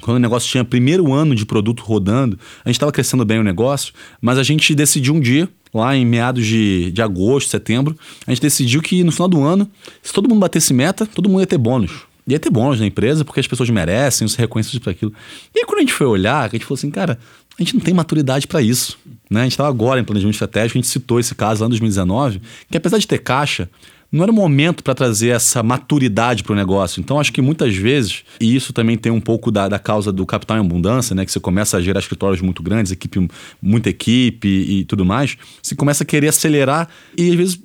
quando 0.00 0.16
o 0.16 0.20
negócio 0.20 0.50
tinha 0.50 0.64
primeiro 0.64 1.12
ano 1.12 1.34
de 1.34 1.46
produto 1.46 1.82
rodando, 1.82 2.38
a 2.64 2.68
gente 2.68 2.76
estava 2.76 2.90
crescendo 2.90 3.24
bem 3.24 3.38
o 3.38 3.44
negócio, 3.44 3.92
mas 4.20 4.36
a 4.36 4.42
gente 4.42 4.74
decidiu 4.74 5.14
um 5.14 5.20
dia, 5.20 5.48
lá 5.72 5.96
em 5.96 6.04
meados 6.04 6.46
de, 6.46 6.90
de 6.90 7.00
agosto, 7.00 7.48
setembro, 7.50 7.96
a 8.26 8.30
gente 8.30 8.42
decidiu 8.42 8.82
que 8.82 9.02
no 9.04 9.12
final 9.12 9.28
do 9.28 9.42
ano, 9.42 9.70
se 10.02 10.12
todo 10.12 10.28
mundo 10.28 10.40
batesse 10.40 10.74
meta, 10.74 11.06
todo 11.06 11.28
mundo 11.28 11.40
ia 11.40 11.46
ter 11.46 11.58
bônus. 11.58 11.92
Ia 12.26 12.38
ter 12.38 12.50
bônus 12.50 12.78
na 12.78 12.86
empresa, 12.86 13.24
porque 13.24 13.40
as 13.40 13.46
pessoas 13.46 13.70
merecem, 13.70 14.24
os 14.24 14.34
reconhecem 14.34 14.78
para 14.78 14.92
aquilo. 14.92 15.12
E 15.54 15.60
aí, 15.60 15.66
quando 15.66 15.78
a 15.78 15.80
gente 15.80 15.92
foi 15.92 16.06
olhar, 16.06 16.44
a 16.44 16.48
gente 16.48 16.64
falou 16.64 16.76
assim, 16.76 16.90
cara, 16.90 17.18
a 17.58 17.62
gente 17.62 17.74
não 17.74 17.80
tem 17.80 17.92
maturidade 17.92 18.46
para 18.46 18.62
isso. 18.62 18.98
Né? 19.28 19.40
A 19.40 19.42
gente 19.44 19.52
estava 19.52 19.68
agora 19.68 20.00
em 20.00 20.04
planejamento 20.04 20.34
estratégico, 20.34 20.78
a 20.78 20.80
gente 20.80 20.90
citou 20.90 21.18
esse 21.18 21.34
caso 21.34 21.62
lá 21.62 21.66
em 21.66 21.70
2019, 21.70 22.40
que 22.70 22.76
apesar 22.76 22.98
de 22.98 23.08
ter 23.08 23.18
caixa, 23.18 23.68
não 24.12 24.22
era 24.22 24.30
o 24.30 24.34
momento 24.34 24.84
para 24.84 24.94
trazer 24.94 25.30
essa 25.30 25.62
maturidade 25.62 26.44
para 26.44 26.52
o 26.52 26.56
negócio. 26.56 27.00
Então, 27.00 27.18
acho 27.18 27.32
que 27.32 27.40
muitas 27.40 27.74
vezes, 27.74 28.22
e 28.38 28.54
isso 28.54 28.72
também 28.72 28.98
tem 28.98 29.10
um 29.10 29.20
pouco 29.20 29.50
da, 29.50 29.68
da 29.68 29.78
causa 29.78 30.12
do 30.12 30.26
capital 30.26 30.58
em 30.58 30.60
abundância, 30.60 31.14
né? 31.14 31.24
Que 31.24 31.32
você 31.32 31.40
começa 31.40 31.78
a 31.78 31.80
gerar 31.80 31.98
escritórios 31.98 32.42
muito 32.42 32.62
grandes, 32.62 32.92
equipe, 32.92 33.26
muita 33.60 33.88
equipe 33.88 34.46
e 34.46 34.84
tudo 34.84 35.04
mais, 35.04 35.38
você 35.62 35.74
começa 35.74 36.02
a 36.04 36.06
querer 36.06 36.28
acelerar 36.28 36.88
e 37.16 37.30
às 37.30 37.34
vezes 37.36 37.60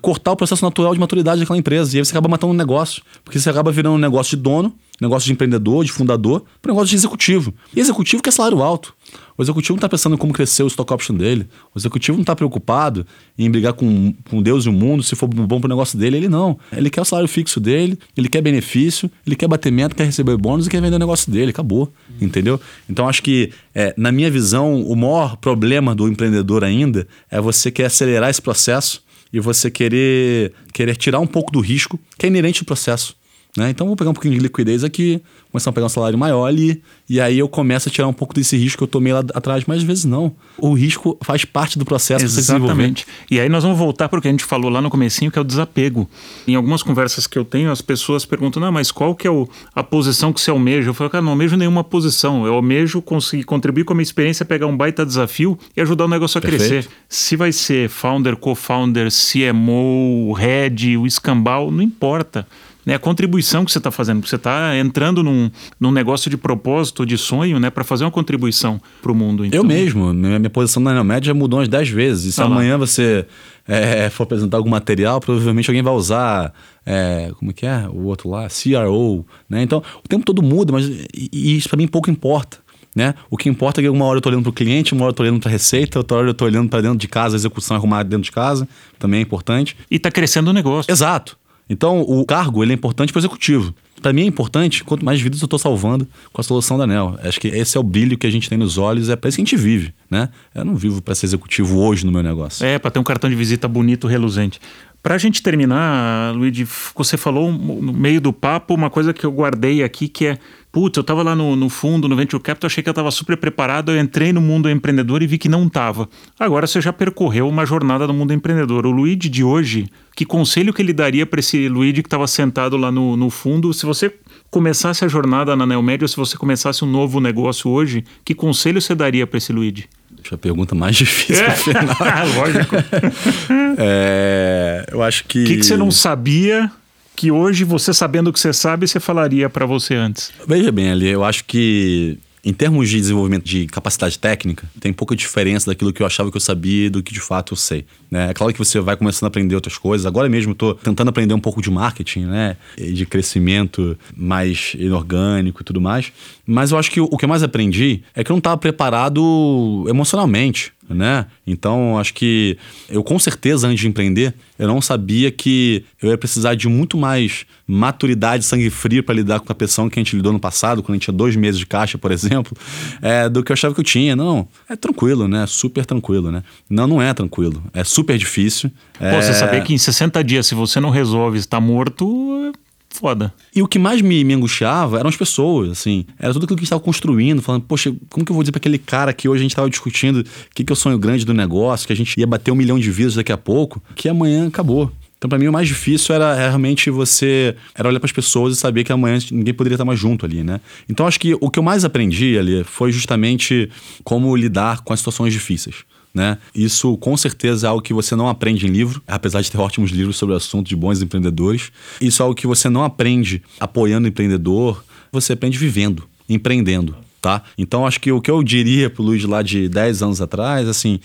cortar 0.00 0.32
o 0.32 0.36
processo 0.36 0.64
natural 0.64 0.92
de 0.92 1.00
maturidade 1.00 1.40
daquela 1.40 1.58
empresa. 1.58 1.96
E 1.96 1.98
aí 1.98 2.04
você 2.04 2.12
acaba 2.12 2.28
matando 2.28 2.52
um 2.52 2.56
negócio. 2.56 3.02
Porque 3.24 3.38
você 3.38 3.48
acaba 3.48 3.70
virando 3.70 3.94
um 3.94 3.98
negócio 3.98 4.36
de 4.36 4.42
dono, 4.42 4.74
negócio 5.00 5.26
de 5.26 5.32
empreendedor, 5.32 5.84
de 5.84 5.92
fundador, 5.92 6.44
para 6.60 6.72
um 6.72 6.74
negócio 6.74 6.90
de 6.90 6.96
executivo. 6.96 7.54
E 7.74 7.80
executivo 7.80 8.22
quer 8.22 8.32
salário 8.32 8.62
alto. 8.62 8.94
O 9.36 9.42
executivo 9.42 9.74
não 9.74 9.78
está 9.78 9.88
pensando 9.88 10.14
em 10.14 10.18
como 10.18 10.32
crescer 10.32 10.62
o 10.62 10.66
stock 10.66 10.92
option 10.92 11.14
dele. 11.14 11.46
O 11.74 11.78
executivo 11.78 12.16
não 12.16 12.22
está 12.22 12.34
preocupado 12.34 13.06
em 13.38 13.50
brigar 13.50 13.74
com, 13.74 14.14
com 14.30 14.42
Deus 14.42 14.64
e 14.64 14.68
o 14.68 14.72
mundo, 14.72 15.02
se 15.02 15.14
for 15.14 15.26
bom 15.26 15.60
para 15.60 15.66
o 15.66 15.68
negócio 15.68 15.98
dele. 15.98 16.16
Ele 16.16 16.28
não. 16.28 16.58
Ele 16.72 16.88
quer 16.88 17.02
o 17.02 17.04
salário 17.04 17.28
fixo 17.28 17.60
dele, 17.60 17.98
ele 18.16 18.28
quer 18.28 18.40
benefício, 18.40 19.10
ele 19.26 19.36
quer 19.36 19.46
batimento, 19.46 19.94
quer 19.94 20.04
receber 20.04 20.36
bônus 20.36 20.66
e 20.66 20.70
quer 20.70 20.80
vender 20.80 20.96
o 20.96 20.98
negócio 20.98 21.30
dele. 21.30 21.50
Acabou. 21.50 21.92
Entendeu? 22.20 22.60
Então 22.88 23.08
acho 23.08 23.22
que, 23.22 23.52
é, 23.74 23.92
na 23.96 24.10
minha 24.10 24.30
visão, 24.30 24.82
o 24.82 24.96
maior 24.96 25.36
problema 25.36 25.94
do 25.94 26.08
empreendedor 26.08 26.64
ainda 26.64 27.06
é 27.30 27.40
você 27.40 27.70
querer 27.70 27.86
acelerar 27.86 28.30
esse 28.30 28.40
processo 28.40 29.04
e 29.32 29.40
você 29.40 29.70
querer, 29.70 30.52
querer 30.72 30.96
tirar 30.96 31.20
um 31.20 31.26
pouco 31.26 31.52
do 31.52 31.60
risco 31.60 31.98
que 32.18 32.26
é 32.26 32.28
inerente 32.28 32.60
ao 32.60 32.64
processo. 32.64 33.14
Né? 33.56 33.70
Então 33.70 33.86
vou 33.86 33.96
pegar 33.96 34.10
um 34.10 34.12
pouquinho 34.12 34.34
de 34.34 34.40
liquidez 34.40 34.84
aqui, 34.84 35.22
começar 35.50 35.70
a 35.70 35.72
pegar 35.72 35.86
um 35.86 35.90
salário 35.90 36.18
maior 36.18 36.46
ali, 36.46 36.82
e 37.08 37.20
aí 37.20 37.38
eu 37.38 37.48
começo 37.48 37.88
a 37.88 37.92
tirar 37.92 38.06
um 38.06 38.12
pouco 38.12 38.34
desse 38.34 38.56
risco 38.56 38.78
que 38.78 38.84
eu 38.84 38.88
tomei 38.88 39.12
lá 39.12 39.20
atrás, 39.32 39.64
mas 39.66 39.78
às 39.78 39.82
vezes 39.82 40.04
não. 40.04 40.34
O 40.58 40.74
risco 40.74 41.16
faz 41.22 41.44
parte 41.44 41.78
do 41.78 41.84
processo 41.84 42.24
Exatamente. 42.24 43.06
E 43.30 43.40
aí 43.40 43.48
nós 43.48 43.62
vamos 43.62 43.78
voltar 43.78 44.08
para 44.08 44.18
o 44.18 44.22
que 44.22 44.28
a 44.28 44.30
gente 44.30 44.44
falou 44.44 44.70
lá 44.70 44.82
no 44.82 44.90
comecinho, 44.90 45.30
que 45.30 45.38
é 45.38 45.40
o 45.40 45.44
desapego. 45.44 46.08
Em 46.46 46.54
algumas 46.54 46.82
conversas 46.82 47.26
que 47.26 47.38
eu 47.38 47.44
tenho, 47.44 47.70
as 47.70 47.80
pessoas 47.80 48.26
perguntam, 48.26 48.60
não, 48.60 48.70
mas 48.70 48.90
qual 48.90 49.14
que 49.14 49.26
é 49.26 49.30
o, 49.30 49.48
a 49.74 49.82
posição 49.82 50.32
que 50.32 50.40
você 50.40 50.50
almeja? 50.50 50.90
Eu 50.90 50.94
falo, 50.94 51.08
cara, 51.08 51.22
não 51.22 51.30
almejo 51.30 51.56
nenhuma 51.56 51.82
posição. 51.82 52.46
Eu 52.46 52.54
almejo 52.54 53.00
conseguir 53.00 53.44
contribuir 53.44 53.84
com 53.84 53.94
a 53.94 53.96
minha 53.96 54.02
experiência, 54.02 54.44
pegar 54.44 54.66
um 54.66 54.76
baita 54.76 55.06
desafio 55.06 55.58
e 55.74 55.80
ajudar 55.80 56.04
o 56.04 56.08
negócio 56.08 56.36
a 56.36 56.42
Perfeito. 56.42 56.68
crescer. 56.68 56.90
Se 57.08 57.36
vai 57.36 57.52
ser 57.52 57.88
founder, 57.88 58.36
co-founder, 58.36 59.08
CMO, 59.10 60.32
head, 60.32 60.96
o 60.98 61.06
escambau, 61.06 61.70
não 61.70 61.82
importa 61.82 62.46
né, 62.86 62.94
a 62.94 62.98
contribuição 63.00 63.64
que 63.64 63.72
você 63.72 63.78
está 63.78 63.90
fazendo. 63.90 64.24
Você 64.24 64.36
está 64.36 64.78
entrando 64.78 65.20
num, 65.22 65.50
num 65.80 65.90
negócio 65.90 66.30
de 66.30 66.36
propósito, 66.36 67.04
de 67.04 67.18
sonho, 67.18 67.58
né, 67.58 67.68
para 67.68 67.82
fazer 67.82 68.04
uma 68.04 68.12
contribuição 68.12 68.80
para 69.02 69.10
o 69.10 69.14
mundo. 69.14 69.44
Então. 69.44 69.58
Eu 69.58 69.64
mesmo, 69.64 70.14
minha, 70.14 70.38
minha 70.38 70.50
posição 70.50 70.80
na 70.80 70.94
Neomed 70.94 71.26
já 71.26 71.34
mudou 71.34 71.58
umas 71.58 71.68
10 71.68 71.88
vezes. 71.88 72.24
E 72.26 72.32
se 72.32 72.40
ah 72.40 72.44
amanhã 72.44 72.72
lá. 72.72 72.78
você 72.78 73.26
é, 73.66 74.08
for 74.08 74.22
apresentar 74.22 74.56
algum 74.56 74.70
material, 74.70 75.18
provavelmente 75.20 75.68
alguém 75.68 75.82
vai 75.82 75.92
usar, 75.92 76.54
é, 76.86 77.32
como 77.36 77.50
é 77.50 77.54
que 77.54 77.66
é? 77.66 77.88
O 77.88 78.04
outro 78.04 78.30
lá, 78.30 78.46
CRO. 78.48 79.26
Né? 79.50 79.62
Então, 79.62 79.82
o 80.04 80.08
tempo 80.08 80.24
todo 80.24 80.40
muda, 80.40 80.72
mas 80.72 80.86
e 81.12 81.56
isso 81.56 81.68
para 81.68 81.76
mim 81.76 81.88
pouco 81.88 82.08
importa. 82.08 82.64
Né? 82.94 83.14
O 83.28 83.36
que 83.36 83.48
importa 83.48 83.80
é 83.80 83.82
que 83.82 83.90
uma 83.90 84.06
hora 84.06 84.16
eu 84.16 84.20
estou 84.20 84.32
olhando 84.32 84.44
para 84.44 84.50
o 84.50 84.54
cliente, 84.54 84.94
uma 84.94 85.02
hora 85.02 85.10
eu 85.10 85.12
estou 85.12 85.26
olhando 85.26 85.40
para 85.40 85.50
a 85.50 85.52
receita, 85.52 85.98
outra 85.98 86.16
hora 86.16 86.28
eu 86.28 86.32
estou 86.32 86.48
olhando 86.48 86.70
para 86.70 86.80
dentro 86.80 86.96
de 86.96 87.06
casa, 87.06 87.34
a 87.34 87.38
execução 87.38 87.76
arrumada 87.76 88.08
dentro 88.08 88.24
de 88.24 88.32
casa, 88.32 88.66
também 88.98 89.18
é 89.18 89.22
importante. 89.22 89.76
E 89.90 89.96
está 89.96 90.10
crescendo 90.10 90.48
o 90.48 90.52
negócio. 90.52 90.90
Exato. 90.90 91.36
Então, 91.68 92.00
o 92.00 92.24
cargo 92.24 92.62
ele 92.62 92.72
é 92.72 92.74
importante 92.74 93.12
para 93.12 93.18
o 93.18 93.22
executivo. 93.22 93.74
Para 94.00 94.12
mim 94.12 94.22
é 94.22 94.26
importante 94.26 94.84
quanto 94.84 95.04
mais 95.04 95.20
vidas 95.20 95.40
eu 95.40 95.46
estou 95.46 95.58
salvando 95.58 96.06
com 96.32 96.40
a 96.40 96.44
solução 96.44 96.78
da 96.78 96.86
NEL. 96.86 97.18
Acho 97.22 97.40
que 97.40 97.48
esse 97.48 97.76
é 97.76 97.80
o 97.80 97.82
brilho 97.82 98.16
que 98.16 98.26
a 98.26 98.30
gente 98.30 98.48
tem 98.48 98.56
nos 98.56 98.78
olhos, 98.78 99.08
é 99.08 99.16
para 99.16 99.28
isso 99.28 99.36
que 99.36 99.42
a 99.42 99.44
gente 99.44 99.56
vive, 99.56 99.92
né? 100.10 100.28
Eu 100.54 100.64
não 100.64 100.76
vivo 100.76 101.02
para 101.02 101.14
ser 101.14 101.26
executivo 101.26 101.80
hoje 101.80 102.06
no 102.06 102.12
meu 102.12 102.22
negócio. 102.22 102.64
É, 102.64 102.78
para 102.78 102.90
ter 102.90 102.98
um 102.98 103.04
cartão 103.04 103.28
de 103.28 103.34
visita 103.34 103.66
bonito, 103.66 104.06
reluzente. 104.06 104.60
Para 105.02 105.14
a 105.14 105.18
gente 105.18 105.42
terminar, 105.42 106.34
Luigi, 106.34 106.66
você 106.94 107.16
falou 107.16 107.52
no 107.52 107.92
meio 107.92 108.20
do 108.20 108.32
papo 108.32 108.74
uma 108.74 108.90
coisa 108.90 109.12
que 109.12 109.24
eu 109.24 109.30
guardei 109.32 109.82
aqui, 109.82 110.08
que 110.08 110.26
é 110.26 110.38
putz, 110.76 110.98
eu 110.98 111.00
estava 111.00 111.22
lá 111.22 111.34
no, 111.34 111.56
no, 111.56 111.70
fundo, 111.70 112.06
no 112.06 112.14
Venture 112.14 112.42
Capital, 112.42 112.66
achei 112.66 112.82
que 112.82 112.88
eu 112.90 112.92
estava 112.92 113.10
super 113.10 113.34
preparado, 113.38 113.92
eu 113.92 113.98
entrei 113.98 114.30
no 114.30 114.42
mundo 114.42 114.68
empreendedor 114.68 115.22
e 115.22 115.26
vi 115.26 115.38
que 115.38 115.48
não 115.48 115.66
estava. 115.66 116.06
Agora 116.38 116.66
você 116.66 116.82
já 116.82 116.92
percorreu 116.92 117.48
uma 117.48 117.64
jornada 117.64 118.06
no 118.06 118.12
mundo 118.12 118.34
empreendedor. 118.34 118.84
O 118.84 118.90
Luigi 118.90 119.30
de 119.30 119.42
hoje, 119.42 119.86
que 120.14 120.26
conselho 120.26 120.74
que 120.74 120.82
ele 120.82 120.92
daria 120.92 121.24
para 121.24 121.40
esse 121.40 121.66
Luigi 121.66 122.02
que 122.02 122.08
estava 122.08 122.26
sentado 122.26 122.76
lá 122.76 122.92
no, 122.92 123.16
no 123.16 123.30
fundo, 123.30 123.72
se 123.72 123.86
você 123.86 124.12
começasse 124.50 125.02
a 125.02 125.08
jornada 125.08 125.56
na 125.56 125.64
Neomed 125.64 126.04
ou 126.04 126.08
se 126.08 126.16
você 126.18 126.36
começasse 126.36 126.84
um 126.84 126.88
novo 126.88 127.20
negócio 127.20 127.70
hoje, 127.70 128.04
que 128.22 128.34
conselho 128.34 128.78
você 128.78 128.94
daria 128.94 129.26
para 129.26 129.38
esse 129.38 129.54
Luigi? 129.54 129.88
Acho 130.22 130.34
a 130.34 130.38
pergunta 130.38 130.74
mais 130.74 130.94
difícil 131.00 131.42
é. 131.42 131.50
final. 131.52 131.86
Lógico. 132.36 132.76
é, 133.78 134.84
eu 134.92 135.02
acho 135.02 135.24
que. 135.24 135.42
O 135.42 135.46
que, 135.46 135.56
que 135.56 135.64
você 135.64 135.74
não 135.74 135.90
sabia 135.90 136.70
que 137.16 137.30
hoje, 137.30 137.64
você 137.64 137.92
sabendo 137.94 138.28
o 138.28 138.32
que 138.32 138.38
você 138.38 138.52
sabe, 138.52 138.86
você 138.86 139.00
falaria 139.00 139.48
para 139.48 139.64
você 139.66 139.94
antes? 139.94 140.30
Veja 140.46 140.70
bem, 140.70 140.90
ali, 140.90 141.08
eu 141.08 141.24
acho 141.24 141.44
que 141.44 142.18
em 142.46 142.52
termos 142.52 142.88
de 142.88 143.00
desenvolvimento 143.00 143.42
de 143.42 143.66
capacidade 143.66 144.16
técnica, 144.16 144.70
tem 144.78 144.92
pouca 144.92 145.16
diferença 145.16 145.68
daquilo 145.68 145.92
que 145.92 146.00
eu 146.00 146.06
achava 146.06 146.30
que 146.30 146.36
eu 146.36 146.40
sabia 146.40 146.88
do 146.88 147.02
que 147.02 147.12
de 147.12 147.18
fato 147.18 147.54
eu 147.54 147.56
sei. 147.56 147.84
Né? 148.08 148.30
É 148.30 148.32
claro 148.32 148.52
que 148.52 148.58
você 148.60 148.78
vai 148.78 148.96
começando 148.96 149.24
a 149.24 149.26
aprender 149.26 149.56
outras 149.56 149.76
coisas. 149.76 150.06
Agora 150.06 150.28
mesmo 150.28 150.52
estou 150.52 150.72
tentando 150.72 151.08
aprender 151.08 151.34
um 151.34 151.40
pouco 151.40 151.60
de 151.60 151.68
marketing, 151.72 152.26
né? 152.26 152.56
de 152.78 153.04
crescimento 153.04 153.98
mais 154.16 154.76
inorgânico 154.78 155.60
e 155.60 155.64
tudo 155.64 155.80
mais. 155.80 156.12
Mas 156.46 156.70
eu 156.70 156.78
acho 156.78 156.88
que 156.88 157.00
o 157.00 157.16
que 157.16 157.24
eu 157.24 157.28
mais 157.28 157.42
aprendi 157.42 158.04
é 158.14 158.22
que 158.22 158.30
eu 158.30 158.34
não 158.34 158.38
estava 158.38 158.56
preparado 158.56 159.84
emocionalmente 159.88 160.72
né? 160.88 161.26
Então, 161.46 161.98
acho 161.98 162.14
que 162.14 162.56
eu 162.88 163.02
com 163.02 163.18
certeza 163.18 163.66
antes 163.66 163.80
de 163.80 163.88
empreender, 163.88 164.34
eu 164.58 164.68
não 164.68 164.80
sabia 164.80 165.30
que 165.30 165.84
eu 166.02 166.10
ia 166.10 166.18
precisar 166.18 166.54
de 166.54 166.68
muito 166.68 166.96
mais 166.96 167.44
maturidade, 167.66 168.44
sangue 168.44 168.70
frio 168.70 169.02
para 169.02 169.14
lidar 169.14 169.40
com 169.40 169.50
a 169.50 169.54
pressão 169.54 169.88
que 169.88 169.98
a 169.98 170.02
gente 170.02 170.14
lidou 170.14 170.32
no 170.32 170.38
passado, 170.38 170.82
quando 170.82 170.92
a 170.92 170.94
gente 170.94 171.04
tinha 171.04 171.16
dois 171.16 171.34
meses 171.36 171.58
de 171.58 171.66
caixa, 171.66 171.98
por 171.98 172.10
exemplo, 172.12 172.56
é, 173.02 173.28
do 173.28 173.42
que 173.42 173.50
eu 173.50 173.54
achava 173.54 173.74
que 173.74 173.80
eu 173.80 173.84
tinha. 173.84 174.14
Não, 174.14 174.46
é 174.68 174.76
tranquilo, 174.76 175.26
né? 175.26 175.46
Super 175.46 175.84
tranquilo, 175.84 176.30
né? 176.30 176.42
Não, 176.70 176.86
não 176.86 177.02
é 177.02 177.12
tranquilo. 177.12 177.62
É 177.74 177.82
super 177.84 178.16
difícil. 178.16 178.70
Pô, 178.98 179.04
é... 179.04 179.22
você 179.22 179.34
saber 179.34 179.62
que 179.64 179.74
em 179.74 179.78
60 179.78 180.22
dias, 180.22 180.46
se 180.46 180.54
você 180.54 180.80
não 180.80 180.90
resolve 180.90 181.38
estar 181.38 181.60
morto, 181.60 182.52
foda. 182.96 183.32
E 183.54 183.62
o 183.62 183.68
que 183.68 183.78
mais 183.78 184.00
me, 184.00 184.24
me 184.24 184.34
angustiava 184.34 184.98
eram 184.98 185.08
as 185.08 185.16
pessoas, 185.16 185.70
assim. 185.70 186.04
Era 186.18 186.32
tudo 186.32 186.44
aquilo 186.44 186.56
que 186.56 186.60
a 186.60 186.64
gente 186.64 186.68
estava 186.68 186.82
construindo, 186.82 187.42
falando, 187.42 187.62
poxa, 187.62 187.94
como 188.10 188.24
que 188.24 188.32
eu 188.32 188.34
vou 188.34 188.42
dizer 188.42 188.52
para 188.52 188.58
aquele 188.58 188.78
cara 188.78 189.12
que 189.12 189.28
hoje 189.28 189.40
a 189.40 189.42
gente 189.42 189.52
estava 189.52 189.70
discutindo 189.70 190.24
que, 190.54 190.64
que 190.64 190.72
é 190.72 190.74
o 190.74 190.76
sonho 190.76 190.98
grande 190.98 191.24
do 191.24 191.34
negócio, 191.34 191.86
que 191.86 191.92
a 191.92 191.96
gente 191.96 192.18
ia 192.18 192.26
bater 192.26 192.50
um 192.50 192.54
milhão 192.54 192.78
de 192.78 192.90
views 192.90 193.14
daqui 193.14 193.32
a 193.32 193.38
pouco, 193.38 193.82
que 193.94 194.08
amanhã 194.08 194.46
acabou. 194.46 194.90
Então, 195.18 195.30
para 195.30 195.38
mim, 195.38 195.48
o 195.48 195.52
mais 195.52 195.66
difícil 195.66 196.14
era 196.14 196.34
realmente 196.34 196.90
você. 196.90 197.56
Era 197.74 197.88
olhar 197.88 197.98
para 197.98 198.06
as 198.06 198.12
pessoas 198.12 198.54
e 198.54 198.60
saber 198.60 198.84
que 198.84 198.92
amanhã 198.92 199.18
ninguém 199.30 199.54
poderia 199.54 199.74
estar 199.74 199.84
mais 199.84 199.98
junto 199.98 200.26
ali, 200.26 200.44
né? 200.44 200.60
Então, 200.88 201.06
acho 201.06 201.18
que 201.18 201.34
o 201.40 201.50
que 201.50 201.58
eu 201.58 201.62
mais 201.62 201.84
aprendi 201.84 202.38
ali 202.38 202.62
foi 202.64 202.92
justamente 202.92 203.70
como 204.04 204.36
lidar 204.36 204.82
com 204.82 204.92
as 204.92 205.00
situações 205.00 205.32
difíceis. 205.32 205.84
Né? 206.16 206.38
Isso 206.54 206.96
com 206.96 207.14
certeza 207.14 207.66
é 207.66 207.68
algo 207.68 207.82
que 207.82 207.92
você 207.92 208.16
não 208.16 208.26
aprende 208.26 208.66
em 208.66 208.70
livro, 208.70 209.02
apesar 209.06 209.42
de 209.42 209.50
ter 209.50 209.58
ótimos 209.58 209.90
livros 209.90 210.16
sobre 210.16 210.32
o 210.32 210.38
assunto 210.38 210.66
de 210.66 210.74
bons 210.74 211.02
empreendedores. 211.02 211.70
Isso 212.00 212.22
é 212.22 212.24
algo 212.24 212.34
que 212.34 212.46
você 212.46 212.70
não 212.70 212.82
aprende 212.82 213.42
apoiando 213.60 214.06
o 214.06 214.08
empreendedor, 214.08 214.82
você 215.12 215.34
aprende 215.34 215.58
vivendo, 215.58 216.08
empreendendo, 216.26 216.96
tá? 217.20 217.42
Então 217.58 217.86
acho 217.86 218.00
que 218.00 218.10
o 218.10 218.22
que 218.22 218.30
eu 218.30 218.42
diria 218.42 218.88
pro 218.88 219.02
Luiz 219.02 219.22
lá 219.24 219.42
de 219.42 219.68
10 219.68 220.02
anos 220.02 220.22
atrás, 220.22 220.66
assim, 220.66 221.00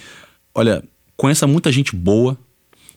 olha, 0.56 0.82
conheça 1.18 1.46
muita 1.46 1.74
gente 1.74 1.94
boa, 1.94 2.38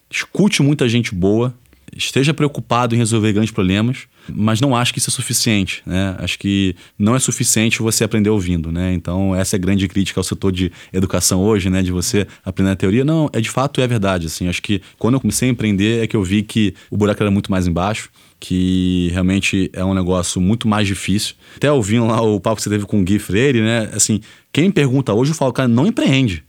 escute 0.09 0.63
muita 0.63 0.89
gente 0.89 1.13
boa, 1.13 1.53
esteja 1.97 2.33
preocupado 2.33 2.95
em 2.95 2.99
resolver 2.99 3.33
grandes 3.33 3.51
problemas, 3.51 4.07
mas 4.29 4.61
não 4.61 4.77
acho 4.77 4.93
que 4.93 4.99
isso 4.99 5.11
é 5.11 5.13
suficiente, 5.13 5.83
né? 5.85 6.17
Acho 6.19 6.39
que 6.39 6.75
não 6.99 7.15
é 7.15 7.19
suficiente 7.19 7.83
você 7.83 8.05
aprender 8.05 8.31
ouvindo, 8.31 8.71
né? 8.73 8.93
Então, 8.93 9.35
essa 9.35 9.57
é 9.57 9.59
a 9.59 9.61
grande 9.61 9.87
crítica 9.89 10.21
ao 10.21 10.25
setor 10.25 10.53
de 10.53 10.73
educação 10.93 11.41
hoje, 11.41 11.69
né? 11.71 11.83
De 11.83 11.93
você 11.93 12.27
aprender 12.45 12.71
a 12.73 12.77
teoria. 12.77 13.05
Não, 13.05 13.29
é 13.33 13.41
de 13.41 13.51
fato 13.51 13.81
é 13.81 13.87
verdade, 13.87 14.27
assim. 14.27 14.49
Acho 14.49 14.63
que 14.63 14.81
quando 14.99 15.15
eu 15.15 15.21
comecei 15.21 15.49
a 15.49 15.53
empreender 15.53 16.03
é 16.03 16.07
que 16.07 16.17
eu 16.17 16.23
vi 16.23 16.43
que 16.43 16.75
o 16.91 16.97
buraco 16.97 17.23
era 17.23 17.31
muito 17.31 17.51
mais 17.51 17.67
embaixo, 17.67 18.11
que 18.41 19.09
realmente 19.13 19.71
é 19.73 19.85
um 19.85 19.95
negócio 19.95 20.41
muito 20.41 20.69
mais 20.69 20.87
difícil. 20.87 21.35
Até 21.57 21.71
ouvindo 21.71 22.07
lá 22.07 22.21
o 22.21 22.41
papo 22.41 22.57
que 22.57 22.63
você 22.63 22.71
teve 22.71 22.85
com 22.85 23.01
o 23.01 23.05
Gui 23.05 23.19
Freire, 23.19 23.61
né? 23.61 23.91
Assim, 23.93 24.21
quem 24.53 24.65
me 24.65 24.73
pergunta 24.73 25.13
hoje, 25.13 25.31
eu 25.31 25.35
falo, 25.35 25.53
cara, 25.53 25.69
não 25.69 25.87
empreende. 25.87 26.45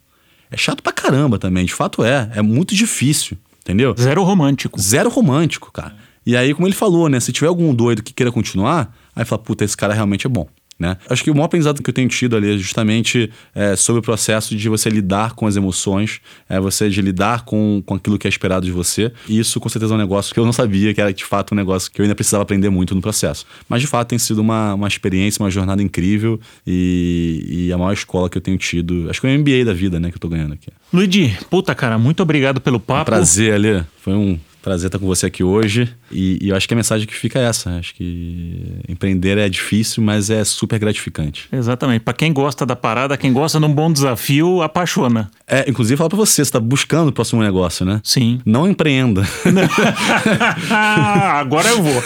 É 0.52 0.58
chato 0.58 0.84
pra 0.84 0.92
caramba 0.92 1.40
também, 1.40 1.66
de 1.66 1.74
fato 1.74 2.04
é. 2.04 2.30
É 2.36 2.42
muito 2.42 2.76
difícil, 2.76 3.38
entendeu? 3.62 3.96
Zero 3.98 4.24
romântico. 4.24 4.80
Zero 4.80 5.10
romântico, 5.10 5.72
cara. 5.72 5.96
E 6.26 6.36
aí, 6.36 6.54
como 6.54 6.68
ele 6.68 6.76
falou, 6.76 7.08
né? 7.08 7.20
Se 7.20 7.32
tiver 7.32 7.48
algum 7.48 7.74
doido 7.74 8.02
que 8.02 8.14
queira 8.14 8.32
continuar, 8.32 8.96
aí 9.16 9.24
fala, 9.26 9.42
puta, 9.42 9.64
esse 9.64 9.78
cara 9.78 9.94
realmente 9.94 10.26
é 10.26 10.30
bom. 10.30 10.48
Né? 10.78 10.98
Acho 11.10 11.24
que 11.24 11.32
o 11.32 11.34
maior 11.34 11.46
aprendizado 11.46 11.82
que 11.82 11.90
eu 11.90 11.94
tenho 11.94 12.10
tido 12.10 12.36
ali 12.36 12.54
é 12.54 12.58
justamente 12.58 13.32
é, 13.54 13.78
sobre 13.78 14.00
o 14.00 14.04
processo 14.04 14.54
de 14.54 14.68
você 14.68 14.90
lidar 14.90 15.34
com 15.34 15.48
as 15.48 15.56
emoções, 15.56 16.20
é 16.50 16.60
você 16.60 16.90
de 16.90 17.02
lidar 17.02 17.46
com, 17.46 17.82
com 17.86 17.96
aquilo 17.96 18.20
que 18.20 18.28
é 18.28 18.30
esperado 18.30 18.66
de 18.66 18.74
você. 18.74 19.10
E 19.26 19.40
isso, 19.40 19.58
com 19.62 19.70
certeza, 19.70 19.94
é 19.94 19.96
um 19.96 19.98
negócio 19.98 20.34
que 20.34 20.40
eu 20.40 20.44
não 20.44 20.52
sabia 20.52 20.94
que 20.94 21.00
era 21.00 21.14
de 21.14 21.24
fato 21.24 21.54
um 21.54 21.56
negócio 21.56 21.90
que 21.90 22.02
eu 22.02 22.04
ainda 22.04 22.14
precisava 22.14 22.44
aprender 22.44 22.70
muito 22.70 22.94
no 22.94 23.02
processo. 23.02 23.46
Mas 23.70 23.80
de 23.82 23.88
fato 23.88 24.10
tem 24.10 24.20
sido 24.20 24.40
uma, 24.40 24.74
uma 24.74 24.88
experiência, 24.88 25.42
uma 25.42 25.50
jornada 25.50 25.82
incrível 25.82 26.38
e, 26.68 27.68
e 27.68 27.74
a 27.74 27.78
maior 27.78 27.94
escola 27.94 28.30
que 28.30 28.38
eu 28.38 28.42
tenho 28.42 28.58
tido. 28.58 29.10
Acho 29.10 29.22
que 29.22 29.28
é 29.28 29.34
o 29.34 29.40
MBA 29.40 29.64
da 29.64 29.74
vida, 29.74 29.98
né, 29.98 30.10
que 30.10 30.18
eu 30.18 30.20
tô 30.20 30.28
ganhando 30.28 30.56
aqui. 30.56 30.68
Luigi, 30.92 31.38
puta 31.50 31.74
cara, 31.74 31.98
muito 31.98 32.22
obrigado 32.22 32.60
pelo 32.60 32.82
papo. 32.82 33.04
Um 33.04 33.06
prazer, 33.06 33.54
Ali. 33.54 33.82
Foi 34.02 34.14
um 34.14 34.38
Prazer 34.66 34.88
estar 34.88 34.98
com 34.98 35.06
você 35.06 35.28
aqui 35.28 35.44
hoje. 35.44 35.88
E, 36.12 36.40
e, 36.42 36.50
eu 36.50 36.56
acho 36.56 36.68
que 36.68 36.74
a 36.74 36.76
mensagem 36.76 37.06
que 37.06 37.14
fica 37.14 37.38
é 37.38 37.44
essa. 37.44 37.70
Acho 37.78 37.94
que 37.94 38.82
empreender 38.90 39.38
é 39.38 39.48
difícil, 39.48 40.02
mas 40.02 40.32
é 40.32 40.44
super 40.44 40.80
gratificante. 40.80 41.48
Exatamente. 41.52 42.00
Para 42.02 42.16
quem 42.16 42.34
gosta 42.34 42.66
da 42.66 42.76
parada, 42.76 43.16
quem 43.16 43.32
gosta 43.32 43.60
de 43.60 43.66
um 43.68 43.72
bom 43.72 43.94
desafio, 43.94 44.64
apaixona. 44.64 45.30
É, 45.48 45.70
inclusive, 45.70 45.96
fala 45.96 46.10
para 46.10 46.18
você, 46.18 46.38
você 46.38 46.42
está 46.42 46.60
buscando 46.60 47.10
o 47.10 47.12
próximo 47.12 47.44
negócio, 47.44 47.86
né? 47.86 48.02
Sim. 48.04 48.42
Não 48.44 48.68
empreenda. 48.68 49.22
Agora 50.74 51.70
eu 51.70 51.84
vou. 51.84 52.04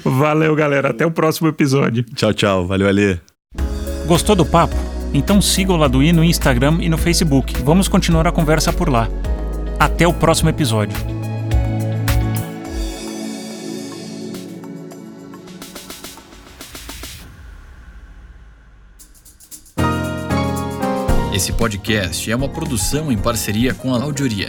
Valeu, 0.10 0.56
galera. 0.56 0.88
Até 0.88 1.04
o 1.04 1.10
próximo 1.10 1.48
episódio. 1.48 2.06
Tchau, 2.16 2.32
tchau. 2.32 2.66
Valeu, 2.66 2.88
Alê. 2.88 3.18
Gostou 4.06 4.34
do 4.34 4.46
papo? 4.46 4.74
Então 5.12 5.42
siga 5.42 5.74
o 5.74 5.76
Laduí 5.76 6.10
no 6.10 6.24
Instagram 6.24 6.78
e 6.80 6.88
no 6.88 6.96
Facebook. 6.96 7.52
Vamos 7.62 7.86
continuar 7.86 8.26
a 8.26 8.32
conversa 8.32 8.72
por 8.72 8.88
lá. 8.88 9.06
Até 9.78 10.08
o 10.08 10.12
próximo 10.14 10.48
episódio. 10.48 11.17
Esse 21.38 21.52
podcast 21.52 22.28
é 22.28 22.34
uma 22.34 22.48
produção 22.48 23.12
em 23.12 23.16
parceria 23.16 23.72
com 23.72 23.94
a 23.94 24.02
Audioria. 24.02 24.48